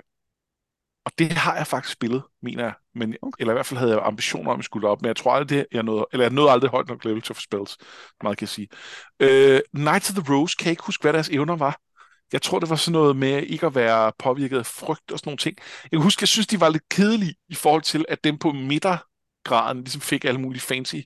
og 1.04 1.12
det 1.18 1.32
har 1.32 1.56
jeg 1.56 1.66
faktisk 1.66 1.92
spillet, 1.92 2.22
mener 2.42 2.62
jeg. 2.62 2.74
Men, 2.94 3.16
okay. 3.22 3.40
Eller 3.40 3.52
i 3.52 3.56
hvert 3.56 3.66
fald 3.66 3.78
havde 3.78 3.92
jeg 3.92 4.02
ambitioner 4.02 4.50
om, 4.50 4.54
at 4.54 4.58
jeg 4.58 4.64
skulle 4.64 4.88
op. 4.88 5.02
Men 5.02 5.08
jeg 5.08 5.16
tror 5.16 5.32
aldrig, 5.32 5.58
det, 5.58 5.66
jeg 5.72 5.82
nåede, 5.82 6.06
eller 6.12 6.24
jeg 6.24 6.32
nåede 6.32 6.50
aldrig 6.50 6.70
højt 6.70 6.88
nok 6.88 7.04
level 7.04 7.22
til 7.22 7.32
at 7.32 7.36
få 7.36 7.42
spells. 7.42 7.76
Meget 8.22 8.38
kan 8.38 8.44
jeg 8.44 8.48
sige. 8.48 8.68
Øh, 9.20 9.60
Knights 9.74 10.10
of 10.10 10.24
the 10.24 10.34
Rose, 10.34 10.56
kan 10.58 10.64
jeg 10.66 10.72
ikke 10.72 10.86
huske, 10.86 11.02
hvad 11.02 11.12
deres 11.12 11.28
evner 11.28 11.56
var. 11.56 11.80
Jeg 12.32 12.42
tror, 12.42 12.58
det 12.58 12.70
var 12.70 12.76
sådan 12.76 12.92
noget 12.92 13.16
med 13.16 13.42
ikke 13.42 13.66
at 13.66 13.74
være 13.74 14.12
påvirket 14.18 14.58
af 14.58 14.66
frygt 14.66 15.12
og 15.12 15.18
sådan 15.18 15.28
nogle 15.28 15.38
ting. 15.38 15.56
Jeg 15.82 15.90
kan 15.90 16.02
huske, 16.02 16.22
jeg 16.22 16.28
synes, 16.28 16.46
de 16.46 16.60
var 16.60 16.68
lidt 16.68 16.88
kedelige 16.88 17.34
i 17.48 17.54
forhold 17.54 17.82
til, 17.82 18.04
at 18.08 18.24
dem 18.24 18.38
på 18.38 18.52
midtergraden 18.52 19.78
ligesom 19.78 20.00
fik 20.00 20.24
alle 20.24 20.40
mulige 20.40 20.60
fancy 20.60 20.96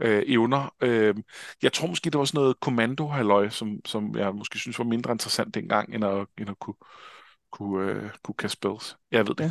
øh, 0.00 0.22
evner. 0.26 0.74
Øh, 0.80 1.14
jeg 1.62 1.72
tror 1.72 1.86
måske, 1.88 2.10
det 2.10 2.18
var 2.18 2.24
sådan 2.24 2.38
noget 2.38 2.60
kommando 2.60 3.48
som, 3.50 3.80
som 3.84 4.16
jeg 4.16 4.34
måske 4.34 4.58
synes 4.58 4.78
var 4.78 4.84
mindre 4.84 5.12
interessant 5.12 5.54
dengang, 5.54 5.94
end 5.94 6.04
at, 6.04 6.26
end 6.38 6.50
at 6.50 6.58
kunne, 6.58 6.74
kunne, 7.52 7.90
øh, 7.90 8.10
kunne 8.22 8.34
kaste 8.34 8.56
spells. 8.56 8.96
Jeg 9.10 9.28
ved 9.28 9.34
det. 9.34 9.44
Ja. 9.44 9.50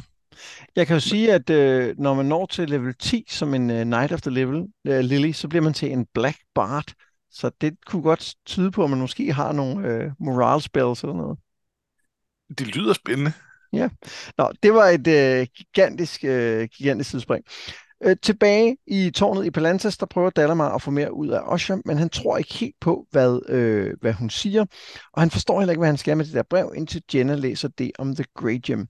Jeg 0.76 0.88
kan 0.88 0.96
jo 0.96 1.00
sige, 1.00 1.34
at 1.34 1.50
øh, 1.50 1.96
når 1.98 2.14
man 2.14 2.26
når 2.26 2.46
til 2.46 2.70
level 2.70 2.96
10 2.96 3.26
som 3.30 3.54
en 3.54 3.70
uh, 3.70 3.82
Knight 3.82 4.12
of 4.12 4.22
the 4.22 4.32
Level, 4.32 4.58
uh, 4.90 5.00
Lily, 5.00 5.32
så 5.32 5.48
bliver 5.48 5.64
man 5.64 5.74
til 5.74 5.92
en 5.92 6.06
Black 6.14 6.38
Bard, 6.56 6.94
så 7.32 7.52
det 7.62 7.78
kunne 7.86 8.02
godt 8.02 8.36
tyde 8.46 8.72
på, 8.72 8.84
at 8.84 8.90
man 8.90 9.00
måske 9.00 9.34
har 9.34 9.52
nogle 9.52 9.88
øh, 9.88 10.12
morale 10.20 10.62
spells 10.62 11.04
eller 11.04 11.16
noget. 11.16 11.38
Det 12.58 12.76
lyder 12.76 12.94
spændende. 12.94 13.34
Ja, 13.74 13.90
Nå, 14.38 14.52
det 14.64 14.74
var 14.74 14.86
et 14.86 15.08
øh, 15.08 15.48
gigantisk, 15.58 16.24
øh, 16.24 16.68
gigantisk 16.78 17.10
sidespring. 17.10 17.46
Øh, 18.04 18.16
tilbage 18.22 18.78
i 18.88 19.12
tårnet 19.12 19.46
i 19.46 19.52
Palantas, 19.52 19.98
der 19.98 20.06
prøver 20.06 20.30
Dalamar 20.30 20.76
at 20.76 20.82
få 20.82 20.92
mere 20.92 21.14
ud 21.14 21.28
af 21.28 21.42
Osha, 21.44 21.78
men 21.86 21.98
han 21.98 22.10
tror 22.10 22.38
ikke 22.38 22.54
helt 22.54 22.76
på, 22.82 23.08
hvad, 23.12 23.40
øh, 23.50 23.94
hvad 24.02 24.14
hun 24.14 24.30
siger, 24.30 24.66
og 25.14 25.22
han 25.22 25.32
forstår 25.32 25.60
heller 25.60 25.72
ikke, 25.72 25.80
hvad 25.80 25.90
han 25.90 25.98
skal 25.98 26.18
med 26.18 26.26
det 26.26 26.34
der 26.34 26.44
brev, 26.44 26.74
indtil 26.76 27.04
Jenna 27.14 27.36
læser 27.36 27.68
det 27.68 27.92
om 28.00 28.16
The 28.16 28.26
Grey 28.36 28.60
Gem. 28.66 28.88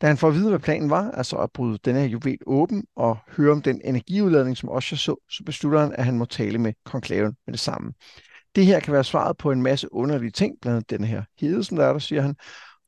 Da 0.00 0.06
han 0.06 0.16
får 0.16 0.28
at 0.28 0.34
vide, 0.34 0.48
hvad 0.48 0.58
planen 0.58 0.90
var, 0.90 1.10
altså 1.10 1.36
at 1.36 1.52
bryde 1.52 1.78
den 1.84 1.96
her 1.96 2.04
juvel 2.04 2.38
åben 2.46 2.84
og 2.96 3.18
høre 3.28 3.52
om 3.52 3.62
den 3.62 3.80
energiudladning, 3.84 4.56
som 4.56 4.68
Osha 4.68 4.96
så, 4.96 5.16
så 5.30 5.42
beslutter 5.44 5.80
han, 5.80 5.94
at 5.94 6.04
han 6.04 6.18
må 6.18 6.24
tale 6.24 6.58
med 6.58 6.72
konklaven 6.84 7.36
med 7.46 7.52
det 7.52 7.60
samme. 7.60 7.92
Det 8.54 8.66
her 8.66 8.80
kan 8.80 8.92
være 8.92 9.04
svaret 9.04 9.36
på 9.36 9.50
en 9.50 9.62
masse 9.62 9.92
underlige 9.92 10.30
ting, 10.30 10.54
blandt 10.62 10.76
andet 10.76 10.90
den 10.90 11.04
her 11.04 11.22
hede, 11.40 11.64
som 11.64 11.76
der 11.76 11.84
er 11.84 11.92
der, 11.92 11.98
siger 11.98 12.22
han. 12.22 12.36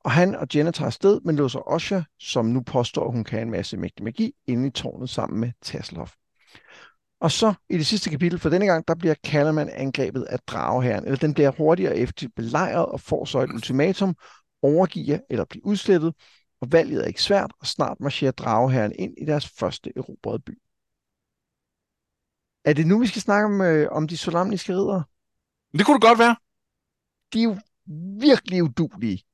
Og 0.04 0.10
han 0.10 0.34
og 0.34 0.46
Jenna 0.54 0.70
tager 0.70 0.86
afsted, 0.86 1.20
men 1.24 1.36
låser 1.36 1.68
Osha, 1.68 2.00
som 2.20 2.46
nu 2.46 2.62
påstår, 2.62 3.06
at 3.06 3.12
hun 3.12 3.24
kan 3.24 3.42
en 3.42 3.50
masse 3.50 3.76
mægtig 3.76 4.04
magi, 4.04 4.32
inde 4.46 4.66
i 4.66 4.70
tårnet 4.70 5.10
sammen 5.10 5.40
med 5.40 5.52
Tasselhoff. 5.62 6.12
Og 7.20 7.30
så 7.30 7.54
i 7.70 7.78
det 7.78 7.86
sidste 7.86 8.10
kapitel 8.10 8.38
for 8.38 8.50
denne 8.50 8.66
gang, 8.66 8.88
der 8.88 8.94
bliver 8.94 9.14
Kallerman 9.24 9.68
angrebet 9.68 10.22
af 10.22 10.38
drageherren, 10.46 11.04
eller 11.04 11.18
den 11.18 11.34
bliver 11.34 11.50
hurtigere 11.50 11.96
efter 11.96 12.28
belejret 12.36 12.86
og 12.86 13.00
får 13.00 13.24
så 13.24 13.40
et 13.40 13.50
ultimatum, 13.50 14.14
overgive 14.62 15.20
eller 15.30 15.44
blive 15.44 15.66
udslettet, 15.66 16.14
og 16.62 16.72
valget 16.72 17.02
er 17.02 17.06
ikke 17.06 17.22
svært, 17.22 17.52
og 17.60 17.66
snart 17.66 18.00
marcherer 18.00 18.32
drageherren 18.32 18.92
ind 18.98 19.14
i 19.18 19.24
deres 19.24 19.48
første 19.48 19.92
erobrede 19.96 20.38
by. 20.38 20.58
Er 22.64 22.72
det 22.72 22.86
nu, 22.86 22.98
vi 22.98 23.06
skal 23.06 23.22
snakke 23.22 23.46
om, 23.46 23.60
øh, 23.60 23.88
om 23.92 24.08
de 24.08 24.16
solamniske 24.16 24.72
ridere? 24.72 25.04
Det 25.78 25.86
kunne 25.86 25.94
det 25.94 26.02
godt 26.02 26.18
være. 26.18 26.36
De 27.32 27.38
er 27.38 27.44
jo 27.44 27.56
virkelig 28.20 28.62
udulige. 28.62 29.24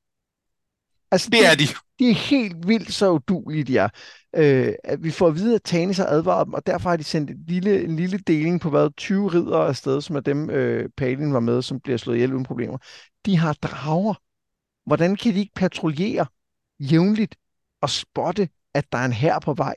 Altså, 1.11 1.29
det 1.29 1.45
er 1.45 1.55
de. 1.55 1.63
De 1.99 2.09
er 2.09 2.13
helt 2.13 2.67
vildt 2.67 2.93
så 2.93 3.11
udulige, 3.11 3.63
de 3.63 3.77
er. 3.77 3.89
Øh, 4.35 4.73
at 4.83 5.03
vi 5.03 5.11
får 5.11 5.27
at 5.27 5.35
vide, 5.35 5.55
at 5.55 5.63
Tanis 5.63 5.97
har 5.97 6.05
advaret 6.05 6.45
dem, 6.45 6.53
og 6.53 6.65
derfor 6.65 6.89
har 6.89 6.97
de 6.97 7.03
sendt 7.03 7.31
en 7.31 7.43
lille, 7.47 7.83
en 7.83 7.95
lille 7.95 8.17
deling 8.17 8.61
på 8.61 8.69
hvad 8.69 8.89
20 8.97 9.27
ridere 9.27 9.67
afsted, 9.67 10.01
som 10.01 10.15
er 10.15 10.19
dem, 10.19 10.49
øh, 10.49 10.89
Palin 10.97 11.33
var 11.33 11.39
med, 11.39 11.61
som 11.61 11.79
bliver 11.79 11.97
slået 11.97 12.15
ihjel 12.15 12.33
uden 12.33 12.45
problemer. 12.45 12.77
De 13.25 13.37
har 13.37 13.53
drager. 13.53 14.13
Hvordan 14.85 15.15
kan 15.15 15.33
de 15.33 15.39
ikke 15.39 15.53
patruljere 15.55 16.25
jævnligt 16.79 17.35
og 17.81 17.89
spotte, 17.89 18.49
at 18.73 18.91
der 18.91 18.97
er 18.97 19.05
en 19.05 19.13
her 19.13 19.39
på 19.39 19.53
vej? 19.53 19.75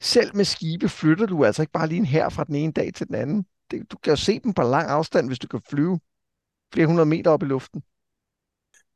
Selv 0.00 0.36
med 0.36 0.44
skibe 0.44 0.88
flytter 0.88 1.26
du 1.26 1.44
altså 1.44 1.62
ikke 1.62 1.72
bare 1.72 1.88
lige 1.88 1.98
en 1.98 2.06
her 2.06 2.28
fra 2.28 2.44
den 2.44 2.54
ene 2.54 2.72
dag 2.72 2.94
til 2.94 3.06
den 3.06 3.14
anden. 3.14 3.46
Det, 3.70 3.92
du 3.92 3.96
kan 3.96 4.10
jo 4.10 4.16
se 4.16 4.38
dem 4.38 4.54
på 4.54 4.62
lang 4.62 4.90
afstand, 4.90 5.26
hvis 5.26 5.38
du 5.38 5.48
kan 5.48 5.60
flyve 5.70 6.00
flere 6.72 6.86
hundrede 6.86 7.06
meter 7.06 7.30
op 7.30 7.42
i 7.42 7.46
luften. 7.46 7.82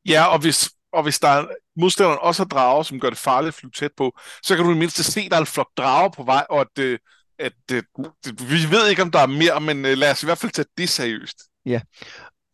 Ja, 0.09 0.26
og 0.26 0.38
hvis, 0.38 0.70
og 0.92 1.02
hvis 1.02 1.18
der 1.18 1.28
er 1.28 1.46
modstanderen 1.76 2.18
også 2.22 2.42
har 2.42 2.48
drager, 2.48 2.83
som 2.83 3.00
gør 3.00 3.11
det 3.11 3.18
farligt 3.18 3.48
at 3.48 3.54
flyve 3.54 3.70
tæt 3.70 3.90
på, 3.96 4.18
så 4.42 4.56
kan 4.56 4.64
du 4.64 4.70
i 4.72 4.78
mindste 4.78 5.02
se, 5.02 5.20
at 5.20 5.30
der 5.30 5.37
er 5.37 5.40
en 5.40 5.46
flok 5.46 5.70
drager 5.76 6.09
på 6.09 6.22
vej, 6.22 6.46
og 6.50 6.61
at, 6.61 6.78
øh, 6.78 6.98
at, 7.38 7.52
at, 7.68 7.76
øh, 7.76 7.83
at 8.26 8.50
vi 8.50 8.70
ved 8.70 8.88
ikke, 8.90 9.02
om 9.02 9.11
der 9.11 9.18
er 9.18 9.26
mere, 9.26 9.61
men 9.61 9.85
øh, 9.85 9.98
lad 9.98 10.11
os 10.11 10.22
i 10.22 10.26
hvert 10.26 10.38
fald 10.38 10.52
tage 10.52 10.66
det 10.78 10.88
seriøst. 10.88 11.38
Ja, 11.66 11.80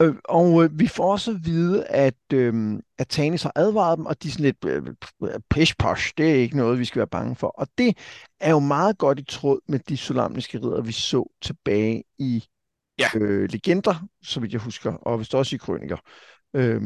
Øh, 0.02 0.14
og 0.24 0.64
øh, 0.64 0.78
vi 0.78 0.86
får 0.86 1.12
også 1.12 1.30
at 1.30 1.44
vide, 1.44 1.86
at, 1.86 2.32
øh, 2.32 2.78
at 2.98 3.08
Tanis 3.08 3.42
har 3.42 3.52
advaret 3.54 3.98
dem, 3.98 4.06
og 4.06 4.22
de 4.22 4.28
er 4.28 4.32
sådan 4.32 4.44
lidt 4.44 4.64
øh, 4.64 4.82
pish-posh. 5.54 6.12
Det 6.16 6.30
er 6.30 6.34
ikke 6.34 6.56
noget, 6.56 6.78
vi 6.78 6.84
skal 6.84 6.98
være 6.98 7.06
bange 7.06 7.36
for. 7.36 7.46
Og 7.46 7.68
det 7.78 7.98
er 8.40 8.50
jo 8.50 8.58
meget 8.58 8.98
godt 8.98 9.18
i 9.18 9.24
tråd 9.24 9.60
med 9.68 9.78
de 9.78 9.96
solamniske 9.96 10.58
ridder, 10.58 10.82
vi 10.82 10.92
så 10.92 11.32
tilbage 11.42 12.04
i 12.18 12.44
ja. 12.98 13.08
øh, 13.14 13.48
legender, 13.50 14.06
så 14.22 14.40
vidt 14.40 14.52
jeg 14.52 14.60
husker, 14.60 14.92
og 14.92 15.18
vist 15.18 15.34
også 15.34 15.56
i 15.56 15.58
krøniker. 15.58 15.96
Øh, 16.54 16.82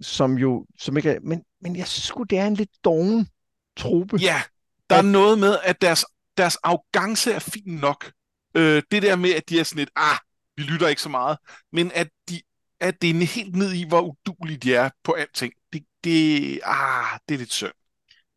som 0.00 0.38
jo, 0.38 0.66
som 0.78 0.96
ikke 0.96 1.10
er, 1.10 1.18
men, 1.22 1.42
men 1.60 1.76
jeg 1.76 1.86
synes 1.86 2.28
det 2.30 2.38
er 2.38 2.46
en 2.46 2.54
lidt 2.54 2.84
doven 2.84 3.28
truppe. 3.76 4.16
Ja, 4.16 4.42
der 4.90 4.96
er 4.96 5.02
noget 5.02 5.38
med, 5.38 5.58
at 5.64 5.80
deres, 5.80 6.04
deres 6.36 6.56
arrogance 6.56 7.32
er 7.32 7.38
fin 7.38 7.62
nok. 7.66 8.10
Øh, 8.56 8.82
det 8.90 9.02
der 9.02 9.16
med, 9.16 9.30
at 9.30 9.48
de 9.48 9.60
er 9.60 9.64
sådan 9.64 9.78
lidt, 9.78 9.90
ah, 9.96 10.18
vi 10.56 10.62
lytter 10.62 10.88
ikke 10.88 11.02
så 11.02 11.08
meget, 11.08 11.38
men 11.72 11.92
at, 11.94 12.08
de, 12.28 12.40
at 12.80 13.02
det 13.02 13.10
er 13.10 13.26
helt 13.26 13.56
ned 13.56 13.72
i, 13.72 13.84
hvor 13.88 14.00
udulige 14.00 14.58
de 14.58 14.74
er 14.74 14.90
på 15.04 15.12
alting. 15.12 15.52
Det, 15.72 15.84
det, 16.04 16.60
ah, 16.64 17.18
det 17.28 17.34
er 17.34 17.38
lidt 17.38 17.52
synd. 17.52 17.72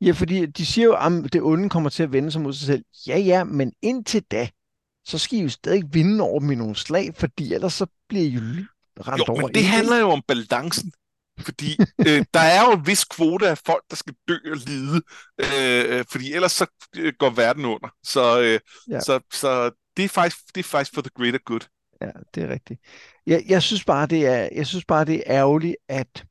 Ja, 0.02 0.12
fordi 0.12 0.46
de 0.46 0.66
siger 0.66 0.86
jo, 0.86 0.94
at 0.94 1.34
det 1.34 1.42
onde 1.42 1.70
kommer 1.70 1.90
til 1.90 2.04
at 2.04 2.12
vende 2.12 2.32
sig 2.32 2.42
mod 2.42 2.54
sig 2.54 2.66
selv. 2.66 2.84
Ja, 3.08 3.18
ja, 3.18 3.44
men 3.44 3.74
indtil 3.82 4.24
da, 4.32 4.50
så 5.06 5.18
skal 5.18 5.40
I 5.40 5.42
jo 5.42 5.50
stadig 5.50 5.84
vinde 5.92 6.24
over 6.24 6.40
dem 6.40 6.52
i 6.52 6.56
nogle 6.56 6.76
slag, 6.76 7.16
fordi 7.16 7.54
ellers 7.54 7.74
så 7.74 7.86
bliver 8.10 8.26
I 8.26 8.28
jo 8.28 8.42
rent 9.08 9.20
jo, 9.20 9.26
over. 9.28 9.42
men 9.42 9.54
det 9.54 9.66
handler 9.66 9.98
jo 9.98 10.10
om 10.10 10.24
balancen. 10.28 10.92
Fordi 11.40 11.78
øh, 12.08 12.26
der 12.34 12.40
er 12.40 12.66
jo 12.66 12.72
en 12.72 12.88
vis 12.88 13.04
kvote 13.04 13.50
af 13.50 13.58
folk, 13.58 13.84
der 13.90 13.96
skal 13.96 14.14
dø 14.28 14.38
og 14.52 14.58
lide, 14.58 15.02
øh, 15.40 16.06
fordi 16.12 16.34
ellers 16.34 16.52
så 16.52 16.66
øh, 16.98 17.14
går 17.20 17.30
verden 17.30 17.66
under. 17.66 17.90
Så, 18.04 18.42
øh, 18.42 18.60
ja. 18.90 19.00
så, 19.00 19.20
så 19.34 19.72
det, 19.98 20.06
er 20.06 20.10
faktisk, 20.10 20.38
det 20.56 20.60
er 20.60 20.64
faktisk 20.64 20.94
for 20.94 21.02
the 21.02 21.12
greater 21.16 21.40
good. 21.46 21.62
Ja, 22.02 22.12
det 22.36 22.44
er 22.44 22.48
rigtigt. 22.48 22.82
Jeg, 23.26 23.44
jeg 23.48 23.64
synes 23.64 23.86
bare, 23.86 24.08
det 24.08 24.26
er, 24.28 24.50
jeg 24.52 24.68
synes 24.68 24.86
bare, 24.86 25.06
det 25.06 25.16
er 25.16 25.24
ærgerligt, 25.26 25.76
at 25.88 26.26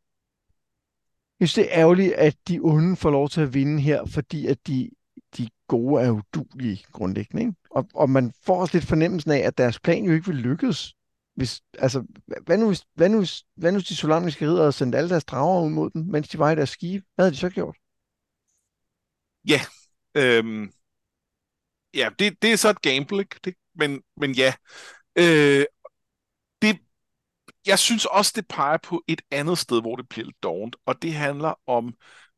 jeg 1.41 1.49
synes, 1.49 1.55
det 1.55 1.75
er 1.75 1.81
ærgerligt, 1.81 2.13
at 2.13 2.37
de 2.49 2.61
onde 2.63 2.97
får 2.97 3.11
lov 3.11 3.29
til 3.29 3.41
at 3.41 3.55
vinde 3.55 3.83
her, 3.83 4.07
fordi 4.07 4.47
at 4.47 4.67
de, 4.67 4.91
de 5.37 5.49
gode 5.69 6.03
er 6.03 6.11
udulige 6.11 6.85
grundlæggende. 6.93 7.43
Ikke? 7.43 7.55
Og, 7.71 7.89
og 7.95 8.11
man 8.11 8.33
får 8.43 8.61
også 8.61 8.77
lidt 8.77 8.87
fornemmelsen 8.87 9.31
af, 9.31 9.39
at 9.39 9.59
deres 9.59 9.81
plan 9.81 10.05
jo 10.05 10.13
ikke 10.13 10.27
vil 10.27 10.37
lykkes. 10.37 10.95
Hvis, 11.35 11.63
altså, 11.79 12.05
hvad 12.47 12.59
nu, 12.59 12.67
hvis, 12.67 12.83
hvad 12.95 13.09
nu, 13.09 13.19
hvis, 13.19 13.45
hvad 13.57 13.73
nu 13.73 13.79
hvis 13.79 13.89
de 13.89 13.97
solamniske 13.97 14.47
ridder 14.47 14.61
havde 14.61 14.73
sendt 14.73 14.95
alle 14.95 15.11
deres 15.11 15.25
drager 15.25 15.65
ud 15.65 15.71
mod 15.71 15.91
dem, 15.91 16.03
mens 16.03 16.29
de 16.29 16.39
var 16.39 16.51
i 16.51 16.55
deres 16.55 16.71
skibe? 16.71 17.05
Hvad 17.15 17.25
havde 17.25 17.35
de 17.35 17.41
så 17.41 17.51
gjort? 17.51 17.77
Ja, 19.49 19.61
øhm, 20.15 20.73
ja 21.95 22.09
det, 22.19 22.43
det 22.43 22.53
er 22.53 22.57
så 22.57 22.71
et 22.71 22.83
gamble, 22.83 23.19
ikke? 23.21 23.41
Det, 23.45 23.55
men, 23.75 24.03
men 24.17 24.33
ja, 24.33 24.55
Øh, 25.19 25.65
det, 26.63 26.79
jeg 27.67 27.79
synes 27.79 28.05
også, 28.05 28.33
det 28.37 28.49
peger 28.49 28.77
på 28.77 29.05
et 29.09 29.23
andet 29.31 29.59
sted, 29.59 29.81
hvor 29.81 29.97
det 29.97 30.09
bliver 30.09 30.25
lidt 30.25 30.43
dovent, 30.43 30.77
og 30.87 31.03
det 31.03 31.15
handler 31.15 31.55
om, 31.67 31.95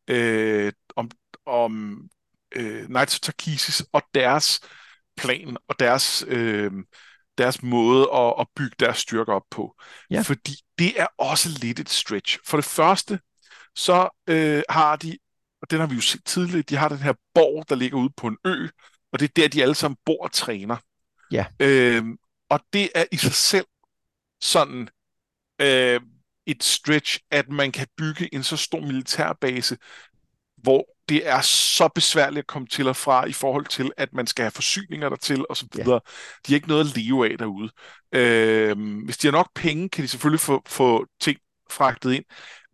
øh, 0.09 0.73
om, 0.97 1.11
om 1.47 2.03
øh, 2.53 2.87
Knights 2.87 3.15
of 3.15 3.21
Tarkisis 3.21 3.83
og 3.93 4.03
deres 4.15 4.61
plan 5.17 5.57
og 5.69 5.79
deres, 5.79 6.25
øh, 6.29 6.73
deres 7.39 7.63
måde 7.63 8.09
at, 8.15 8.35
at 8.41 8.47
bygge 8.57 8.77
deres 8.81 8.99
styrker 8.99 9.33
op 9.33 9.47
på. 9.51 9.77
Ja. 10.11 10.21
Fordi 10.21 10.53
det 10.79 11.01
er 11.01 11.07
også 11.19 11.49
lidt 11.63 11.81
et 11.81 11.89
stretch. 11.89 12.39
For 12.47 12.57
det 12.57 12.65
første, 12.65 13.21
så 13.77 14.09
øh, 14.27 14.63
har 14.69 14.97
de, 14.97 15.19
og 15.63 15.71
den 15.71 15.81
har 15.81 15.87
vi 15.87 15.95
jo 15.95 16.01
set 16.01 16.25
tidligere, 16.25 16.63
de 16.63 16.77
har 16.77 16.89
den 16.89 16.99
her 16.99 17.13
borg, 17.35 17.69
der 17.69 17.75
ligger 17.75 17.99
ude 17.99 18.13
på 18.17 18.27
en 18.27 18.37
ø, 18.45 18.67
og 19.13 19.21
det 19.21 19.25
er 19.25 19.33
der, 19.37 19.49
de 19.49 19.63
alle 19.63 19.75
sammen 19.75 19.97
bor 20.05 20.25
og 20.25 20.33
træner. 20.33 20.77
Ja. 21.33 21.47
Øh, 21.61 22.05
og 22.51 22.61
det 22.73 22.91
er 22.95 23.05
i 23.13 23.17
sig 23.17 23.33
selv 23.33 23.67
sådan 24.41 24.89
øh, 25.61 26.01
et 26.47 26.65
stretch, 26.65 27.19
at 27.31 27.49
man 27.49 27.73
kan 27.73 27.87
bygge 27.97 28.35
en 28.35 28.43
så 28.43 28.57
stor 28.57 28.81
militærbase, 28.81 29.77
hvor 30.57 30.85
det 31.09 31.29
er 31.29 31.41
så 31.41 31.89
besværligt 31.95 32.39
at 32.39 32.47
komme 32.47 32.69
til 32.69 32.89
og 32.89 32.97
fra 32.97 33.25
i 33.25 33.33
forhold 33.33 33.67
til, 33.67 33.93
at 33.97 34.13
man 34.13 34.27
skal 34.27 34.43
have 34.43 34.51
forsyninger 34.51 35.09
dertil 35.09 35.45
og 35.51 35.57
så 35.57 35.67
videre. 35.75 35.93
Ja. 35.93 36.11
De 36.47 36.53
har 36.53 36.55
ikke 36.55 36.69
noget 36.69 36.89
at 36.89 36.97
leve 36.97 37.33
af 37.33 37.39
derude. 37.39 37.71
Øh, 38.13 39.05
hvis 39.05 39.19
de 39.19 39.27
har 39.27 39.33
nok 39.33 39.51
penge, 39.55 39.89
kan 39.89 40.03
de 40.03 40.09
selvfølgelig 40.09 40.41
få, 40.41 40.63
få 40.67 41.07
ting 41.21 41.39
fragtet 41.71 42.13
ind, 42.13 42.25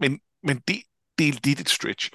men, 0.01 0.21
men 0.43 0.63
det, 0.69 0.83
det 1.19 1.29
er 1.29 1.33
lidt 1.45 1.61
et 1.61 1.69
stretch. 1.69 2.11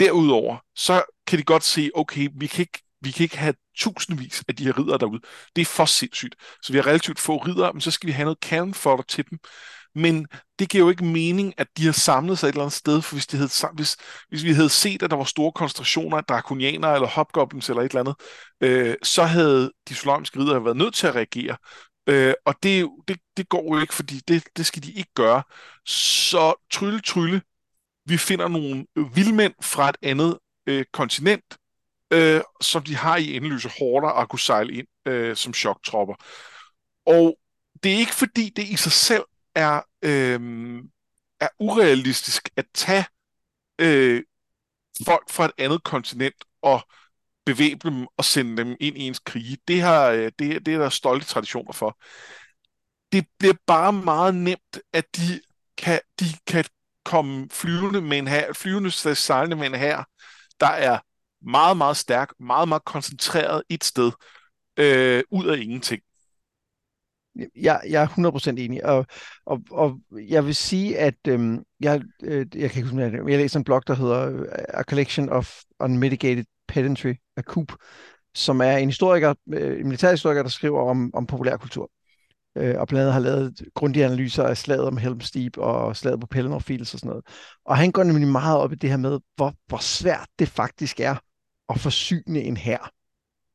Derudover, 0.00 0.58
så 0.74 1.02
kan 1.26 1.38
de 1.38 1.44
godt 1.44 1.64
se, 1.64 1.90
okay, 1.94 2.28
vi 2.34 2.46
kan 2.46 2.62
ikke 2.62 2.82
vi 3.00 3.10
kan 3.10 3.22
ikke 3.22 3.38
have 3.38 3.54
tusindvis 3.76 4.44
af 4.48 4.56
de 4.56 4.64
her 4.64 4.78
ridere 4.78 4.98
derude. 4.98 5.20
Det 5.56 5.62
er 5.62 5.66
for 5.66 5.84
sindssygt. 5.84 6.34
Så 6.62 6.72
vi 6.72 6.78
har 6.78 6.86
relativt 6.86 7.18
få 7.18 7.36
ridere, 7.36 7.72
men 7.72 7.80
så 7.80 7.90
skal 7.90 8.06
vi 8.06 8.12
have 8.12 8.24
noget 8.24 8.38
cannon 8.42 8.74
fodder 8.74 9.02
til 9.02 9.24
dem. 9.30 9.38
Men 9.94 10.26
det 10.58 10.68
giver 10.68 10.84
jo 10.84 10.90
ikke 10.90 11.04
mening, 11.04 11.54
at 11.56 11.66
de 11.76 11.84
har 11.84 11.92
samlet 11.92 12.38
sig 12.38 12.46
et 12.48 12.52
eller 12.52 12.62
andet 12.62 12.72
sted, 12.72 13.02
for 13.02 13.14
hvis, 13.14 13.26
de 13.26 13.36
havde, 13.36 13.50
hvis, 13.74 13.96
hvis 14.28 14.44
vi 14.44 14.52
havde 14.52 14.68
set, 14.68 15.02
at 15.02 15.10
der 15.10 15.16
var 15.16 15.24
store 15.24 15.52
koncentrationer 15.52 16.16
af 16.16 16.24
drakonianer 16.24 16.88
eller 16.88 17.08
hobgoblins 17.08 17.68
eller 17.68 17.82
et 17.82 17.90
eller 17.90 18.00
andet, 18.00 18.14
øh, 18.60 18.94
så 19.02 19.24
havde 19.24 19.72
de 19.88 19.94
solamiske 19.94 20.40
ridere 20.40 20.64
været 20.64 20.76
nødt 20.76 20.94
til 20.94 21.06
at 21.06 21.14
reagere. 21.14 21.56
Øh, 22.08 22.34
og 22.44 22.54
det, 22.62 22.90
det, 23.08 23.18
det 23.36 23.48
går 23.48 23.74
jo 23.74 23.80
ikke, 23.80 23.94
fordi 23.94 24.20
det, 24.28 24.44
det 24.56 24.66
skal 24.66 24.82
de 24.82 24.92
ikke 24.92 25.12
gøre. 25.14 25.42
Så 25.86 26.54
trylle, 26.72 27.00
trylle, 27.00 27.42
vi 28.06 28.16
finder 28.16 28.48
nogle 28.48 28.86
vildmænd 29.14 29.54
fra 29.62 29.88
et 29.88 29.96
andet 30.02 30.38
øh, 30.66 30.84
kontinent, 30.92 31.56
øh, 32.10 32.40
som 32.60 32.82
de 32.82 32.96
har 32.96 33.16
i 33.16 33.36
endeløse 33.36 33.70
hårder 33.78 34.08
at 34.08 34.28
kunne 34.28 34.40
sejle 34.40 34.72
ind 34.72 34.86
øh, 35.06 35.36
som 35.36 35.54
choktropper. 35.54 36.14
Og 37.06 37.38
det 37.82 37.92
er 37.92 37.98
ikke 37.98 38.14
fordi, 38.14 38.52
det 38.56 38.62
i 38.62 38.76
sig 38.76 38.92
selv 38.92 39.24
er, 39.54 39.80
øh, 40.02 40.40
er 41.40 41.48
urealistisk 41.58 42.48
at 42.56 42.66
tage 42.74 43.04
øh, 43.78 44.22
folk 45.06 45.30
fra 45.30 45.44
et 45.44 45.52
andet 45.58 45.84
kontinent 45.84 46.44
og 46.62 46.80
bevæbne 47.46 47.90
dem 47.90 48.06
og 48.16 48.24
sende 48.24 48.56
dem 48.56 48.76
ind 48.80 48.98
i 48.98 49.00
ens 49.00 49.18
krige. 49.18 49.58
Det, 49.68 49.82
har, 49.82 50.08
øh, 50.08 50.32
det, 50.38 50.66
det 50.66 50.74
er 50.74 50.78
der 50.78 50.88
stolte 50.88 51.26
traditioner 51.26 51.72
for. 51.72 51.98
Det 53.12 53.26
bliver 53.38 53.54
bare 53.66 53.92
meget 53.92 54.34
nemt, 54.34 54.78
at 54.92 55.16
de 55.16 55.40
kan, 55.76 56.00
de 56.20 56.24
kan 56.46 56.64
komme 57.04 57.48
flyvende 57.50 58.00
med 58.00 58.18
en 58.18 58.28
her, 58.28 58.52
flyvende 58.52 58.90
sejlende 59.14 59.56
med 59.56 59.66
en 59.66 59.74
her, 59.74 60.04
der 60.60 60.66
er 60.66 60.98
meget, 61.42 61.76
meget 61.76 61.96
stærk, 61.96 62.32
meget, 62.40 62.68
meget 62.68 62.84
koncentreret 62.84 63.62
et 63.68 63.84
sted, 63.84 64.12
øh, 64.78 65.22
ud 65.30 65.46
af 65.46 65.58
ingenting. 65.58 66.02
Jeg, 67.56 67.80
jeg 67.88 68.02
er 68.02 68.06
100% 68.06 68.58
enig, 68.58 68.84
og, 68.86 69.06
og, 69.46 69.60
og 69.70 70.00
jeg 70.28 70.46
vil 70.46 70.54
sige, 70.54 70.98
at 70.98 71.14
øhm, 71.28 71.62
jeg, 71.80 72.02
øh, 72.22 72.46
jeg 72.54 72.70
kan 72.70 72.78
ikke 72.80 72.90
huske, 72.90 73.30
jeg 73.30 73.38
læser 73.38 73.58
en 73.58 73.64
blog, 73.64 73.86
der 73.86 73.94
hedder 73.94 74.30
øh, 74.30 74.46
A 74.68 74.82
Collection 74.82 75.28
of 75.28 75.60
Unmitigated 75.80 76.44
Pedantry 76.68 77.14
af 77.36 77.42
Coop, 77.42 77.72
som 78.34 78.60
er 78.60 78.76
en 78.76 78.88
historiker, 78.88 79.34
øh, 79.52 79.80
en 79.80 79.84
militærhistoriker, 79.84 80.42
der 80.42 80.50
skriver 80.50 80.90
om, 80.90 81.10
om 81.14 81.26
populærkultur. 81.26 81.90
Øh, 82.56 82.74
og 82.80 82.88
blandt 82.88 83.00
andet 83.00 83.12
har 83.12 83.20
lavet 83.20 83.62
grundige 83.74 84.04
analyser 84.04 84.44
af 84.44 84.56
slaget 84.56 84.84
om 84.86 84.98
Helm's 84.98 85.30
Deep 85.34 85.58
og 85.58 85.96
slaget 85.96 86.20
på 86.20 86.26
Pelennor 86.26 86.58
Fields 86.58 86.94
og 86.94 87.00
sådan 87.00 87.08
noget. 87.08 87.24
Og 87.64 87.76
han 87.76 87.92
går 87.92 88.02
nemlig 88.02 88.28
meget 88.28 88.58
op 88.58 88.72
i 88.72 88.76
det 88.76 88.90
her 88.90 88.96
med, 88.96 89.18
hvor, 89.36 89.54
hvor 89.66 89.78
svært 89.78 90.28
det 90.38 90.48
faktisk 90.48 91.00
er 91.00 91.16
at 91.68 91.80
forsyne 91.80 92.40
en 92.40 92.56
hær 92.56 92.92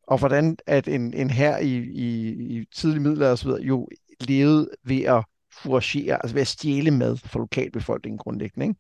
og 0.08 0.18
hvordan 0.18 0.58
at 0.68 0.88
en, 0.88 1.14
en 1.14 1.30
her 1.30 1.58
i, 1.58 1.78
i, 1.78 2.30
i 2.30 2.66
tidlig 2.76 3.02
middelalder 3.02 3.46
videre, 3.46 3.62
jo 3.62 3.90
levede 4.20 4.70
ved 4.84 5.02
at 5.02 5.26
foragere, 5.54 6.16
altså 6.16 6.34
ved 6.34 6.42
at 6.42 6.48
stjæle 6.48 6.92
mad 6.92 7.18
for 7.18 7.40
lokalbefolkningen 7.40 8.18
grundlæggende. 8.18 8.66
Ikke? 8.68 8.80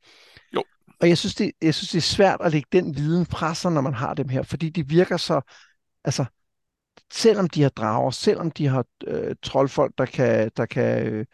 Jo. 0.56 0.64
Og 1.02 1.10
jeg 1.10 1.18
synes, 1.18 1.36
det, 1.36 1.52
jeg 1.62 1.74
synes, 1.74 1.90
det 1.90 1.98
er 1.98 2.02
svært 2.02 2.42
at 2.42 2.52
lægge 2.52 2.68
den 2.72 2.96
viden 2.96 3.26
fra 3.26 3.56
sig, 3.56 3.72
når 3.72 3.82
man 3.82 3.94
har 3.94 4.14
dem 4.14 4.30
her, 4.30 4.44
fordi 4.44 4.70
de 4.70 4.88
virker 4.88 5.18
så, 5.18 5.42
altså, 6.04 6.26
selvom 7.14 7.50
de 7.50 7.62
har 7.62 7.70
drager, 7.70 8.12
selvom 8.12 8.52
de 8.52 8.68
har 8.68 8.86
øh, 9.08 9.36
troldfolk, 9.44 9.98
der 9.98 10.06
kan, 10.06 10.52
der 10.58 10.66
kan 10.66 11.08
øh, 11.08 11.26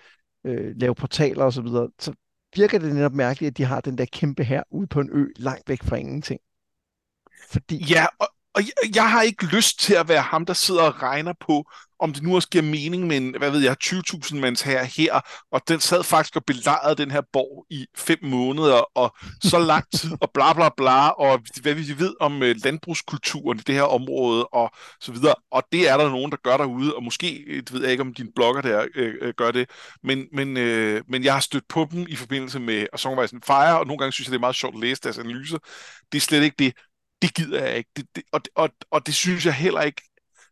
øh, 0.45 0.75
lave 0.75 0.95
portaler 0.95 1.43
og 1.43 1.53
så 1.53 1.61
videre, 1.61 1.89
så 1.99 2.13
virker 2.55 2.79
det 2.79 2.95
netop 2.95 3.13
mærkeligt, 3.13 3.51
at 3.51 3.57
de 3.57 3.63
har 3.63 3.81
den 3.81 3.97
der 3.97 4.05
kæmpe 4.05 4.43
her 4.43 4.63
ude 4.71 4.87
på 4.87 4.99
en 4.99 5.09
ø, 5.13 5.25
langt 5.35 5.69
væk 5.69 5.83
fra 5.83 5.95
ingenting. 5.95 6.39
Fordi... 7.51 7.85
Ja, 7.89 8.05
og, 8.19 8.27
og 8.53 8.61
jeg, 8.61 8.95
jeg 8.95 9.11
har 9.11 9.21
ikke 9.21 9.45
lyst 9.45 9.79
til 9.79 9.93
at 9.93 10.07
være 10.07 10.21
ham, 10.21 10.45
der 10.45 10.53
sidder 10.53 10.81
og 10.81 11.01
regner 11.01 11.33
på, 11.39 11.71
om 11.99 12.13
det 12.13 12.23
nu 12.23 12.35
også 12.35 12.49
giver 12.49 12.63
mening 12.63 13.07
med 13.07 13.17
en, 13.17 13.35
hvad 13.37 13.51
ved 13.51 13.59
jeg, 13.59 13.75
20.000 13.83 14.35
mands 14.35 14.61
her 14.61 14.83
her, 14.83 15.19
og 15.51 15.61
den 15.67 15.79
sad 15.79 16.03
faktisk 16.03 16.35
og 16.35 16.45
belejrede 16.45 16.95
den 16.95 17.11
her 17.11 17.21
borg 17.33 17.65
i 17.69 17.85
fem 17.97 18.17
måneder, 18.21 18.97
og 18.97 19.15
så 19.43 19.59
lang 19.59 19.85
tid, 19.95 20.11
og 20.21 20.31
bla 20.33 20.53
bla 20.53 20.69
bla, 20.77 21.09
og 21.09 21.39
hvad 21.61 21.73
vi 21.73 21.99
ved 21.99 22.13
om 22.19 22.43
øh, 22.43 22.55
landbrugskulturen 22.63 23.59
i 23.59 23.61
det 23.61 23.75
her 23.75 23.83
område, 23.83 24.45
og 24.45 24.71
så 25.01 25.11
videre. 25.11 25.35
Og 25.51 25.63
det 25.71 25.89
er 25.89 25.97
der 25.97 26.09
nogen, 26.09 26.31
der 26.31 26.37
gør 26.43 26.57
derude, 26.57 26.95
og 26.95 27.03
måske, 27.03 27.43
øh, 27.47 27.57
det 27.57 27.73
ved 27.73 27.81
jeg 27.81 27.91
ikke, 27.91 28.01
om 28.01 28.13
dine 28.13 28.29
blogger 28.35 28.61
der 28.61 28.85
øh, 28.95 29.13
øh, 29.21 29.33
gør 29.37 29.51
det, 29.51 29.69
men, 30.03 30.25
men, 30.33 30.57
øh, 30.57 31.01
men 31.07 31.23
jeg 31.23 31.33
har 31.33 31.39
stødt 31.39 31.67
på 31.69 31.87
dem 31.91 32.05
i 32.09 32.15
forbindelse 32.15 32.59
med 32.59 32.87
og 32.93 33.11
of 33.11 33.25
Ice 33.25 33.35
and 33.35 33.43
Fire, 33.45 33.79
og 33.79 33.87
nogle 33.87 33.97
gange 33.97 34.11
synes 34.11 34.27
jeg, 34.27 34.31
det 34.31 34.37
er 34.37 34.47
meget 34.47 34.55
sjovt 34.55 34.75
at 34.75 34.81
læse 34.81 35.01
deres 35.03 35.17
analyser. 35.17 35.57
Det 36.11 36.17
er 36.17 36.21
slet 36.21 36.43
ikke 36.43 36.55
det 36.59 36.73
det 37.21 37.35
gider 37.35 37.65
jeg 37.65 37.77
ikke. 37.77 37.89
Det, 37.95 38.05
det, 38.15 38.23
og, 38.31 38.41
og, 38.55 38.69
og 38.91 39.05
det 39.05 39.15
synes 39.15 39.45
jeg 39.45 39.53
heller 39.53 39.81
ikke. 39.81 40.01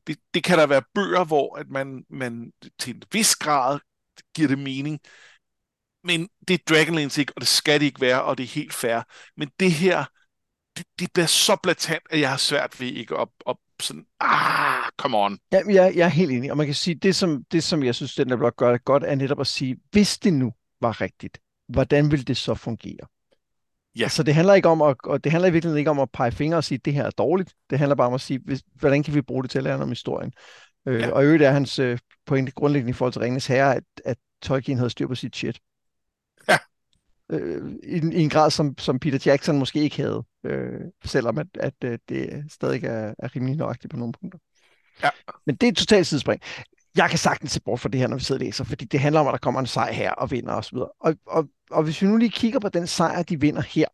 Det, 0.07 0.17
det 0.33 0.43
kan 0.43 0.57
der 0.57 0.67
være 0.67 0.81
bøger, 0.93 1.25
hvor 1.25 1.55
at 1.55 1.69
man, 1.69 2.05
man 2.09 2.51
til 2.79 2.95
en 2.95 3.01
vis 3.11 3.35
grad 3.35 3.79
giver 4.35 4.47
det 4.47 4.59
mening. 4.59 4.99
Men 6.03 6.29
det 6.47 6.53
er 6.53 6.73
Dragonlance 6.73 7.21
ikke, 7.21 7.33
og 7.35 7.41
det 7.41 7.47
skal 7.47 7.79
det 7.79 7.85
ikke 7.85 8.01
være, 8.01 8.23
og 8.23 8.37
det 8.37 8.43
er 8.43 8.47
helt 8.47 8.73
fair. 8.73 9.01
Men 9.37 9.51
det 9.59 9.71
her, 9.71 10.05
det, 10.77 10.85
det 10.99 11.13
bliver 11.13 11.27
så 11.27 11.55
blatant, 11.63 12.03
at 12.09 12.19
jeg 12.19 12.29
har 12.29 12.37
svært 12.37 12.79
ved 12.79 12.87
ikke 12.87 13.17
at, 13.17 13.27
at 13.47 13.55
sådan, 13.81 14.05
ah, 14.19 14.89
come 14.97 15.17
on. 15.17 15.39
Ja, 15.51 15.61
jeg, 15.67 15.95
jeg 15.95 16.05
er 16.05 16.09
helt 16.09 16.31
enig, 16.31 16.51
og 16.51 16.57
man 16.57 16.65
kan 16.65 16.75
sige, 16.75 16.95
det 16.95 17.15
som, 17.15 17.43
det 17.51 17.63
som 17.63 17.83
jeg 17.83 17.95
synes, 17.95 18.15
den 18.15 18.29
der 18.29 18.37
blog 18.37 18.55
gør 18.55 18.71
det 18.71 18.85
godt, 18.85 19.03
er 19.03 19.15
netop 19.15 19.39
at 19.39 19.47
sige, 19.47 19.77
hvis 19.91 20.17
det 20.17 20.33
nu 20.33 20.53
var 20.81 21.01
rigtigt, 21.01 21.37
hvordan 21.69 22.11
ville 22.11 22.25
det 22.25 22.37
så 22.37 22.55
fungere? 22.55 23.07
Ja. 23.99 24.07
Så 24.07 24.23
det 24.23 24.33
handler 24.33 24.53
ikke 24.53 24.69
om 24.69 24.81
at, 24.81 24.95
og 25.03 25.23
det 25.23 25.31
handler 25.31 25.49
i 25.49 25.51
virkeligheden 25.51 25.79
ikke 25.79 25.91
om 25.91 25.99
at 25.99 26.11
pege 26.11 26.31
fingre 26.31 26.57
og 26.57 26.63
sige, 26.63 26.75
at 26.75 26.85
det 26.85 26.93
her 26.93 27.03
er 27.03 27.09
dårligt. 27.09 27.53
Det 27.69 27.79
handler 27.79 27.95
bare 27.95 28.07
om 28.07 28.13
at 28.13 28.21
sige, 28.21 28.39
hvis, 28.45 28.61
hvordan 28.75 29.03
kan 29.03 29.13
vi 29.13 29.21
bruge 29.21 29.43
det 29.43 29.51
til 29.51 29.57
at 29.57 29.63
lære 29.63 29.75
om 29.75 29.89
historien. 29.89 30.33
Øh, 30.87 31.01
ja. 31.01 31.11
Og 31.11 31.23
i 31.23 31.25
øvrigt 31.25 31.43
er 31.43 31.51
hans 31.51 31.79
øh, 31.79 31.99
pointe 32.25 32.51
grundlæggende 32.51 32.89
i 32.89 32.93
forhold 32.93 33.13
til 33.13 33.21
Ringens 33.21 33.47
Herre, 33.47 33.75
at, 33.75 33.83
at 34.05 34.17
Tolkien 34.41 34.77
havde 34.77 34.89
styr 34.89 35.07
på 35.07 35.15
sit 35.15 35.35
shit. 35.35 35.59
Ja. 36.49 36.57
Øh, 37.31 37.71
i, 37.83 37.95
I 37.95 38.21
en 38.21 38.29
grad, 38.29 38.51
som, 38.51 38.77
som 38.77 38.99
Peter 38.99 39.19
Jackson 39.25 39.59
måske 39.59 39.79
ikke 39.79 39.97
havde, 39.97 40.23
øh, 40.43 40.81
selvom 41.05 41.37
at, 41.37 41.47
at 41.59 41.73
øh, 41.83 41.99
det 42.09 42.43
stadig 42.49 42.83
er, 42.83 43.13
er 43.19 43.35
rimelig 43.35 43.55
nøjagtigt 43.55 43.91
på 43.91 43.97
nogle 43.97 44.13
punkter. 44.21 44.39
Ja. 45.03 45.09
Men 45.45 45.55
det 45.55 45.67
er 45.67 45.71
et 45.71 45.77
totalt 45.77 46.07
sidespring 46.07 46.41
jeg 46.97 47.09
kan 47.09 47.19
sagtens 47.19 47.51
se 47.51 47.61
bort 47.61 47.79
fra 47.79 47.89
det 47.89 47.99
her, 47.99 48.07
når 48.07 48.17
vi 48.17 48.23
sidder 48.23 48.41
og 48.41 48.45
læser, 48.45 48.63
fordi 48.63 48.85
det 48.85 48.99
handler 48.99 49.21
om, 49.21 49.27
at 49.27 49.31
der 49.31 49.37
kommer 49.37 49.59
en 49.59 49.67
sejr 49.67 49.91
her 49.91 50.11
og 50.11 50.31
vinder 50.31 50.53
osv. 50.53 50.77
Og, 50.77 50.93
og, 50.99 51.15
og, 51.25 51.49
og 51.71 51.83
hvis 51.83 52.01
vi 52.01 52.07
nu 52.07 52.17
lige 52.17 52.31
kigger 52.31 52.59
på 52.59 52.69
den 52.69 52.87
sejr, 52.87 53.23
de 53.23 53.39
vinder 53.39 53.61
her, 53.61 53.87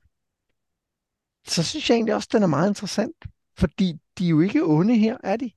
så 1.48 1.64
synes 1.64 1.90
jeg 1.90 1.96
egentlig 1.96 2.16
også, 2.16 2.28
at 2.30 2.34
den 2.34 2.44
er 2.44 2.48
meget 2.48 2.70
interessant. 2.70 3.26
Fordi 3.58 3.94
de 4.18 4.26
er 4.26 4.30
jo 4.30 4.42
ikke 4.42 4.64
onde 4.64 4.98
her, 4.98 5.18
er 5.24 5.38
de? 5.38 5.52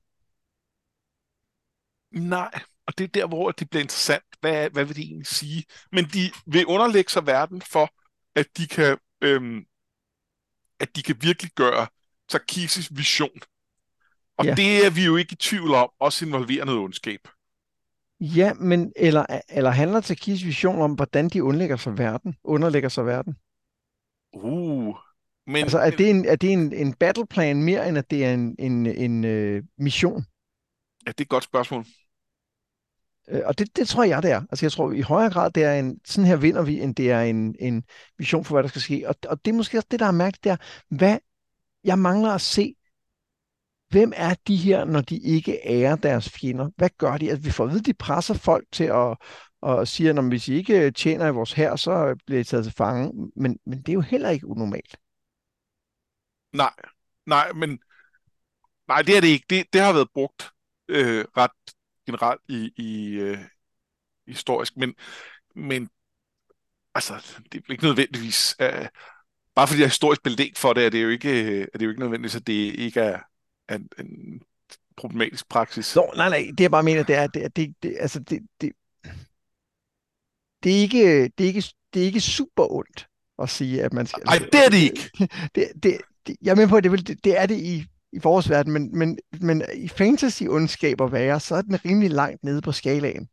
Nej, 2.11 2.59
og 2.85 2.97
det 2.97 3.03
er 3.03 3.07
der, 3.07 3.27
hvor 3.27 3.51
det 3.51 3.69
bliver 3.69 3.83
interessant. 3.83 4.23
Hvad, 4.39 4.69
hvad 4.69 4.85
vil 4.85 4.95
de 4.95 5.01
egentlig 5.01 5.27
sige? 5.27 5.65
Men 5.91 6.05
de 6.05 6.31
vil 6.45 6.65
underlægge 6.65 7.11
sig 7.11 7.25
verden 7.25 7.61
for, 7.61 7.93
at 8.35 8.47
de 8.57 8.67
kan, 8.67 8.97
øhm, 9.21 9.65
at 10.79 10.95
de 10.95 11.03
kan 11.03 11.15
virkelig 11.21 11.51
gøre 11.51 11.87
Sarkisis 12.31 12.97
vision. 12.97 13.39
Og 14.37 14.45
ja. 14.45 14.53
det 14.55 14.85
er 14.85 14.89
vi 14.89 15.05
jo 15.05 15.15
ikke 15.15 15.33
i 15.33 15.35
tvivl 15.35 15.73
om, 15.73 15.89
også 15.99 16.25
involverer 16.25 16.65
noget 16.65 16.79
ondskab. 16.79 17.27
Ja, 18.19 18.53
men 18.53 18.93
eller, 18.95 19.25
eller 19.49 19.69
handler 19.69 20.01
Takis 20.01 20.45
vision 20.45 20.81
om, 20.81 20.93
hvordan 20.93 21.29
de 21.29 21.43
underlægger 21.43 21.77
sig 21.77 21.97
verden? 21.97 22.35
Underlægger 22.43 22.89
sig 22.89 23.05
verden? 23.05 23.35
Uh, 24.33 24.95
men... 25.47 25.55
Altså, 25.55 25.79
er 25.79 25.89
det, 25.89 26.09
en, 26.09 26.25
er 26.25 26.35
det 26.35 26.53
en, 26.53 26.73
en 26.73 26.93
battleplan 26.93 27.63
mere, 27.63 27.89
end 27.89 27.97
at 27.97 28.11
det 28.11 28.25
er 28.25 28.33
en, 28.33 28.55
en, 28.59 28.85
en 28.85 29.23
uh, 29.23 29.63
mission? 29.77 30.25
Ja, 31.05 31.11
det 31.11 31.19
er 31.19 31.23
et 31.23 31.29
godt 31.29 31.43
spørgsmål. 31.43 31.85
Uh, 33.31 33.39
og 33.45 33.59
det, 33.59 33.75
det 33.75 33.87
tror 33.87 34.03
jeg, 34.03 34.23
det 34.23 34.31
er. 34.31 34.41
Altså, 34.49 34.65
jeg 34.65 34.71
tror 34.71 34.91
i 34.91 35.01
højere 35.01 35.31
grad, 35.31 35.51
det 35.51 35.63
er 35.63 35.73
en, 35.73 35.99
sådan 36.05 36.27
her 36.27 36.35
vinder 36.35 36.61
vi, 36.61 36.81
end 36.81 36.95
det 36.95 37.11
er 37.11 37.21
en, 37.21 37.55
en 37.59 37.83
vision 38.17 38.45
for, 38.45 38.55
hvad 38.55 38.63
der 38.63 38.69
skal 38.69 38.81
ske. 38.81 39.03
Og, 39.07 39.15
og 39.27 39.45
det 39.45 39.51
er 39.51 39.55
måske 39.55 39.77
også 39.77 39.87
det, 39.91 39.99
der 39.99 40.05
er 40.05 40.11
mærkeligt, 40.11 40.43
det 40.43 40.51
er, 40.51 40.57
hvad 40.89 41.17
jeg 41.83 41.99
mangler 41.99 42.31
at 42.31 42.41
se, 42.41 42.75
hvem 43.89 44.13
er 44.15 44.35
de 44.47 44.55
her, 44.55 44.85
når 44.85 45.01
de 45.01 45.17
ikke 45.17 45.59
ærer 45.65 45.95
deres 45.95 46.29
fjender? 46.29 46.69
Hvad 46.77 46.89
gør 46.97 47.17
de? 47.17 47.29
Altså, 47.29 47.43
vi 47.43 47.51
får 47.51 47.63
at 47.63 47.71
vide, 47.71 47.83
de 47.83 47.93
presser 47.93 48.33
folk 48.33 48.65
til 48.71 48.83
at 48.83 49.17
og 49.61 49.87
siger, 49.87 50.19
at 50.19 50.27
hvis 50.27 50.47
I 50.47 50.53
ikke 50.53 50.85
øh, 50.85 50.93
tjener 50.93 51.27
i 51.27 51.31
vores 51.31 51.53
her, 51.53 51.75
så 51.75 51.91
øh, 51.91 52.15
bliver 52.25 52.41
I 52.41 52.43
taget 52.43 52.65
til 52.65 52.73
fange. 52.73 53.31
Men, 53.35 53.59
men 53.65 53.81
det 53.81 53.89
er 53.89 53.93
jo 53.93 54.01
heller 54.01 54.29
ikke 54.29 54.47
unormalt. 54.47 54.97
Nej, 56.53 56.73
nej, 57.25 57.53
men 57.53 57.79
nej, 58.87 59.01
det 59.01 59.17
er 59.17 59.21
det 59.21 59.27
ikke. 59.27 59.45
Det, 59.49 59.73
det 59.73 59.81
har 59.81 59.93
været 59.93 60.09
brugt 60.13 60.51
øh, 60.87 61.25
ret 61.37 61.51
generelt 62.05 62.41
i, 62.47 62.71
i 62.77 63.09
øh, 63.13 63.37
historisk, 64.27 64.77
men, 64.77 64.95
men 65.55 65.89
altså, 66.95 67.39
det 67.51 67.63
er 67.67 67.71
ikke 67.71 67.83
nødvendigvis... 67.83 68.55
Øh, 68.59 68.87
bare 69.55 69.67
fordi 69.67 69.79
jeg 69.79 69.85
er 69.85 69.89
historisk 69.89 70.23
belæg 70.23 70.53
for 70.57 70.73
det, 70.73 70.85
er 70.85 70.89
det 70.89 71.03
jo 71.03 71.09
ikke, 71.09 71.43
øh, 71.43 71.67
er 71.73 71.77
det 71.77 71.85
jo 71.85 71.89
ikke 71.89 72.01
nødvendigt, 72.01 72.35
at 72.35 72.47
det 72.47 72.53
ikke 72.53 72.99
er, 72.99 73.19
en, 73.71 73.89
en 73.99 74.41
problematisk 74.97 75.49
praksis. 75.49 75.95
Nå, 75.95 76.13
nej, 76.15 76.29
nej, 76.29 76.51
det 76.57 76.59
jeg 76.59 76.71
bare 76.71 76.83
mener, 76.83 77.03
det 77.03 77.15
er, 77.15 77.27
det, 77.27 77.55
det, 77.55 77.75
det, 77.83 77.97
altså, 77.99 78.19
det, 78.19 78.39
det, 78.61 78.71
det, 80.63 80.77
er 80.77 80.81
ikke, 80.81 81.23
det, 81.23 81.43
er 81.43 81.47
ikke, 81.47 81.63
det 81.93 82.01
er 82.01 82.05
ikke 82.05 82.21
super 82.21 82.71
ondt 82.71 83.07
at 83.39 83.49
sige, 83.49 83.83
at 83.83 83.93
man 83.93 84.07
skal... 84.07 84.23
Nej, 84.25 84.37
det 84.37 84.65
er 84.65 84.69
det 84.69 84.77
ikke! 84.77 85.11
Det, 85.55 85.71
det, 85.83 85.97
det, 86.27 86.35
jeg 86.41 86.51
er 86.51 86.55
med 86.55 86.67
på, 86.67 86.77
at 86.77 86.83
det, 86.83 87.07
det, 87.07 87.23
det 87.23 87.39
er 87.39 87.45
det 87.45 87.57
i, 87.59 87.85
i 88.13 88.19
vores 88.23 88.49
verden, 88.49 88.73
men, 88.73 88.97
men, 88.97 89.19
men 89.41 89.63
i 89.75 89.87
fantasy-ondskaber 89.87 91.07
være, 91.07 91.39
så 91.39 91.55
er 91.55 91.61
den 91.61 91.85
rimelig 91.85 92.11
langt 92.11 92.43
nede 92.43 92.61
på 92.61 92.71
skalaen. 92.71 93.27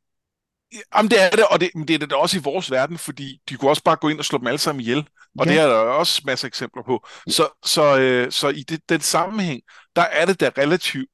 Jamen 0.94 1.10
det 1.10 1.22
er 1.22 1.30
det, 1.30 1.46
og 1.50 1.60
det, 1.60 1.70
men 1.74 1.88
det 1.88 1.94
er 1.94 1.98
det 1.98 2.12
også 2.12 2.38
i 2.38 2.40
vores 2.40 2.70
verden, 2.70 2.98
fordi 2.98 3.40
de 3.48 3.56
kunne 3.56 3.70
også 3.70 3.82
bare 3.82 3.96
gå 3.96 4.08
ind 4.08 4.18
og 4.18 4.24
slå 4.24 4.38
dem 4.38 4.46
alle 4.46 4.58
sammen 4.58 4.80
ihjel. 4.80 5.08
Og 5.38 5.46
ja. 5.46 5.52
det 5.52 5.60
er 5.60 5.66
der 5.66 5.74
også 5.74 6.22
masser 6.24 6.46
af 6.46 6.48
eksempler 6.48 6.82
på. 6.82 7.06
Så, 7.28 7.48
så, 7.64 7.98
øh, 7.98 8.32
så 8.32 8.48
i 8.48 8.62
det, 8.62 8.88
den 8.88 9.00
sammenhæng, 9.00 9.62
der 9.96 10.02
er 10.02 10.26
det 10.26 10.40
da 10.40 10.50
relativt 10.58 11.08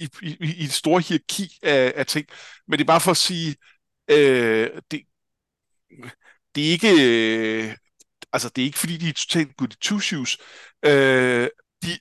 i, 0.00 0.08
i, 0.22 0.36
i 0.40 0.64
et 0.64 0.72
stort 0.72 1.06
hierarki 1.06 1.58
af, 1.62 1.92
af 1.96 2.06
ting. 2.06 2.26
Men 2.68 2.78
det 2.78 2.84
er 2.84 2.86
bare 2.86 3.00
for 3.00 3.10
at 3.10 3.16
sige, 3.16 3.56
øh, 4.10 4.70
det, 4.90 5.02
det 6.54 6.66
er 6.66 6.70
ikke... 6.70 6.90
Øh, 6.90 7.76
altså, 8.32 8.48
det 8.48 8.62
er 8.62 8.66
ikke 8.66 8.78
fordi, 8.78 8.96
de 8.96 9.08
er 9.08 9.12
totalt 9.12 9.56
good 9.56 9.68
two 9.80 9.98
shoes. 9.98 10.38
Øh, 10.84 11.48
de, 11.82 11.98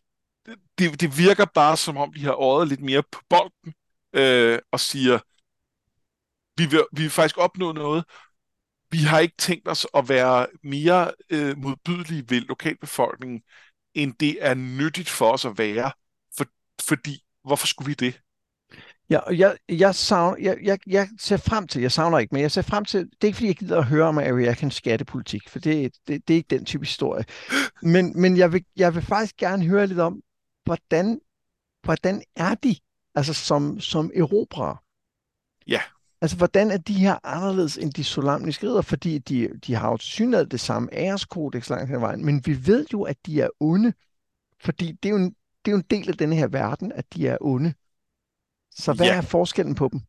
det, 0.78 1.02
det 1.02 1.18
virker 1.18 1.46
bare 1.46 1.78
som 1.78 1.98
om, 1.98 2.14
de 2.14 2.24
har 2.24 2.34
øjet 2.34 2.68
lidt 2.68 2.82
mere 2.82 3.04
på 3.12 3.22
bolden 3.30 3.74
øh, 4.14 4.60
og 4.72 4.80
siger, 4.80 5.20
vi 6.58 6.66
vil, 6.66 6.86
vi 6.92 7.02
vil 7.02 7.12
faktisk 7.12 7.38
opnå 7.38 7.72
noget. 7.72 8.04
Vi 8.92 8.98
har 8.98 9.20
ikke 9.20 9.38
tænkt 9.38 9.68
os 9.68 9.88
at 9.96 10.10
være 10.10 10.48
mere 10.64 11.12
øh, 11.30 11.58
modbydelige 11.58 12.26
ved 12.30 12.42
lokalbefolkningen, 12.42 13.42
end 13.94 14.14
det 14.20 14.38
er 14.46 14.54
nyttigt 14.54 15.10
for 15.10 15.32
os 15.32 15.46
at 15.46 15.58
være. 15.58 15.92
For, 16.38 16.46
fordi, 16.82 17.24
hvorfor 17.44 17.68
skulle 17.68 17.88
vi 17.88 17.94
det? 17.94 18.22
Ja, 19.10 19.30
jeg, 19.30 19.58
jeg, 19.70 19.96
savner, 19.96 20.38
jeg, 20.42 20.58
jeg, 20.64 20.80
jeg 20.88 21.10
ser 21.20 21.38
frem 21.38 21.68
til, 21.68 21.82
jeg 21.82 21.92
savner 21.92 22.20
ikke, 22.20 22.36
men 22.36 22.42
jeg 22.42 22.52
ser 22.52 22.62
frem 22.62 22.86
til, 22.86 23.00
det 23.00 23.24
er 23.24 23.26
ikke 23.28 23.36
fordi, 23.36 23.48
jeg 23.48 23.56
gider 23.56 23.78
at 23.78 23.86
høre 23.86 24.08
om 24.08 24.18
Amerikans 24.18 24.76
skattepolitik, 24.76 25.50
for 25.50 25.60
det, 25.60 25.96
det, 26.08 26.28
det 26.28 26.34
er 26.34 26.38
ikke 26.38 26.56
den 26.56 26.66
type 26.66 26.86
historie. 26.86 27.26
Men, 27.82 28.22
men 28.22 28.38
jeg, 28.38 28.54
vil, 28.54 28.66
jeg 28.76 28.96
vil 28.96 29.04
faktisk 29.04 29.36
gerne 29.36 29.66
høre 29.66 29.88
lidt 29.88 30.00
om, 30.00 30.22
hvordan, 30.64 31.20
hvordan 31.84 32.24
er 32.36 32.56
de, 32.56 32.76
altså 33.16 33.34
som, 33.34 33.80
som 33.80 34.12
erobrere? 34.16 34.78
Ja. 35.68 35.82
Altså, 36.24 36.38
hvordan 36.38 36.72
er 36.72 36.78
de 36.78 36.94
her 36.94 37.20
anderledes 37.24 37.78
end 37.78 37.94
de 37.94 38.04
solamniske 38.04 38.68
ridder? 38.68 38.82
Fordi 38.82 39.18
de, 39.18 39.50
de 39.68 39.76
har 39.76 39.90
jo 39.92 39.98
synligheden 39.98 40.52
det 40.52 40.60
samme 40.60 40.90
æreskodex 40.94 41.70
langt 41.70 41.88
hen 41.88 41.96
ad 41.96 42.00
vejen, 42.00 42.26
men 42.26 42.42
vi 42.46 42.68
ved 42.68 42.86
jo, 42.94 43.04
at 43.04 43.18
de 43.26 43.42
er 43.42 43.50
onde, 43.60 43.94
fordi 44.62 44.92
det 44.92 45.10
er 45.10 45.14
jo 45.14 45.16
en, 45.16 45.30
det 45.66 45.72
er 45.72 45.72
jo 45.72 45.78
en 45.78 45.86
del 45.90 46.10
af 46.10 46.16
denne 46.18 46.36
her 46.36 46.48
verden, 46.48 46.92
at 46.92 47.14
de 47.14 47.28
er 47.28 47.38
onde. 47.42 47.74
Så 48.72 48.94
hvad 48.94 49.06
Ja. 49.06 49.16
er 49.18 49.22
forskellen 49.22 49.76
på 49.76 49.90
dem? 49.92 50.02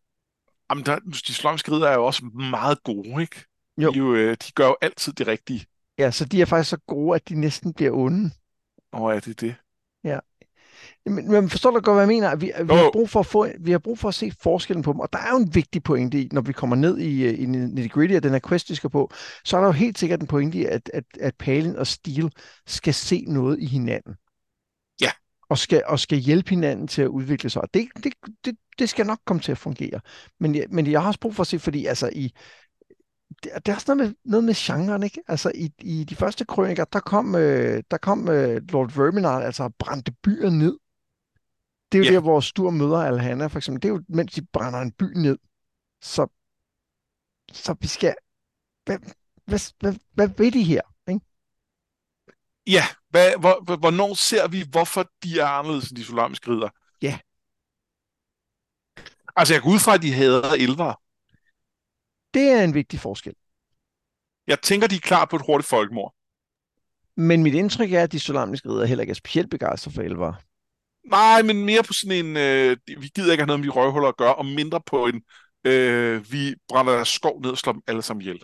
Jamen, 0.70 0.84
der, 0.86 0.98
de 0.98 1.34
slømske 1.34 1.72
ridder 1.72 1.88
er 1.88 1.94
jo 1.94 2.04
også 2.06 2.24
meget 2.24 2.82
gode, 2.82 3.22
ikke? 3.22 3.44
Jo. 3.78 3.92
De, 3.92 3.98
jo, 3.98 4.14
øh, 4.14 4.36
de 4.46 4.52
gør 4.52 4.66
jo 4.66 4.76
altid 4.82 5.12
det 5.12 5.26
rigtige. 5.26 5.66
Ja, 5.98 6.10
så 6.10 6.24
de 6.24 6.40
er 6.40 6.46
faktisk 6.46 6.70
så 6.70 6.76
gode, 6.86 7.14
at 7.14 7.28
de 7.28 7.40
næsten 7.40 7.72
bliver 7.74 7.92
onde. 7.92 8.30
Og 8.92 9.16
er 9.16 9.20
det 9.20 9.40
det? 9.40 9.54
Men, 11.06 11.30
men 11.30 11.50
forstår 11.50 11.70
du 11.70 11.80
godt, 11.80 11.94
hvad 11.94 12.02
jeg 12.02 12.08
mener? 12.08 12.36
Vi, 12.36 12.46
vi, 12.46 12.74
har 12.74 12.90
brug 12.92 13.10
for 13.10 13.20
at 13.20 13.26
få, 13.26 13.46
vi 13.60 13.70
har 13.70 13.78
brug 13.78 13.98
for 13.98 14.08
at 14.08 14.14
se 14.14 14.32
forskellen 14.42 14.82
på 14.82 14.92
dem, 14.92 15.00
og 15.00 15.08
der 15.12 15.18
er 15.18 15.30
jo 15.30 15.36
en 15.36 15.54
vigtig 15.54 15.82
pointe 15.82 16.20
i, 16.22 16.28
når 16.32 16.40
vi 16.40 16.52
kommer 16.52 16.76
ned 16.76 16.98
i, 16.98 17.24
øh, 17.24 17.40
i 17.40 17.46
nitty-gritty 17.46 18.14
af 18.14 18.22
den 18.22 18.32
her 18.32 18.40
quest, 18.48 18.70
vi 18.70 18.74
skal 18.74 18.90
på, 18.90 19.10
så 19.44 19.56
er 19.56 19.60
der 19.60 19.68
jo 19.68 19.72
helt 19.72 19.98
sikkert 19.98 20.20
en 20.20 20.26
pointe 20.26 20.58
i, 20.58 20.64
at, 20.64 20.90
at, 20.94 21.04
at 21.20 21.34
Palin 21.38 21.76
og 21.76 21.86
Steel 21.86 22.30
skal 22.66 22.94
se 22.94 23.24
noget 23.28 23.58
i 23.60 23.66
hinanden. 23.66 24.14
Ja. 25.00 25.10
Og 25.48 25.58
skal, 25.58 25.82
og 25.86 26.00
skal 26.00 26.18
hjælpe 26.18 26.50
hinanden 26.50 26.88
til 26.88 27.02
at 27.02 27.08
udvikle 27.08 27.50
sig. 27.50 27.62
Og 27.62 27.68
det, 27.74 27.88
det, 28.04 28.12
det, 28.44 28.56
det 28.78 28.88
skal 28.88 29.06
nok 29.06 29.18
komme 29.26 29.40
til 29.42 29.52
at 29.52 29.58
fungere. 29.58 30.00
Men, 30.40 30.54
jeg- 30.54 30.66
men 30.70 30.86
jeg 30.86 31.00
har 31.00 31.08
også 31.08 31.20
brug 31.20 31.34
for 31.34 31.40
at 31.42 31.46
se, 31.46 31.58
fordi 31.58 31.86
altså 31.86 32.10
i, 32.12 32.32
det, 33.42 33.52
der 33.66 33.72
er 33.72 33.76
også 33.76 33.94
noget 33.94 34.08
med, 34.10 34.14
noget 34.24 34.44
med 34.44 34.54
genren, 34.56 35.02
ikke? 35.02 35.20
Altså 35.28 35.52
i, 35.54 35.70
i 35.82 36.04
de 36.04 36.16
første 36.16 36.44
krøniker, 36.44 36.84
der 36.84 37.00
kom, 37.00 37.34
øh, 37.34 37.82
der 37.90 37.96
kom 37.98 38.28
øh, 38.28 38.62
Lord 38.68 38.92
Verminard, 38.96 39.42
altså 39.42 39.62
og 39.62 39.74
brændte 39.78 40.12
byer 40.24 40.50
ned. 40.50 40.78
Det 41.94 42.00
er 42.00 42.04
jo 42.04 42.10
Ja. 42.10 42.14
der, 42.14 42.20
hvor 42.20 42.40
Stur 42.40 42.70
møder 42.70 42.98
Alhanna, 42.98 43.46
for 43.46 43.58
eksempel. 43.58 43.82
Det 43.82 43.88
er 43.88 43.92
jo, 43.92 44.02
mens 44.08 44.32
de 44.32 44.46
brænder 44.52 44.80
en 44.80 44.92
by 44.92 45.04
ned. 45.16 45.38
Så, 46.02 46.26
så 47.52 47.76
vi 47.80 47.86
skal... 47.86 48.14
Hvad, 48.84 48.98
hvad, 49.44 49.72
hvad, 49.80 49.94
hvad 50.12 50.28
ved 50.28 50.52
de 50.52 50.62
her? 50.62 50.80
Ikke? 51.08 51.20
Ja, 52.66 52.82
hvad, 53.08 53.32
hvor, 53.40 53.64
hvor- 53.64 53.76
hvornår 53.76 54.14
ser 54.14 54.48
vi, 54.48 54.64
hvorfor 54.70 55.10
de 55.22 55.40
er 55.40 55.46
anderledes 55.46 55.88
end 55.90 55.96
de 55.98 56.04
solamiske 56.04 56.50
ridder? 56.50 56.68
Ja. 57.02 57.18
Altså, 59.36 59.54
jeg 59.54 59.62
går 59.62 59.70
ud 59.70 59.78
fra, 59.78 59.94
at 59.94 60.02
de 60.02 60.12
hader 60.12 60.52
elver. 60.52 60.94
Det 62.34 62.42
er 62.50 62.64
en 62.64 62.74
vigtig 62.74 63.00
forskel. 63.00 63.34
Jeg 64.46 64.58
tænker, 64.62 64.86
de 64.88 64.94
er 64.96 65.00
klar 65.00 65.24
på 65.24 65.36
et 65.36 65.42
hurtigt 65.46 65.68
folkemord. 65.68 66.14
Men 67.16 67.42
mit 67.42 67.54
indtryk 67.54 67.92
er, 67.92 68.02
at 68.02 68.12
de 68.12 68.20
solamniske 68.20 68.68
ridder 68.68 68.86
heller 68.86 69.02
ikke 69.02 69.10
er 69.10 69.14
specielt 69.14 69.50
begejstrede 69.50 69.94
for 69.94 70.02
elver. 70.02 70.34
Nej, 71.10 71.42
men 71.42 71.64
mere 71.64 71.82
på 71.82 71.92
sådan 71.92 72.26
en, 72.26 72.36
øh, 72.36 72.76
vi 72.86 73.08
gider 73.14 73.32
ikke 73.32 73.42
have 73.42 73.46
noget 73.46 73.60
med 73.60 73.68
de 73.68 73.72
røvhuller 73.72 74.08
at 74.08 74.16
gøre, 74.16 74.34
og 74.34 74.46
mindre 74.46 74.80
på 74.86 75.06
en, 75.06 75.22
øh, 75.64 76.32
vi 76.32 76.54
brænder 76.68 76.92
deres 76.94 77.08
skov 77.08 77.40
ned 77.42 77.50
og 77.50 77.58
slår 77.58 77.72
dem 77.72 77.82
alle 77.86 78.02
sammen 78.02 78.20
ihjel. 78.22 78.40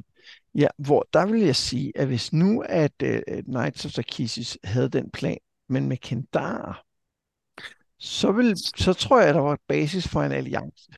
Ja, 0.54 0.68
hvor 0.78 1.08
der 1.12 1.26
vil 1.26 1.40
jeg 1.40 1.56
sige, 1.56 1.92
at 1.96 2.06
hvis 2.06 2.32
nu 2.32 2.62
at 2.68 2.92
uh, 3.04 3.42
Knights 3.44 3.84
of 3.84 3.90
Sarkissis 3.92 4.58
havde 4.64 4.88
den 4.88 5.10
plan, 5.10 5.38
men 5.68 5.88
med 5.88 5.96
Kendar, 5.96 6.84
så, 7.98 8.32
vil, 8.32 8.54
så 8.76 8.92
tror 8.92 9.20
jeg, 9.20 9.28
at 9.28 9.34
der 9.34 9.40
var 9.40 9.52
et 9.52 9.60
basis 9.68 10.08
for 10.08 10.22
en 10.22 10.32
alliance. 10.32 10.90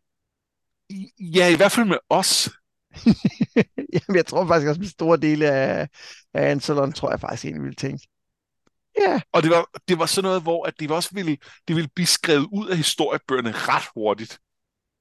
I- 0.91 1.13
Ja, 1.21 1.49
i 1.53 1.57
hvert 1.57 1.73
fald 1.73 1.87
med 1.89 1.99
os. 2.11 2.51
Jamen, 3.95 4.17
jeg 4.17 4.27
tror 4.27 4.47
faktisk 4.47 4.69
også, 4.69 4.81
at 4.81 4.89
store 4.89 5.17
dele 5.17 5.51
af, 5.51 5.89
af 6.35 6.51
Ansalon, 6.51 6.93
tror 6.93 7.11
jeg 7.11 7.21
faktisk 7.21 7.45
egentlig 7.45 7.63
ville 7.63 7.75
tænke. 7.75 8.09
Ja, 8.99 9.21
Og 9.33 9.43
det 9.43 9.51
var, 9.51 9.71
det 9.89 9.99
var 9.99 10.07
sådan 10.07 10.29
noget, 10.29 10.43
hvor 10.43 10.67
at 10.67 10.75
det 10.81 10.91
også 10.91 11.11
ville, 11.13 11.37
det 11.69 11.77
ville 11.77 11.89
blive 11.95 12.07
skrevet 12.07 12.49
ud 12.53 12.69
af 12.69 12.77
historiebøgerne 12.77 13.53
ret 13.53 13.85
hurtigt. 13.95 14.39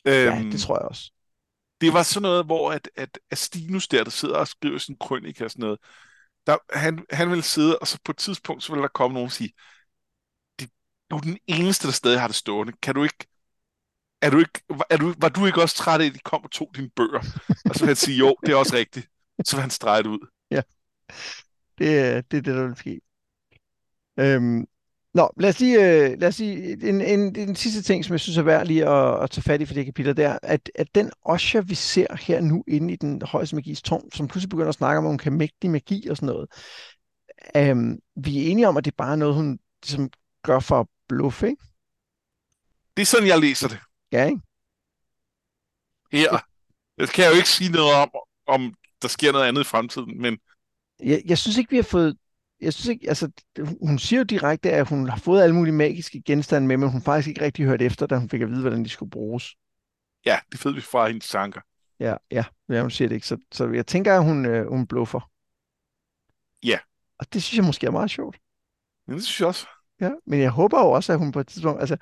ja, 0.05 0.39
Øhm, 0.39 0.51
det 0.51 0.59
tror 0.61 0.77
jeg 0.79 0.87
også. 0.87 1.11
det 1.81 1.93
var 1.93 2.03
sådan 2.03 2.21
noget, 2.21 2.45
hvor 2.45 2.71
at, 2.71 2.89
at 2.95 3.19
Astinus 3.31 3.87
der, 3.87 4.03
der 4.03 4.11
sidder 4.11 4.35
og 4.37 4.47
skriver 4.47 4.77
sin 4.77 4.97
krønik 4.99 5.41
og 5.41 5.51
sådan 5.51 5.61
noget, 5.63 5.79
der, 6.47 6.57
han, 6.73 7.05
han 7.11 7.29
ville 7.29 7.43
sidde, 7.43 7.79
og 7.79 7.87
så 7.87 7.99
på 8.05 8.11
et 8.11 8.17
tidspunkt, 8.17 8.63
så 8.63 8.71
ville 8.71 8.81
der 8.81 8.87
komme 8.87 9.13
nogen 9.13 9.25
og 9.27 9.31
sige, 9.31 9.53
"Det- 10.59 10.69
du 11.11 11.15
er 11.15 11.19
den 11.21 11.37
eneste, 11.47 11.87
der 11.87 11.93
stadig 11.93 12.19
har 12.19 12.27
det 12.27 12.35
stående. 12.35 12.73
Kan 12.81 12.95
du 12.95 13.03
ikke, 13.03 13.27
er 14.21 14.29
du 14.29 14.39
ikke, 14.39 14.61
er 14.89 14.97
du, 14.97 15.13
var 15.17 15.29
du 15.29 15.45
ikke 15.45 15.61
også 15.61 15.75
træt 15.75 16.01
af, 16.01 16.05
at 16.05 16.13
de 16.13 16.19
kom 16.19 16.43
og 16.43 16.51
tog 16.51 16.71
dine 16.75 16.89
bøger? 16.95 17.19
Og 17.69 17.75
så 17.75 17.79
vil 17.79 17.87
han 17.87 17.95
sige, 17.95 18.17
jo, 18.17 18.35
det 18.45 18.51
er 18.51 18.55
også 18.55 18.75
rigtigt. 18.75 19.07
Så 19.45 19.55
vil 19.55 19.61
han 19.61 19.69
strege 19.69 20.03
det 20.03 20.09
ud. 20.09 20.27
Det, 21.77 21.99
er- 21.99 22.21
det 22.21 22.37
er 22.37 22.41
det, 22.41 22.55
der 22.55 22.67
vil 22.67 22.75
ske. 22.77 23.01
Øhm, 24.21 24.65
nå, 25.13 25.33
lad 25.37 25.49
os 25.49 25.59
lige, 25.59 25.75
øh, 25.75 26.19
lad 26.19 26.27
os 26.27 26.39
lige 26.39 26.89
en, 26.89 27.01
en, 27.01 27.35
en 27.35 27.55
sidste 27.55 27.81
ting, 27.81 28.05
som 28.05 28.13
jeg 28.13 28.19
synes 28.19 28.37
er 28.37 28.41
værd 28.41 28.67
lige 28.67 28.89
at, 28.89 29.23
at 29.23 29.31
tage 29.31 29.43
fat 29.43 29.61
i 29.61 29.65
for 29.65 29.73
det 29.73 29.85
kapitel, 29.85 30.17
det 30.17 30.25
er, 30.25 30.39
at, 30.43 30.71
at 30.75 30.95
den 30.95 31.11
Osha, 31.21 31.59
vi 31.59 31.75
ser 31.75 32.15
her 32.15 32.41
nu 32.41 32.63
inde 32.67 32.93
i 32.93 32.95
den 32.95 33.21
højeste 33.21 33.55
magis 33.55 33.81
tårn, 33.81 34.11
som 34.13 34.27
pludselig 34.27 34.49
begynder 34.49 34.69
at 34.69 34.75
snakke 34.75 34.97
om, 34.97 35.05
at 35.05 35.09
hun 35.09 35.17
kan 35.17 35.33
mægtig 35.33 35.69
magi 35.69 36.07
og 36.07 36.17
sådan 36.17 36.27
noget, 36.27 36.49
øhm, 37.55 37.99
vi 38.15 38.37
er 38.37 38.51
enige 38.51 38.67
om, 38.67 38.77
at 38.77 38.85
det 38.85 38.95
bare 38.95 39.11
er 39.11 39.15
noget, 39.15 39.35
hun 39.35 39.59
ligesom 39.83 40.09
gør 40.43 40.59
for 40.59 40.79
at 40.79 40.87
bluffe, 41.07 41.47
ikke? 41.47 41.63
Det 42.97 43.01
er 43.01 43.05
sådan, 43.05 43.27
jeg 43.27 43.39
læser 43.39 43.67
det. 43.67 43.79
Ja, 44.11 44.25
ikke? 44.25 44.41
Her. 46.11 46.45
Det 46.99 47.09
kan 47.09 47.23
jeg 47.23 47.31
jo 47.31 47.35
ikke 47.35 47.49
sige 47.49 47.71
noget 47.71 47.93
om, 47.93 48.09
om 48.47 48.73
der 49.01 49.07
sker 49.07 49.31
noget 49.31 49.45
andet 49.45 49.61
i 49.61 49.65
fremtiden, 49.65 50.21
men 50.21 50.37
Jeg, 51.03 51.21
jeg 51.25 51.37
synes 51.37 51.57
ikke, 51.57 51.69
vi 51.69 51.75
har 51.75 51.83
fået... 51.83 52.17
Jeg 52.61 52.73
synes 52.73 52.87
ikke, 52.87 53.09
altså, 53.09 53.31
hun 53.81 53.99
siger 53.99 54.19
jo 54.19 54.23
direkte, 54.23 54.71
at 54.71 54.89
hun 54.89 55.09
har 55.09 55.17
fået 55.17 55.43
alle 55.43 55.55
mulige 55.55 55.73
magiske 55.73 56.21
genstande 56.21 56.67
med, 56.67 56.77
men 56.77 56.91
hun 56.91 57.01
faktisk 57.01 57.27
ikke 57.27 57.41
rigtig 57.41 57.65
hørt 57.65 57.81
efter, 57.81 58.05
da 58.05 58.17
hun 58.17 58.29
fik 58.29 58.41
at 58.41 58.49
vide, 58.49 58.61
hvordan 58.61 58.83
de 58.83 58.89
skulle 58.89 59.09
bruges. 59.09 59.55
ja, 60.25 60.39
det 60.51 60.65
ved 60.65 60.73
vi 60.73 60.81
fra 60.81 61.07
hendes 61.07 61.29
tanker. 61.29 61.61
Ja, 61.99 62.15
ja, 62.31 62.43
ja 62.69 62.81
hun 62.81 62.91
siger 62.91 63.07
det 63.07 63.15
ikke. 63.15 63.27
Så, 63.27 63.37
så 63.51 63.67
jeg 63.67 63.87
tænker, 63.87 64.15
at 64.15 64.23
hun, 64.23 64.45
øh, 64.45 64.67
hun 64.67 64.87
bluffer. 64.87 65.29
Ja. 66.63 66.79
Og 67.19 67.33
det 67.33 67.43
synes 67.43 67.57
jeg 67.57 67.65
måske 67.65 67.87
er 67.87 67.91
meget 67.91 68.11
sjovt. 68.11 68.37
Men 69.07 69.15
det 69.15 69.23
synes 69.23 69.39
jeg 69.39 69.47
også. 69.47 69.67
Ja, 70.01 70.11
men 70.25 70.39
jeg 70.39 70.49
håber 70.49 70.79
jo 70.79 70.91
også, 70.91 71.13
at 71.13 71.19
hun 71.19 71.31
på 71.31 71.39
et 71.39 71.47
tidspunkt... 71.47 71.79
Altså, 71.79 71.97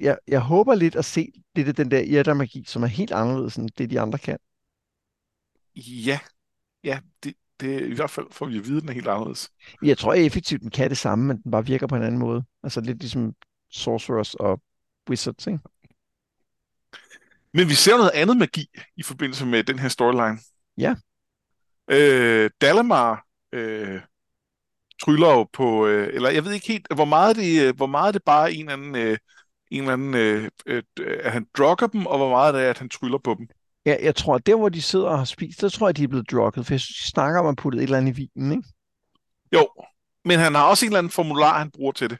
jeg, 0.00 0.18
jeg 0.28 0.40
håber 0.40 0.74
lidt 0.74 0.96
at 0.96 1.04
se 1.04 1.32
lidt 1.54 1.68
af 1.68 1.74
den 1.74 1.90
der 1.90 2.00
irter-magi, 2.00 2.64
som 2.66 2.82
er 2.82 2.86
helt 2.86 3.12
anderledes 3.12 3.56
end 3.56 3.68
det, 3.78 3.90
de 3.90 4.00
andre 4.00 4.18
kan. 4.18 4.38
Ja, 5.76 6.18
ja, 6.84 7.00
det, 7.22 7.34
det 7.60 7.82
i 7.90 7.94
hvert 7.94 8.10
fald 8.10 8.26
får 8.30 8.46
vi 8.46 8.58
at 8.58 8.64
vide, 8.64 8.80
den 8.80 8.88
er 8.88 8.92
helt 8.92 9.08
anderledes. 9.08 9.50
Jeg 9.82 9.98
tror 9.98 10.14
effektivt, 10.14 10.62
den 10.62 10.70
kan 10.70 10.90
det 10.90 10.98
samme, 10.98 11.24
men 11.24 11.42
den 11.42 11.50
bare 11.50 11.66
virker 11.66 11.86
på 11.86 11.96
en 11.96 12.02
anden 12.02 12.18
måde. 12.18 12.44
Altså 12.62 12.80
lidt 12.80 13.00
ligesom 13.00 13.32
Sorcerers 13.70 14.34
og 14.34 14.60
Wizards, 15.10 15.46
ikke? 15.46 15.58
Men 17.52 17.68
vi 17.68 17.74
ser 17.74 17.96
noget 17.96 18.10
andet 18.14 18.36
magi 18.36 18.66
i 18.96 19.02
forbindelse 19.02 19.46
med 19.46 19.64
den 19.64 19.78
her 19.78 19.88
storyline. 19.88 20.38
Ja. 20.78 20.94
Øh, 21.90 22.50
Dalamar 22.60 23.24
øh, 23.52 24.00
tryller 25.02 25.28
jo 25.28 25.44
på, 25.52 25.86
øh, 25.86 26.14
eller 26.14 26.30
jeg 26.30 26.44
ved 26.44 26.52
ikke 26.52 26.66
helt, 26.66 26.86
hvor 26.94 27.04
meget 27.04 27.36
det, 27.36 27.68
øh, 27.68 27.76
hvor 27.76 27.86
meget 27.86 28.14
det 28.14 28.22
bare 28.24 28.50
er 28.50 28.54
en 28.54 28.60
eller 28.60 28.72
anden, 28.72 28.96
øh, 28.96 29.18
en 29.70 29.80
eller 29.80 29.92
anden 29.92 30.14
øh, 30.14 30.50
øh, 30.66 30.82
at 30.98 31.32
han 31.32 31.46
drugger 31.58 31.86
dem, 31.86 32.06
og 32.06 32.18
hvor 32.18 32.30
meget 32.30 32.54
det 32.54 32.62
er, 32.62 32.70
at 32.70 32.78
han 32.78 32.88
tryller 32.88 33.18
på 33.18 33.34
dem. 33.38 33.48
Ja, 33.86 33.96
jeg 34.02 34.16
tror, 34.16 34.34
at 34.34 34.46
der, 34.46 34.56
hvor 34.56 34.68
de 34.68 34.82
sidder 34.82 35.06
og 35.08 35.18
har 35.18 35.24
spist, 35.24 35.60
der 35.60 35.68
tror 35.68 35.88
jeg, 35.88 35.96
de 35.96 36.04
er 36.04 36.08
blevet 36.08 36.30
drukket, 36.30 36.66
for 36.66 36.74
jeg 36.74 36.80
synes, 36.80 36.98
de 36.98 37.10
snakker 37.10 37.40
om 37.40 37.46
at 37.46 37.56
putte 37.56 37.78
et 37.78 37.82
eller 37.82 37.98
andet 37.98 38.18
i 38.18 38.28
vinen, 38.34 38.52
ikke? 38.52 38.68
Jo, 39.52 39.68
men 40.24 40.38
han 40.38 40.54
har 40.54 40.64
også 40.64 40.84
en 40.84 40.88
eller 40.88 40.98
anden 40.98 41.10
formular, 41.10 41.58
han 41.58 41.70
bruger 41.70 41.92
til 41.92 42.10
det. 42.10 42.18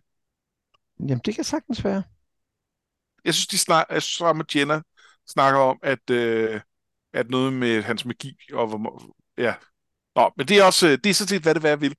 Jamen, 1.01 1.21
det 1.25 1.35
kan 1.35 1.45
sagtens 1.45 1.85
være. 1.85 2.03
Jeg 3.25 3.35
synes, 3.35 3.47
de 3.47 3.59
snak, 3.59 3.87
jeg 3.91 4.03
synes, 4.03 4.37
med 4.37 4.45
Jenna 4.57 4.83
snakker 5.29 5.61
om, 5.61 5.79
at, 5.83 6.11
øh, 6.11 6.61
at 7.13 7.31
noget 7.31 7.53
med 7.53 7.83
hans 7.83 8.05
magi, 8.05 8.37
og 8.53 8.67
hvor, 8.67 9.03
ja. 9.39 9.55
Nå, 10.17 10.33
men 10.37 10.49
det 10.49 10.59
er 10.59 10.65
også, 10.65 10.87
øh, 10.89 10.99
det 11.05 11.11
er 11.11 11.15
sådan 11.15 11.29
set, 11.29 11.43
hvad 11.43 11.55
det 11.55 11.63
hvad 11.63 11.77
vil. 11.77 11.95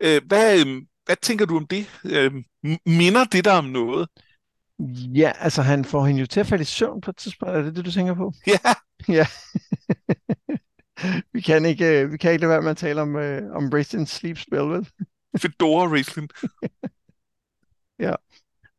Øh, 0.00 0.22
hvad, 0.26 0.66
øh, 0.66 0.82
hvad 1.04 1.16
tænker 1.16 1.46
du 1.46 1.56
om 1.56 1.66
det? 1.66 2.00
Øh, 2.04 2.32
minder 2.86 3.24
det 3.24 3.44
der 3.44 3.52
om 3.52 3.64
noget? 3.64 4.08
Ja, 5.14 5.32
altså 5.38 5.62
han 5.62 5.84
får 5.84 6.06
hende 6.06 6.20
jo 6.20 6.26
til 6.26 6.40
at 6.40 6.46
falde 6.46 6.62
i 6.62 6.64
søvn 6.64 7.00
på 7.00 7.10
et 7.10 7.16
tidspunkt. 7.16 7.54
Er 7.54 7.62
det 7.62 7.76
det, 7.76 7.84
du 7.84 7.90
tænker 7.90 8.14
på? 8.14 8.32
Ja, 8.46 8.58
Ja. 9.08 9.26
vi, 11.32 11.40
kan 11.40 11.64
ikke, 11.64 12.00
øh, 12.02 12.12
vi 12.12 12.16
kan 12.16 12.32
ikke 12.32 12.40
lade 12.40 12.50
være 12.50 12.62
med 12.62 12.70
at 12.70 12.76
tale 12.76 13.00
om, 13.00 13.16
øh, 13.16 13.56
om 13.56 13.70
Racing 13.74 14.08
Sleep 14.08 14.38
Spell, 14.38 14.68
vel? 14.68 14.88
Fedora 15.42 15.86
Raistlin. 15.86 16.28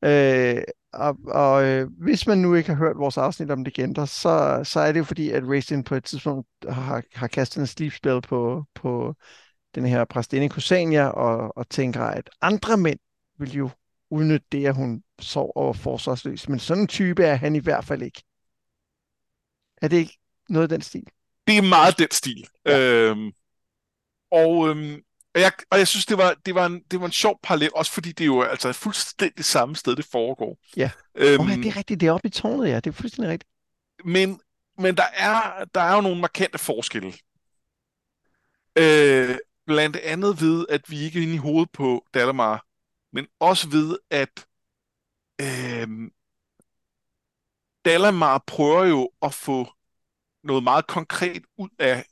Øh, 0.03 0.63
og 0.93 1.17
og 1.27 1.63
øh, 1.65 1.89
hvis 1.97 2.27
man 2.27 2.37
nu 2.37 2.55
ikke 2.55 2.69
har 2.69 2.77
hørt 2.77 2.97
vores 2.97 3.17
afsnit 3.17 3.51
om 3.51 3.63
legender, 3.63 4.05
så, 4.05 4.61
så 4.63 4.79
er 4.79 4.91
det 4.91 4.99
jo 4.99 5.03
fordi, 5.03 5.29
at 5.29 5.43
Racing 5.47 5.85
på 5.85 5.95
et 5.95 6.03
tidspunkt 6.03 6.47
har, 6.69 7.03
har 7.13 7.27
kastet 7.27 7.61
en 7.61 7.67
sleep 7.67 7.93
spell 7.93 8.21
på, 8.21 8.65
på 8.75 9.15
den 9.75 9.85
her 9.85 10.05
præstinde 10.05 10.49
Kusania, 10.49 11.07
og, 11.07 11.57
og 11.57 11.69
tænker, 11.69 12.03
at 12.03 12.29
andre 12.41 12.77
mænd 12.77 12.99
vil 13.39 13.53
jo 13.53 13.69
udnytte 14.09 14.47
det, 14.51 14.67
at 14.67 14.75
hun 14.75 15.03
sover 15.19 15.55
og 15.55 15.75
forsvarsløs. 15.75 16.49
Men 16.49 16.59
sådan 16.59 16.83
en 16.83 16.87
type 16.87 17.23
er 17.23 17.35
han 17.35 17.55
i 17.55 17.59
hvert 17.59 17.85
fald 17.85 18.01
ikke. 18.01 18.23
Er 19.81 19.87
det 19.87 19.97
ikke 19.97 20.17
noget 20.49 20.63
af 20.63 20.69
den 20.69 20.81
stil? 20.81 21.07
Det 21.47 21.57
er 21.57 21.61
meget 21.61 21.97
den 21.97 22.11
stil. 22.11 22.47
Ja. 22.65 22.79
Øhm, 22.79 23.31
og, 24.31 24.69
øhm, 24.69 25.01
og, 25.35 25.41
jeg, 25.41 25.51
og 25.71 25.77
jeg 25.77 25.87
synes, 25.87 26.05
det 26.05 26.17
var, 26.17 26.35
det, 26.45 26.55
var 26.55 26.65
en, 26.65 26.83
det 26.91 26.99
var 26.99 27.05
en 27.05 27.11
sjov 27.11 27.39
parallel, 27.43 27.69
også 27.75 27.91
fordi 27.91 28.11
det 28.11 28.23
er 28.23 28.25
jo 28.25 28.41
altså 28.41 28.73
fuldstændig 28.73 29.45
samme 29.45 29.75
sted, 29.75 29.95
det 29.95 30.05
foregår. 30.05 30.57
Ja, 30.77 30.91
øhm, 31.15 31.41
oh, 31.41 31.49
ja 31.49 31.55
det 31.55 31.65
er 31.65 31.77
rigtigt. 31.77 32.01
Det 32.01 32.07
er 32.07 32.11
oppe 32.11 32.27
i 32.27 32.31
tårnet, 32.31 32.69
ja. 32.69 32.75
Det 32.75 32.87
er 32.87 32.91
fuldstændig 32.91 33.31
rigtigt. 33.31 33.51
Men, 34.05 34.39
men 34.77 34.97
der, 34.97 35.03
er, 35.13 35.65
der 35.75 35.81
er 35.81 35.95
jo 35.95 36.01
nogle 36.01 36.21
markante 36.21 36.57
forskelle. 36.57 37.13
Øh, 38.75 39.37
blandt 39.65 39.95
andet 39.95 40.41
ved, 40.41 40.65
at 40.69 40.81
vi 40.87 40.99
ikke 40.99 41.19
er 41.19 41.23
inde 41.23 41.33
i 41.33 41.37
hovedet 41.37 41.71
på 41.71 42.05
Dalamar, 42.13 42.65
men 43.13 43.27
også 43.39 43.69
ved, 43.69 43.97
at 44.09 44.45
øh, 45.41 46.11
Dalamar 47.85 48.43
prøver 48.47 48.85
jo 48.85 49.09
at 49.21 49.33
få 49.33 49.73
noget 50.43 50.63
meget 50.63 50.87
konkret 50.87 51.43
ud 51.57 51.69
af 51.79 52.05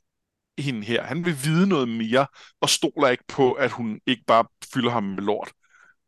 hende 0.60 0.86
her. 0.86 1.04
Han 1.04 1.26
vil 1.26 1.38
vide 1.44 1.68
noget 1.68 1.90
mere, 1.90 2.28
og 2.62 2.70
stoler 2.70 3.10
ikke 3.10 3.24
på, 3.28 3.54
at 3.54 3.72
hun 3.72 4.02
ikke 4.06 4.24
bare 4.28 4.46
fylder 4.74 4.92
ham 4.92 5.04
med 5.04 5.24
lort. 5.24 5.54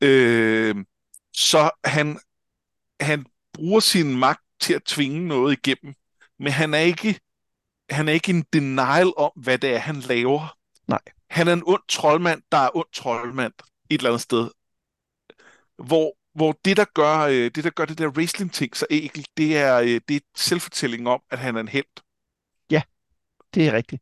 Øh, 0.01 0.75
så 1.33 1.69
han, 1.83 2.19
han 3.01 3.25
bruger 3.53 3.79
sin 3.79 4.19
magt 4.19 4.41
til 4.59 4.73
at 4.73 4.83
tvinge 4.83 5.27
noget 5.27 5.57
igennem, 5.57 5.95
men 6.39 6.51
han 6.51 6.73
er 6.73 6.79
ikke 6.79 7.19
han 7.89 8.07
er 8.07 8.13
ikke 8.13 8.29
en 8.29 8.45
denial 8.53 9.13
om, 9.17 9.31
hvad 9.35 9.57
det 9.57 9.73
er, 9.73 9.77
han 9.77 9.95
laver. 9.95 10.57
Nej. 10.87 10.99
Han 11.29 11.47
er 11.47 11.53
en 11.53 11.63
ond 11.65 11.81
troldmand, 11.89 12.41
der 12.51 12.57
er 12.57 12.77
ond 12.77 12.87
troldmand 12.93 13.53
et 13.89 13.97
eller 13.97 14.09
andet 14.09 14.21
sted. 14.21 14.49
Hvor, 15.85 16.17
hvor 16.35 16.59
det, 16.65 16.77
der 16.77 16.85
gør, 16.93 17.19
øh, 17.19 17.33
det, 17.33 17.63
der 17.63 17.69
gør 17.69 17.85
det 17.85 17.97
der 17.97 18.07
wrestling-ting 18.07 18.77
så 18.77 18.85
enkelt, 18.89 19.27
det 19.37 19.57
er, 19.57 19.79
øh, 19.79 20.01
det 20.07 20.15
er 20.15 20.19
selvfortælling 20.35 21.07
om, 21.07 21.21
at 21.31 21.39
han 21.39 21.55
er 21.55 21.59
en 21.59 21.67
held. 21.67 21.85
Ja, 22.71 22.81
det 23.53 23.67
er 23.67 23.73
rigtigt. 23.73 24.01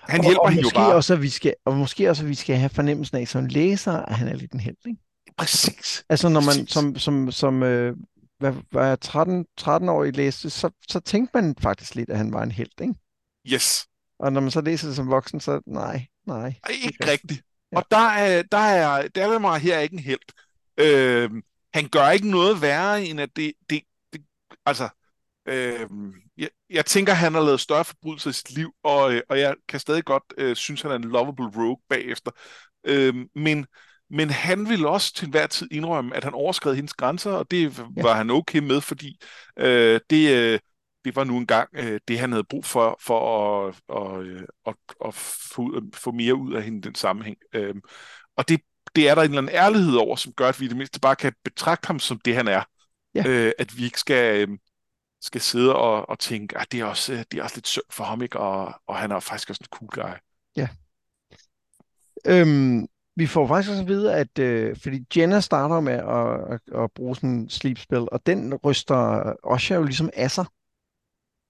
Han 0.00 0.22
hjælper 0.22 0.40
og, 0.40 0.44
og 0.44 0.50
hende 0.52 0.62
jo 0.62 0.70
bare. 0.74 0.94
Også, 0.94 1.14
at 1.14 1.22
vi 1.22 1.28
skal, 1.28 1.54
og 1.64 1.76
måske 1.76 2.10
også, 2.10 2.22
at 2.22 2.28
vi 2.28 2.34
skal 2.34 2.56
have 2.56 2.70
fornemmelsen 2.70 3.16
af 3.16 3.28
som 3.28 3.46
læser, 3.46 3.92
at 3.92 4.16
han 4.16 4.28
er 4.28 4.34
lidt 4.34 4.52
en 4.52 4.60
held, 4.60 4.76
ikke? 4.86 5.00
Præcis. 5.36 6.04
Altså, 6.08 6.28
når 6.28 6.40
man 6.40 6.46
Præcis. 6.46 6.70
som, 6.70 6.98
som, 6.98 7.30
som 7.30 7.62
øh, 7.62 7.96
hvad, 8.38 8.52
hvad 8.70 8.96
13, 8.96 9.46
13-årig 9.60 10.16
læste, 10.16 10.50
så, 10.50 10.70
så 10.88 11.00
tænkte 11.00 11.30
man 11.34 11.56
faktisk 11.60 11.94
lidt, 11.94 12.10
at 12.10 12.18
han 12.18 12.32
var 12.32 12.42
en 12.42 12.50
held, 12.50 12.80
ikke? 12.80 12.94
Yes. 13.46 13.86
Og 14.18 14.32
når 14.32 14.40
man 14.40 14.50
så 14.50 14.60
læser 14.60 14.86
det 14.86 14.96
som 14.96 15.08
voksen, 15.08 15.40
så 15.40 15.60
nej, 15.66 16.06
nej. 16.26 16.54
Ej, 16.64 16.74
ikke 16.84 17.10
rigtigt. 17.10 17.42
Ja. 17.72 17.76
Og 17.76 17.84
der 17.90 17.96
er, 18.08 18.42
der 18.42 18.58
er 18.58 19.08
Dalamar 19.08 19.58
her 19.58 19.78
ikke 19.78 19.92
en 19.92 19.98
held. 19.98 20.20
Øh, 20.80 21.30
han 21.74 21.88
gør 21.88 22.08
ikke 22.10 22.30
noget 22.30 22.62
værre, 22.62 23.04
end 23.04 23.20
at 23.20 23.30
det, 23.36 23.52
det, 23.70 23.82
det 24.12 24.22
altså, 24.66 24.88
øh, 25.48 25.86
jeg, 26.38 26.48
jeg 26.70 26.86
tænker, 26.86 27.12
han 27.12 27.34
har 27.34 27.40
lavet 27.42 27.60
større 27.60 27.84
forbrydelser 27.84 28.30
i 28.30 28.32
sit 28.32 28.50
liv, 28.50 28.72
og, 28.84 29.14
øh, 29.14 29.22
og 29.28 29.40
jeg 29.40 29.54
kan 29.68 29.80
stadig 29.80 30.04
godt 30.04 30.22
øh, 30.38 30.56
synes, 30.56 30.82
han 30.82 30.90
er 30.90 30.94
en 30.96 31.04
lovable 31.04 31.44
rogue 31.56 31.78
bagefter. 31.88 32.30
Øh, 32.84 33.14
men, 33.34 33.66
men 34.10 34.30
han 34.30 34.68
vil 34.68 34.86
også 34.86 35.14
til 35.14 35.24
enhver 35.24 35.46
tid 35.46 35.68
indrømme, 35.70 36.16
at 36.16 36.24
han 36.24 36.34
overskred 36.34 36.74
hendes 36.74 36.94
grænser, 36.94 37.30
og 37.30 37.50
det 37.50 37.78
Ja. 37.96 38.02
var 38.02 38.14
han 38.14 38.30
okay 38.30 38.58
med, 38.58 38.80
fordi 38.80 39.18
øh, 39.58 40.00
det, 40.10 40.36
øh, 40.36 40.58
det 41.04 41.16
var 41.16 41.24
nu 41.24 41.36
engang 41.36 41.68
øh, 41.72 42.00
det, 42.08 42.18
han 42.18 42.32
havde 42.32 42.44
brug 42.44 42.64
for, 42.64 42.98
for 43.00 43.18
at, 43.68 43.74
og, 43.88 44.24
at, 44.66 44.74
at 45.04 45.14
få, 45.14 45.80
få 45.94 46.10
mere 46.10 46.34
ud 46.34 46.54
af 46.54 46.62
hende 46.62 46.78
i 46.78 46.80
den 46.80 46.94
sammenhæng. 46.94 47.36
Øh, 47.52 47.74
og 48.36 48.48
det, 48.48 48.60
det 48.96 49.08
er 49.08 49.14
der 49.14 49.22
en 49.22 49.28
eller 49.28 49.42
anden 49.42 49.54
ærlighed 49.54 49.94
over, 49.94 50.16
som 50.16 50.32
gør, 50.32 50.48
at 50.48 50.60
vi 50.60 50.64
i 50.64 50.68
det 50.68 50.76
mindste 50.76 51.00
bare 51.00 51.16
kan 51.16 51.32
betragte 51.44 51.86
ham 51.86 51.98
som 51.98 52.20
det, 52.24 52.34
han 52.34 52.48
er. 52.48 52.62
Ja. 53.14 53.28
Øh, 53.28 53.52
at 53.58 53.78
vi 53.78 53.84
ikke 53.84 54.00
skal, 54.00 54.48
øh, 54.48 54.58
skal 55.20 55.40
sidde 55.40 55.76
og, 55.76 56.08
og 56.08 56.18
tænke, 56.18 56.58
at 56.58 56.72
det 56.72 56.80
er 56.80 56.84
også, 56.84 57.12
øh, 57.12 57.24
det 57.30 57.38
er 57.38 57.42
også 57.42 57.56
lidt 57.56 57.68
synd 57.68 57.84
for 57.90 58.04
ham, 58.04 58.22
ikke? 58.22 58.38
Og, 58.38 58.80
og 58.86 58.96
han 58.96 59.10
er 59.10 59.20
faktisk 59.20 59.50
også 59.50 59.60
en 59.62 59.78
cool 59.78 59.88
guy. 59.90 60.16
Øhm, 62.26 62.86
vi 63.16 63.26
får 63.26 63.46
faktisk 63.46 63.70
også 63.70 63.82
at 63.82 63.88
vide, 63.88 64.14
at 64.14 64.38
øh, 64.38 64.76
fordi 64.76 65.06
Jenna 65.16 65.40
starter 65.40 65.80
med 65.80 65.92
at, 65.92 66.54
at, 66.54 66.82
at 66.82 66.92
bruge 66.92 67.16
sådan 67.16 67.30
en 67.30 67.50
sleep 67.50 67.78
spell, 67.78 68.08
og 68.12 68.26
den 68.26 68.54
ryster 68.54 69.32
Osha 69.42 69.74
jo 69.74 69.82
ligesom 69.82 70.10
af 70.14 70.30
sig. 70.30 70.44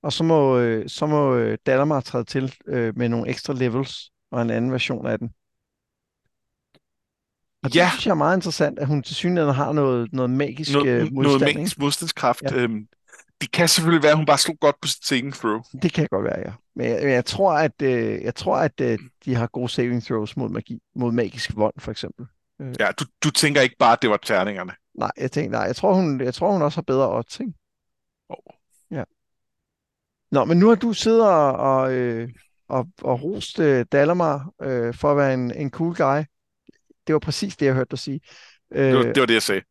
Og 0.03 0.13
så 0.13 0.25
må, 0.25 0.59
øh, 0.59 0.89
så 0.89 1.07
må 1.07 1.35
øh, 1.37 1.59
Dalamar 1.67 2.01
træde 2.01 2.25
til 2.25 2.55
øh, 2.67 2.97
med 2.99 3.09
nogle 3.09 3.29
ekstra 3.29 3.53
levels 3.53 4.11
og 4.31 4.43
en 4.43 4.51
anden 4.51 4.73
version 4.73 5.07
af 5.07 5.19
den. 5.19 5.29
Og 7.63 7.69
det 7.73 7.77
Ja. 7.77 7.89
synes 7.91 8.07
jeg 8.07 8.11
er 8.11 8.17
meget 8.17 8.37
interessant, 8.37 8.79
at 8.79 8.87
hun 8.87 9.03
til 9.03 9.15
synligheden 9.17 9.55
har 9.55 9.73
noget, 9.73 10.13
noget 10.13 10.31
magisk 10.31 10.73
Noget, 10.73 10.89
øh, 10.89 10.99
noget 10.99 11.13
modstand. 11.13 11.49
ikke? 11.49 11.59
magisk 11.59 11.79
modstandskraft. 11.79 12.43
Ja. 12.43 12.57
Øhm, 12.57 12.87
det 13.41 13.53
kan 13.53 13.69
selvfølgelig 13.69 14.03
være, 14.03 14.11
at 14.13 14.17
hun 14.17 14.27
bare 14.27 14.39
slog 14.39 14.57
godt 14.61 14.77
på 14.83 14.89
sit 14.89 15.07
saving 15.07 15.35
throw. 15.35 15.61
Det 15.83 15.93
kan 15.93 16.07
godt 16.11 16.25
være, 16.25 16.39
ja. 16.39 16.53
Men 16.77 16.87
jeg, 16.87 16.99
men 17.03 17.13
jeg 17.13 17.25
tror, 17.25 17.53
at, 17.53 17.83
øh, 17.83 18.23
jeg 18.23 18.35
tror, 18.35 18.57
at 18.57 18.81
øh, 18.81 18.99
de 19.25 19.35
har 19.35 19.47
gode 19.47 19.69
saving 19.69 20.05
throws 20.05 20.37
mod 20.37 20.49
magi, 20.49 20.79
mod 20.97 21.13
magisk 21.13 21.57
vold, 21.57 21.75
for 21.79 21.91
eksempel. 21.91 22.27
Ja, 22.81 22.91
du, 23.01 23.05
du 23.25 23.31
tænker 23.31 23.61
ikke 23.61 23.77
bare, 23.79 23.93
at 23.93 24.03
det 24.03 24.11
var 24.11 24.17
terningerne. 24.17 24.73
Nej, 24.99 25.11
jeg 25.19 25.33
tænker, 25.33 25.51
nej, 25.51 25.63
jeg 25.67 25.77
tror, 25.77 25.95
hun, 25.95 26.21
jeg 26.21 26.35
tror, 26.35 26.53
hun 26.53 26.63
også 26.63 26.77
har 26.77 26.83
bedre 26.83 27.17
odds, 27.17 27.41
ikke? 27.41 27.53
Oh. 28.29 28.37
Ja. 30.33 30.39
Nå, 30.39 30.45
men 30.45 30.59
nu 30.59 30.69
har 30.69 30.75
du 30.75 30.93
siddet 30.93 31.29
og, 31.29 31.53
og, 31.53 31.93
øh, 31.93 32.29
og, 32.69 32.89
og 33.03 33.23
rost 33.23 33.59
øh, 33.59 33.87
Dalamar 33.93 34.51
øh, 34.63 34.95
for 34.95 35.11
at 35.11 35.17
være 35.17 35.35
en, 35.35 35.55
en 35.55 35.71
cool 35.71 35.95
guy. 35.95 36.23
Det 37.07 37.13
var 37.13 37.19
præcis 37.19 37.57
det, 37.57 37.67
jeg 37.67 37.75
hørte 37.75 37.91
dig 37.91 37.99
sige. 37.99 38.21
Øh, 38.73 38.85
Det, 38.87 38.97
var, 38.97 39.03
det 39.03 39.21
var 39.21 39.27
det, 39.27 39.35
jeg 39.35 39.43
sagde. 39.43 39.63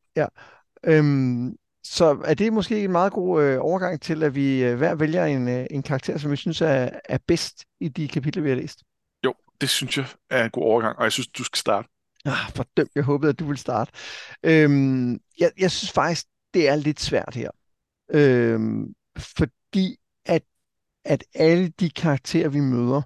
øhm, 0.83 1.55
så 1.83 2.21
er 2.25 2.33
det 2.33 2.53
måske 2.53 2.83
en 2.83 2.91
meget 2.91 3.13
god 3.13 3.43
øh, 3.43 3.57
overgang 3.61 4.01
til, 4.01 4.23
at 4.23 4.35
vi 4.35 4.63
øh, 4.63 4.77
hver 4.77 4.95
vælger 4.95 5.25
en, 5.25 5.47
øh, 5.47 5.65
en 5.71 5.83
karakter, 5.83 6.17
som 6.17 6.31
vi 6.31 6.35
synes 6.35 6.61
er, 6.61 6.89
er 7.05 7.17
bedst 7.27 7.65
i 7.79 7.87
de 7.87 8.07
kapitler, 8.07 8.43
vi 8.43 8.49
har 8.49 8.55
læst. 8.55 8.83
Jo, 9.25 9.33
det 9.61 9.69
synes 9.69 9.97
jeg 9.97 10.05
er 10.29 10.43
en 10.43 10.51
god 10.51 10.63
overgang, 10.63 10.97
og 10.97 11.03
jeg 11.03 11.11
synes, 11.11 11.27
du 11.27 11.43
skal 11.43 11.57
starte. 11.57 11.89
Ah, 12.25 12.51
fordømt, 12.55 12.91
jeg 12.95 13.03
håbede, 13.03 13.29
at 13.29 13.39
du 13.39 13.45
ville 13.45 13.59
starte. 13.59 13.91
Øhm, 14.43 15.19
jeg, 15.39 15.51
jeg 15.57 15.71
synes 15.71 15.91
faktisk, 15.91 16.25
det 16.53 16.69
er 16.69 16.75
lidt 16.75 16.99
svært 16.99 17.35
her. 17.35 17.51
Øhm, 18.13 18.93
fordi 19.17 19.97
at, 21.07 21.23
alle 21.33 21.67
de 21.67 21.89
karakterer, 21.89 22.49
vi 22.49 22.59
møder, 22.59 23.01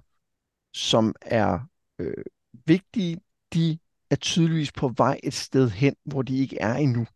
som 0.74 1.14
er 1.20 1.58
øh, 1.98 2.24
vigtige, 2.66 3.18
de 3.54 3.78
er 4.10 4.16
tydeligvis 4.16 4.72
på 4.72 4.92
vej 4.96 5.20
et 5.22 5.34
sted 5.34 5.70
hen, 5.70 5.94
hvor 6.04 6.22
de 6.22 6.38
ikke 6.38 6.58
er 6.60 6.74
endnu. 6.74 7.06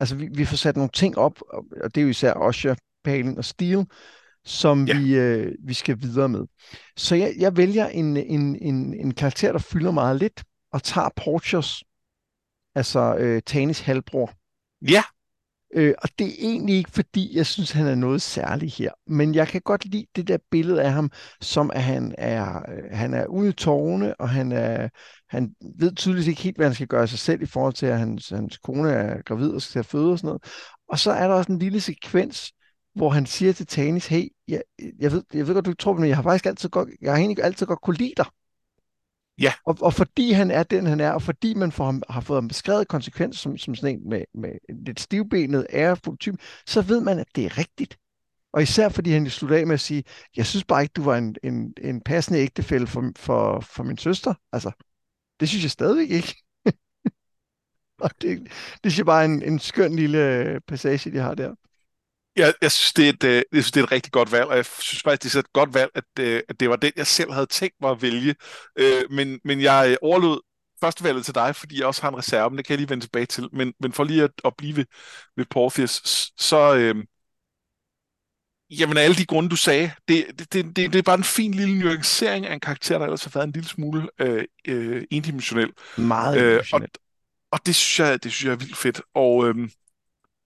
Altså, 0.00 0.16
vi, 0.16 0.28
vi 0.34 0.44
får 0.44 0.56
sat 0.56 0.76
nogle 0.76 0.90
ting 0.94 1.18
op, 1.18 1.42
og 1.50 1.94
det 1.94 1.96
er 1.96 2.02
jo 2.02 2.08
især 2.08 2.32
Osher, 2.32 2.74
Palin 3.04 3.38
og 3.38 3.44
Steel, 3.44 3.86
som 4.44 4.84
Ja. 4.84 4.98
vi, 4.98 5.16
øh, 5.16 5.52
vi 5.64 5.74
skal 5.74 6.00
videre 6.00 6.28
med. 6.28 6.46
Så 6.96 7.14
jeg, 7.14 7.34
jeg 7.38 7.56
vælger 7.56 7.86
en, 7.86 8.16
en, 8.16 8.56
en, 8.56 8.94
en 8.94 9.14
karakter, 9.14 9.52
der 9.52 9.58
fylder 9.58 9.90
meget 9.90 10.18
lidt, 10.18 10.44
og 10.72 10.82
tager 10.82 11.08
Portios, 11.16 11.84
altså 12.74 13.16
øh, 13.18 13.42
Tanis 13.46 13.80
halvbror. 13.80 14.32
Ja, 14.90 15.02
Øh, 15.74 15.94
og 16.02 16.08
det 16.18 16.26
er 16.26 16.34
egentlig 16.38 16.76
ikke, 16.76 16.90
fordi 16.90 17.36
jeg 17.36 17.46
synes, 17.46 17.70
han 17.70 17.86
er 17.86 17.94
noget 17.94 18.22
særligt 18.22 18.74
her. 18.74 18.90
Men 19.06 19.34
jeg 19.34 19.48
kan 19.48 19.60
godt 19.60 19.84
lide 19.84 20.06
det 20.16 20.28
der 20.28 20.38
billede 20.50 20.82
af 20.82 20.92
ham, 20.92 21.10
som 21.40 21.70
at 21.74 21.82
han 21.82 22.14
er, 22.18 22.56
øh, 22.56 22.90
han 22.90 23.14
er 23.14 23.26
ude 23.26 23.48
i 23.48 23.52
tårne, 23.52 24.20
og 24.20 24.28
han, 24.28 24.52
er, 24.52 24.88
han 25.28 25.54
ved 25.78 25.94
tydeligvis 25.94 26.28
ikke 26.28 26.42
helt, 26.42 26.56
hvad 26.56 26.66
han 26.66 26.74
skal 26.74 26.86
gøre 26.86 27.08
sig 27.08 27.18
selv 27.18 27.42
i 27.42 27.46
forhold 27.46 27.74
til, 27.74 27.86
at 27.86 27.98
hans, 27.98 28.28
hans 28.28 28.58
kone 28.58 28.90
er 28.90 29.22
gravid 29.22 29.50
og 29.50 29.62
skal 29.62 29.72
til 29.72 29.78
at 29.78 29.86
føde 29.86 30.12
og 30.12 30.18
sådan 30.18 30.28
noget. 30.28 30.42
Og 30.88 30.98
så 30.98 31.10
er 31.10 31.28
der 31.28 31.34
også 31.34 31.52
en 31.52 31.58
lille 31.58 31.80
sekvens, 31.80 32.52
hvor 32.94 33.10
han 33.10 33.26
siger 33.26 33.52
til 33.52 33.66
Tanis, 33.66 34.06
hey, 34.06 34.28
jeg, 34.48 34.62
jeg, 35.00 35.12
ved, 35.12 35.22
jeg 35.34 35.46
ved 35.46 35.54
godt, 35.54 35.64
du 35.64 35.70
ikke 35.70 35.82
tror 35.82 35.92
på 35.92 35.96
det, 35.96 36.00
men 36.00 36.08
jeg 36.08 36.16
har 36.16 36.22
faktisk 36.22 36.46
altid 36.46 36.68
godt, 36.68 36.88
jeg 37.00 37.12
har 37.12 37.18
egentlig 37.18 37.44
altid 37.44 37.66
godt 37.66 37.80
kunne 37.80 37.96
lide 37.96 38.12
dig. 38.16 38.26
Ja. 39.38 39.52
Og, 39.66 39.76
og 39.80 39.94
fordi 39.94 40.32
han 40.32 40.50
er 40.50 40.62
den, 40.62 40.86
han 40.86 41.00
er, 41.00 41.10
og 41.10 41.22
fordi 41.22 41.54
man 41.54 41.72
får 41.72 41.84
ham, 41.84 42.02
har 42.08 42.20
fået 42.20 42.36
ham 42.36 42.48
beskrevet 42.48 42.88
konsekvens 42.88 43.38
som, 43.38 43.58
som 43.58 43.74
sådan 43.74 43.98
en 43.98 44.08
med, 44.08 44.24
med 44.34 44.50
lidt 44.86 45.00
stivbenet, 45.00 45.66
ærefuld 45.72 46.18
type, 46.18 46.38
så 46.66 46.82
ved 46.82 47.00
man, 47.00 47.18
at 47.18 47.26
det 47.34 47.44
er 47.44 47.58
rigtigt. 47.58 47.98
Og 48.52 48.62
især 48.62 48.88
fordi 48.88 49.10
han 49.10 49.30
slutter 49.30 49.56
af 49.56 49.66
med 49.66 49.74
at 49.74 49.80
sige, 49.80 50.04
jeg 50.36 50.46
synes 50.46 50.64
bare 50.64 50.82
ikke, 50.82 50.92
du 50.92 51.02
var 51.02 51.16
en, 51.16 51.36
en, 51.42 51.74
en 51.82 52.00
passende 52.00 52.40
ægtefælle 52.40 52.86
for, 52.86 53.12
for, 53.16 53.60
for 53.60 53.82
min 53.82 53.98
søster. 53.98 54.34
Altså, 54.52 54.70
det 55.40 55.48
synes 55.48 55.64
jeg 55.64 55.70
stadigvæk 55.70 56.10
ikke. 56.10 56.34
og 58.04 58.10
det, 58.22 58.40
det 58.84 58.92
synes 58.92 58.98
jeg 58.98 59.06
bare 59.06 59.20
er 59.20 59.24
en, 59.24 59.42
en 59.42 59.58
skøn 59.58 59.96
lille 59.96 60.60
passage, 60.66 61.10
de 61.10 61.18
har 61.18 61.34
der 61.34 61.54
jeg, 62.36 62.54
jeg, 62.62 62.72
synes, 62.72 62.92
det 62.92 63.04
er 63.06 63.08
et, 63.12 63.24
øh, 63.24 63.34
jeg 63.34 63.44
synes, 63.52 63.72
det 63.72 63.80
er 63.80 63.84
et 63.84 63.92
rigtig 63.92 64.12
godt 64.12 64.32
valg, 64.32 64.44
og 64.46 64.56
jeg 64.56 64.64
synes 64.64 65.02
faktisk, 65.02 65.34
det 65.34 65.38
er 65.38 65.42
et 65.44 65.52
godt 65.52 65.74
valg, 65.74 65.90
at, 65.94 66.04
øh, 66.20 66.42
at 66.48 66.60
det 66.60 66.70
var 66.70 66.76
den, 66.76 66.92
jeg 66.96 67.06
selv 67.06 67.32
havde 67.32 67.46
tænkt 67.46 67.74
mig 67.80 67.90
at 67.90 68.02
vælge. 68.02 68.34
Øh, 68.78 69.02
men, 69.10 69.40
men 69.44 69.60
jeg 69.60 69.86
øh, 69.90 69.96
overlod 70.02 70.40
førstevalget 70.80 71.24
til 71.24 71.34
dig, 71.34 71.56
fordi 71.56 71.78
jeg 71.78 71.86
også 71.86 72.02
har 72.02 72.08
en 72.08 72.16
reserve, 72.18 72.50
men 72.50 72.56
det 72.58 72.66
kan 72.66 72.72
jeg 72.72 72.78
lige 72.78 72.90
vende 72.90 73.04
tilbage 73.04 73.26
til. 73.26 73.48
Men, 73.52 73.74
men 73.80 73.92
for 73.92 74.04
lige 74.04 74.22
at, 74.24 74.30
at 74.44 74.52
blive 74.58 74.76
ved, 74.76 74.84
ved 75.36 75.44
Portheus, 75.50 75.90
s- 75.90 76.32
så... 76.38 76.74
Øh, 76.76 77.04
Jamen, 78.70 78.96
alle 78.96 79.16
de 79.16 79.26
grunde, 79.26 79.48
du 79.48 79.56
sagde, 79.56 79.92
det, 80.08 80.26
det, 80.38 80.52
det, 80.54 80.76
det, 80.76 80.94
er 80.94 81.02
bare 81.02 81.18
en 81.18 81.24
fin 81.24 81.54
lille 81.54 81.78
nuancering 81.78 82.46
af 82.46 82.54
en 82.54 82.60
karakter, 82.60 82.98
der 82.98 83.04
ellers 83.04 83.24
har 83.24 83.30
været 83.34 83.46
en 83.46 83.52
lille 83.52 83.68
smule 83.68 84.08
øh, 84.18 84.44
øh, 84.68 85.04
endimensionel. 85.10 85.70
Meget 85.96 86.40
Øh, 86.40 86.62
og, 86.72 86.80
og 87.52 87.60
det 87.66 87.74
synes 87.74 88.00
jeg, 88.00 88.24
det 88.24 88.32
synes 88.32 88.44
jeg 88.46 88.52
er 88.52 88.56
vildt 88.56 88.76
fedt. 88.76 89.02
Og, 89.14 89.48
øhm, 89.48 89.70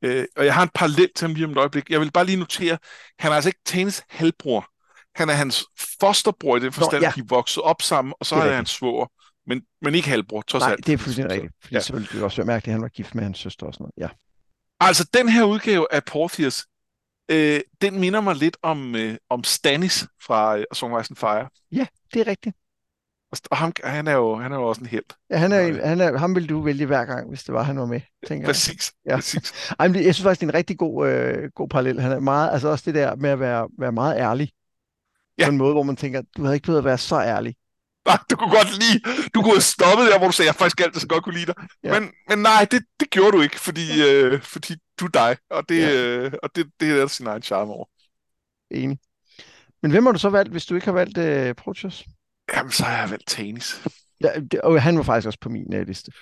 Øh, 0.03 0.25
og 0.37 0.45
jeg 0.45 0.55
har 0.55 0.63
en 0.63 0.71
parallel 0.75 1.11
til 1.17 1.27
ham 1.27 1.35
lige 1.35 1.45
om 1.45 1.51
et 1.51 1.59
øjeblik. 1.59 1.91
Jeg 1.91 2.01
vil 2.01 2.13
bare 2.13 2.27
lige 2.27 2.37
notere, 2.37 2.79
han 3.19 3.33
er 3.33 3.37
altså 3.37 3.49
ikke 3.49 3.61
Tanis 3.65 4.03
halvbror. 4.09 4.69
Han 5.15 5.29
er 5.29 5.33
hans 5.35 5.65
fosterbror 6.01 6.57
i 6.57 6.61
den 6.61 6.73
forstand, 6.73 7.03
ja. 7.03 7.09
at 7.09 7.15
de 7.15 7.23
vokset 7.29 7.63
op 7.63 7.83
sammen, 7.83 8.15
og 8.21 8.27
så 8.27 8.35
er, 8.35 8.43
er 8.43 8.57
hans 8.57 8.71
svoger. 8.71 9.07
Men, 9.47 9.63
men 9.83 9.95
ikke 9.95 10.09
halvbror, 10.09 10.43
trods 10.43 10.63
Nej, 10.63 10.73
alt. 10.73 10.87
det 10.87 10.93
er 10.93 10.99
fuldstændig 10.99 11.33
rigtigt. 11.33 11.55
Fordi 11.63 11.75
ja. 11.75 11.81
så 11.81 11.93
ville 11.93 12.09
det 12.13 12.23
også 12.23 12.37
være 12.37 12.47
mærkeligt, 12.47 12.73
at 12.73 12.75
han 12.75 12.83
var 12.83 12.89
gift 12.89 13.15
med 13.15 13.23
hans 13.23 13.39
søster 13.39 13.67
og 13.67 13.75
sådan 13.75 13.85
noget. 13.85 14.11
Ja. 14.11 14.17
Altså, 14.81 15.09
den 15.15 15.29
her 15.29 15.45
udgave 15.45 15.87
af 15.93 16.05
Portheus, 16.05 16.67
øh, 17.31 17.61
den 17.81 18.01
minder 18.01 18.21
mig 18.21 18.37
lidt 18.37 18.57
om, 18.63 18.97
øh, 18.97 19.17
om 19.31 19.45
Stannis 19.45 20.07
fra 20.23 20.59
øh, 20.59 20.65
Song 20.73 20.99
Rise 20.99 21.15
Fire. 21.15 21.49
Ja, 21.73 21.87
det 22.15 22.21
er 22.21 22.27
rigtigt. 22.27 22.57
Og 23.51 23.57
ham, 23.57 23.73
han, 23.85 24.07
er 24.07 24.13
jo, 24.13 24.37
han 24.37 24.53
er 24.53 24.57
jo 24.57 24.65
også 24.65 24.81
en 24.81 24.87
held. 24.87 25.05
Ja, 25.31 25.37
han 25.37 25.53
er, 25.53 25.61
en, 25.61 25.81
han 25.81 26.01
er, 26.01 26.19
ham 26.19 26.35
ville 26.35 26.49
du 26.49 26.61
vælge 26.61 26.87
hver 26.87 27.05
gang, 27.05 27.29
hvis 27.29 27.45
det 27.45 27.55
var, 27.55 27.63
han 27.63 27.79
var 27.79 27.87
med, 27.87 28.01
tænker 28.27 28.47
præcis, 28.49 28.93
jeg. 29.05 29.11
Ja. 29.11 29.17
præcis. 29.17 29.73
Ej, 29.79 29.89
men 29.89 30.05
jeg 30.05 30.15
synes 30.15 30.23
faktisk, 30.23 30.41
det 30.41 30.47
er 30.47 30.51
en 30.51 30.55
rigtig 30.55 30.79
god, 30.79 31.09
øh, 31.09 31.51
god 31.55 31.69
parallel. 31.69 32.01
Han 32.01 32.13
er 32.13 32.21
meget, 32.21 32.53
altså 32.53 32.69
også 32.69 32.85
det 32.87 32.95
der 32.95 33.17
med 33.17 33.31
at 33.31 33.41
være, 33.41 33.69
være 33.79 33.93
meget 33.93 34.17
ærlig. 34.19 34.51
Ja. 35.39 35.45
På 35.45 35.51
en 35.51 35.57
måde, 35.59 35.73
hvor 35.73 35.83
man 35.83 35.97
tænker, 35.97 36.23
du 36.37 36.43
havde 36.43 36.57
ikke 36.57 36.65
behøvet 36.65 36.79
at 36.79 36.85
være 36.85 36.99
så 36.99 37.21
ærlig. 37.21 37.55
Nej, 38.07 38.19
du 38.31 38.37
kunne 38.37 38.51
godt 38.51 38.79
lide, 38.79 39.29
du 39.35 39.43
kunne 39.43 39.53
have 39.53 39.61
stoppet 39.61 40.07
der, 40.11 40.19
hvor 40.19 40.27
du 40.27 40.33
sagde, 40.33 40.47
jeg 40.47 40.55
faktisk 40.55 40.81
altid 40.81 41.01
så 41.01 41.09
godt 41.09 41.25
kunne 41.25 41.35
lide 41.35 41.47
dig. 41.47 41.55
Ja. 41.85 42.01
Men, 42.01 42.11
men 42.29 42.39
nej, 42.39 42.67
det, 42.71 42.83
det 43.01 43.11
gjorde 43.11 43.33
du 43.37 43.41
ikke, 43.43 43.61
fordi, 43.61 43.87
øh, 44.09 44.43
fordi 44.43 44.75
du 45.01 45.05
er 45.05 45.11
dig, 45.11 45.37
og 45.51 45.69
det, 45.69 45.81
ja. 45.81 45.95
øh, 45.95 46.33
og 46.43 46.51
det, 46.57 46.67
det 46.81 46.91
er 46.91 46.97
der 46.97 47.07
sin 47.07 47.27
egen 47.27 47.43
charme 47.43 47.73
over. 47.73 47.87
Enig. 48.71 48.99
Men 49.83 49.91
hvem 49.91 50.07
har 50.07 50.13
du 50.13 50.19
så 50.19 50.31
valgt, 50.31 50.51
hvis 50.53 50.67
du 50.67 50.75
ikke 50.75 50.85
har 50.85 50.93
valgt 50.93 51.19
øh, 51.19 51.55
Proteus? 51.55 52.05
Jamen, 52.55 52.73
så 52.73 52.85
har 52.85 53.01
jeg 53.01 53.11
valgt 53.11 53.27
Tanis. 53.27 53.83
Ja, 54.21 54.41
det, 54.41 54.61
og 54.61 54.83
han 54.83 54.97
var 54.97 55.03
faktisk 55.03 55.27
også 55.27 55.39
på 55.41 55.49
min 55.49 55.75
uh, 55.75 55.87
liste. 55.87 56.13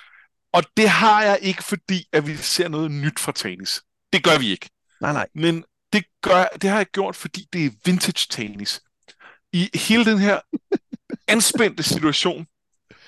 Og 0.52 0.62
det 0.76 0.88
har 0.88 1.22
jeg 1.22 1.38
ikke, 1.42 1.62
fordi 1.62 2.08
at 2.12 2.26
vi 2.26 2.36
ser 2.36 2.68
noget 2.68 2.90
nyt 2.90 3.18
fra 3.18 3.32
Tanis. 3.32 3.82
Det 4.12 4.24
gør 4.24 4.38
vi 4.38 4.50
ikke. 4.50 4.70
Nej, 5.00 5.12
nej. 5.12 5.26
Men 5.34 5.64
det, 5.92 6.04
gør, 6.22 6.44
det 6.62 6.70
har 6.70 6.76
jeg 6.76 6.86
gjort, 6.86 7.16
fordi 7.16 7.46
det 7.52 7.66
er 7.66 7.70
vintage 7.84 8.26
Tanis. 8.30 8.80
I 9.52 9.70
hele 9.74 10.04
den 10.04 10.18
her 10.18 10.40
anspændte 11.34 11.82
situation, 11.82 12.46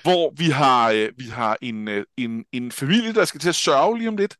hvor 0.03 0.33
vi 0.37 0.49
har, 0.49 0.91
øh, 0.91 1.09
vi 1.17 1.25
har 1.25 1.57
en, 1.61 1.87
øh, 1.87 2.05
en, 2.17 2.45
en 2.51 2.71
familie, 2.71 3.13
der 3.13 3.25
skal 3.25 3.39
til 3.39 3.49
at 3.49 3.55
sørge 3.55 3.97
lige 3.97 4.09
om 4.09 4.17
lidt. 4.17 4.35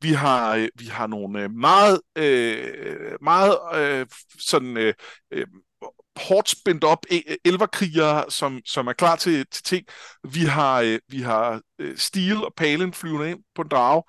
Vi 0.00 0.12
har, 0.12 0.54
øh, 0.54 0.68
vi 0.78 0.86
har 0.86 1.06
nogle 1.06 1.48
meget, 1.48 2.00
øh, 2.16 3.16
meget 3.20 3.58
øh, 3.74 4.06
sådan 4.38 4.76
øh, 4.76 4.94
hårdt 6.16 6.48
spændt 6.48 6.84
op 6.84 7.06
e- 7.12 7.32
e- 7.32 7.36
elverkrigere, 7.44 8.30
som, 8.30 8.60
som 8.64 8.86
er 8.86 8.92
klar 8.92 9.16
til, 9.16 9.46
til 9.50 9.64
ting. 9.64 9.86
Vi 10.32 10.40
har, 10.44 10.80
øh, 10.80 10.98
vi 11.08 11.20
har 11.20 11.60
øh, 11.78 11.98
Steel 11.98 12.44
og 12.44 12.52
Palen 12.56 12.92
flyvende 12.94 13.30
ind 13.30 13.40
på 13.54 13.62
en 13.62 13.68
drage. 13.68 14.02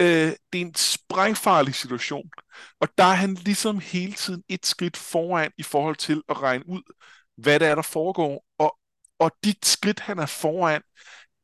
Øh, 0.00 0.06
det 0.52 0.60
er 0.60 0.66
en 0.66 0.74
sprængfarlig 0.74 1.74
situation. 1.74 2.30
Og 2.80 2.88
der 2.98 3.04
er 3.04 3.14
han 3.14 3.34
ligesom 3.34 3.78
hele 3.78 4.12
tiden 4.12 4.42
et 4.48 4.66
skridt 4.66 4.96
foran 4.96 5.50
i 5.58 5.62
forhold 5.62 5.96
til 5.96 6.22
at 6.28 6.42
regne 6.42 6.68
ud, 6.68 6.82
hvad 7.36 7.60
det 7.60 7.68
er, 7.68 7.74
der 7.74 7.82
foregår. 7.82 8.44
Og, 8.58 8.78
og 9.18 9.30
dit 9.44 9.66
skridt, 9.66 10.00
han 10.00 10.18
er 10.18 10.26
foran, 10.26 10.82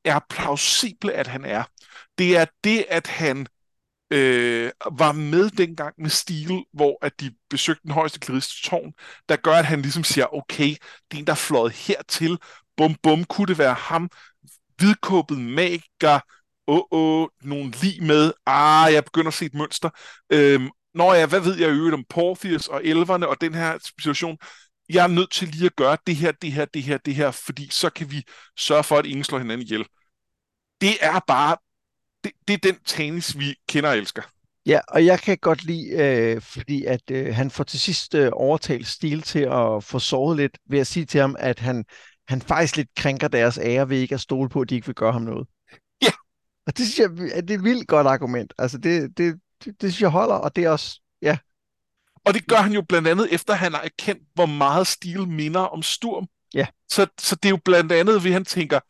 er 0.05 0.21
plausible, 0.31 1.13
at 1.13 1.27
han 1.27 1.45
er. 1.45 1.65
Det 2.19 2.37
er 2.37 2.47
det, 2.65 2.85
at 2.89 3.07
han 3.07 3.47
øh, 4.13 4.71
var 4.99 5.13
med 5.13 5.51
dengang 5.51 5.95
med 5.99 6.11
Steel, 6.11 6.65
hvor 6.73 6.99
at 7.03 7.21
de 7.21 7.35
besøgte 7.51 7.83
den 7.83 7.91
højeste 7.91 8.21
klarist 8.21 8.65
tårn, 8.65 8.93
der 9.29 9.37
gør, 9.37 9.55
at 9.55 9.67
han 9.67 9.83
ligesom 9.83 10.05
siger, 10.05 10.35
okay, 10.35 10.69
det 11.11 11.17
er 11.17 11.19
en, 11.19 11.27
der 11.27 11.33
er 11.33 11.37
fløjet 11.37 11.73
hertil, 11.73 12.39
bum 12.77 12.95
bum, 13.03 13.25
kunne 13.25 13.47
det 13.47 13.59
være 13.59 13.75
ham, 13.75 14.11
hvidkåbet 14.77 15.39
magiker, 15.39 16.21
åh, 16.67 16.83
åh, 16.91 17.29
nogen 17.43 17.75
lige 17.83 18.05
med, 18.05 18.33
ah, 18.47 18.93
jeg 18.93 19.05
begynder 19.05 19.29
at 19.29 19.35
se 19.35 19.45
et 19.45 19.55
mønster. 19.55 19.91
Øhm, 20.33 20.69
Nå 20.95 21.13
ja, 21.13 21.27
hvad 21.27 21.41
ved 21.41 21.59
jeg 21.59 21.71
øvrigt 21.71 21.95
om 21.95 22.05
Portheus 22.09 22.69
og 22.69 22.85
elverne 22.85 23.29
og 23.29 23.41
den 23.41 23.55
her 23.55 23.79
situation? 23.87 24.39
Jeg 24.89 25.05
er 25.05 25.09
nødt 25.09 25.31
til 25.33 25.49
lige 25.49 25.67
at 25.67 25.77
gøre 25.77 25.97
det 26.07 26.17
her, 26.17 26.33
det 26.33 26.53
her, 26.53 26.65
det 26.65 26.83
her, 26.83 26.99
det 26.99 27.15
her, 27.15 27.31
fordi 27.31 27.69
så 27.71 27.91
kan 27.91 28.11
vi 28.11 28.25
sørge 28.59 28.85
for, 28.85 28.99
at 28.99 29.07
ingen 29.07 29.25
slår 29.25 29.39
hinanden 29.39 29.67
ihjel. 29.67 29.87
Det 30.81 30.95
er 31.01 31.21
bare 31.27 31.57
det, 32.25 32.33
det 32.49 32.55
er 32.55 32.73
den 32.73 32.79
tennis, 32.85 33.39
vi 33.39 33.55
kender 33.69 33.91
og 33.91 33.99
elsker. 33.99 34.23
Ja, 34.67 34.81
og 34.89 35.05
jeg 35.05 35.21
kan 35.21 35.39
godt 35.39 35.65
lide, 35.65 35.89
øh, 35.91 36.43
fordi 36.43 36.85
at 36.85 37.11
øh, 37.11 37.35
han 37.35 37.51
får 37.51 37.65
til 37.65 37.81
sidst 37.81 38.15
øh, 38.15 38.31
overtalt 38.33 38.87
Stil 38.87 39.23
til 39.23 39.39
at 39.39 39.85
få 39.85 39.99
såret 39.99 40.37
lidt 40.37 40.59
ved 40.69 40.79
at 40.79 40.87
sige 40.87 41.07
til 41.07 41.21
ham, 41.21 41.37
at 41.39 41.59
han, 41.59 41.85
han 42.29 42.43
faktisk 42.43 42.77
lidt 42.77 42.89
krænker 42.97 43.29
deres 43.29 43.59
ære 43.59 43.89
ved 43.89 43.99
ikke 43.99 44.15
at 44.15 44.21
stole 44.21 44.49
på, 44.49 44.61
at 44.61 44.71
de 44.71 44.75
ikke 44.75 44.87
vil 44.87 44.95
gøre 44.95 45.13
ham 45.13 45.23
noget. 45.23 45.49
Ja. 46.03 46.11
Og 46.67 46.77
det 46.77 46.87
synes 46.87 46.99
jeg, 46.99 47.33
at 47.35 47.49
det 47.49 47.55
er 47.55 47.59
et 47.59 47.65
vildt 47.65 47.89
godt 47.89 48.07
argument. 48.07 48.55
Altså 48.59 48.79
det, 48.79 49.19
det, 49.19 49.35
det, 49.65 49.81
det 49.81 49.93
synes 49.93 50.01
jeg 50.01 50.11
holder, 50.11 50.35
og 50.35 50.57
det 50.57 50.65
er 50.65 50.71
også, 50.71 51.01
ja. 51.23 51.39
Og 52.25 52.35
det 52.35 52.47
gør 52.47 52.57
han 52.57 52.73
jo 52.73 52.83
blandt 52.89 53.09
andet, 53.09 53.35
efter 53.35 53.55
han 53.55 53.73
har 53.73 53.81
erkendt, 53.81 54.23
hvor 54.35 54.47
meget 54.47 54.87
Stil 54.87 55.29
minder 55.29 55.61
om 55.61 55.83
Sturm. 55.83 56.27
Ja. 56.55 56.67
Så, 56.91 57.07
så 57.19 57.37
det 57.37 57.45
er 57.45 57.51
jo 57.51 57.61
blandt 57.65 57.93
andet, 57.93 58.25
ved 58.25 58.33
han 58.33 58.45
tænker, 58.45 58.81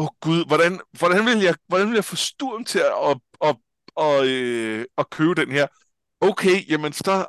åh 0.00 0.04
oh, 0.04 0.10
gud, 0.20 0.46
hvordan, 0.46 0.80
hvordan, 0.98 1.26
vil 1.26 1.38
jeg, 1.38 1.54
hvordan 1.68 1.88
vil 1.88 1.94
jeg 1.94 2.04
få 2.04 2.16
Sturm 2.16 2.64
til 2.64 2.78
at, 2.78 3.10
at, 3.10 3.16
at, 3.48 3.56
at, 4.04 4.26
øh, 4.26 4.84
at 4.98 5.10
købe 5.10 5.34
den 5.34 5.50
her? 5.50 5.66
Okay, 6.20 6.70
jamen 6.70 6.92
så, 6.92 7.26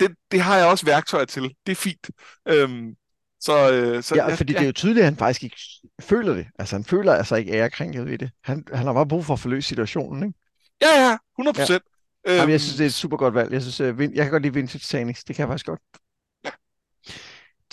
det, 0.00 0.14
det 0.30 0.40
har 0.40 0.56
jeg 0.56 0.66
også 0.66 0.86
værktøjer 0.86 1.24
til. 1.24 1.42
Det 1.66 1.72
er 1.72 1.76
fint. 1.76 2.10
Øhm, 2.48 2.94
så, 3.40 3.72
øh, 3.72 4.02
så, 4.02 4.14
ja, 4.14 4.34
fordi 4.34 4.52
ja. 4.52 4.58
det 4.58 4.64
er 4.64 4.68
jo 4.68 4.72
tydeligt, 4.72 4.98
at 4.98 5.04
han 5.04 5.16
faktisk 5.16 5.42
ikke 5.44 5.56
føler 6.00 6.34
det. 6.34 6.46
Altså, 6.58 6.76
han 6.76 6.84
føler 6.84 7.12
altså 7.12 7.36
ikke 7.36 7.52
ærekrænket 7.52 8.06
ved 8.06 8.18
det. 8.18 8.30
Han, 8.44 8.64
han 8.72 8.86
har 8.86 8.92
bare 8.92 9.08
brug 9.08 9.24
for 9.24 9.34
at 9.34 9.40
forløse 9.40 9.68
situationen, 9.68 10.22
ikke? 10.22 10.38
Ja, 10.82 11.08
ja, 11.08 11.16
100 11.38 11.58
procent. 11.58 11.82
Ja. 12.26 12.30
Øhm, 12.30 12.38
Jamen, 12.38 12.52
jeg 12.52 12.60
synes, 12.60 12.76
det 12.76 12.84
er 12.84 12.88
et 12.88 12.94
super 12.94 13.16
godt 13.16 13.34
valg. 13.34 13.52
Jeg, 13.52 13.62
synes, 13.62 13.80
øh, 13.80 14.00
jeg 14.00 14.24
kan 14.24 14.30
godt 14.30 14.42
lide 14.42 14.54
Vintage 14.54 14.84
Sanix. 14.84 15.24
Det 15.24 15.36
kan 15.36 15.42
jeg 15.42 15.48
faktisk 15.48 15.66
godt. 15.66 15.80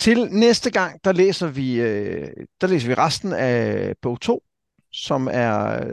Til 0.02 0.28
næste 0.30 0.70
gang, 0.70 1.04
der 1.04 1.12
læser 1.12 1.46
vi, 1.46 1.80
øh, 1.80 2.28
der 2.60 2.66
læser 2.66 2.88
vi 2.88 2.94
resten 2.94 3.32
af 3.32 3.94
bog 4.02 4.20
2, 4.20 4.42
som 4.92 5.28
er 5.32 5.84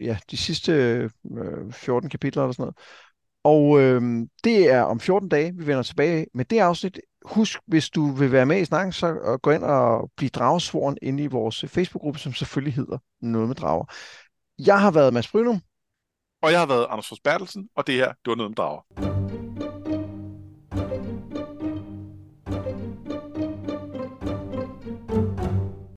ja, 0.00 0.18
de 0.30 0.36
sidste 0.36 0.72
øh, 0.72 1.72
14 1.72 2.10
kapitler 2.10 2.42
eller 2.42 2.52
sådan 2.52 2.62
noget. 2.62 2.76
Og 3.44 3.80
øh, 3.80 4.26
det 4.44 4.70
er 4.70 4.82
om 4.82 5.00
14 5.00 5.28
dage, 5.28 5.52
vi 5.56 5.66
vender 5.66 5.82
tilbage 5.82 6.26
med 6.34 6.44
det 6.44 6.58
afsnit. 6.58 7.00
Husk, 7.24 7.58
hvis 7.66 7.90
du 7.90 8.06
vil 8.06 8.32
være 8.32 8.46
med 8.46 8.60
i 8.60 8.64
snakken, 8.64 8.92
så 8.92 9.06
øh, 9.06 9.38
gå 9.42 9.50
ind 9.50 9.64
og 9.64 10.10
bliv 10.16 10.30
dragesvoren 10.30 10.98
inde 11.02 11.22
i 11.22 11.26
vores 11.26 11.64
Facebook-gruppe, 11.68 12.18
som 12.18 12.32
selvfølgelig 12.32 12.74
hedder 12.74 12.98
Noget 13.22 13.48
med 13.48 13.56
Drager. 13.56 13.84
Jeg 14.58 14.80
har 14.80 14.90
været 14.90 15.14
Mads 15.14 15.28
Brynum. 15.28 15.60
Og 16.42 16.50
jeg 16.50 16.58
har 16.58 16.66
været 16.66 16.86
Anders 16.90 17.08
Fors 17.08 17.20
Bertelsen, 17.20 17.68
og 17.76 17.86
det 17.86 17.94
her, 17.94 18.08
det 18.08 18.26
var 18.26 18.34
Noget 18.34 18.50
med 18.50 18.56
Drager. 18.56 19.13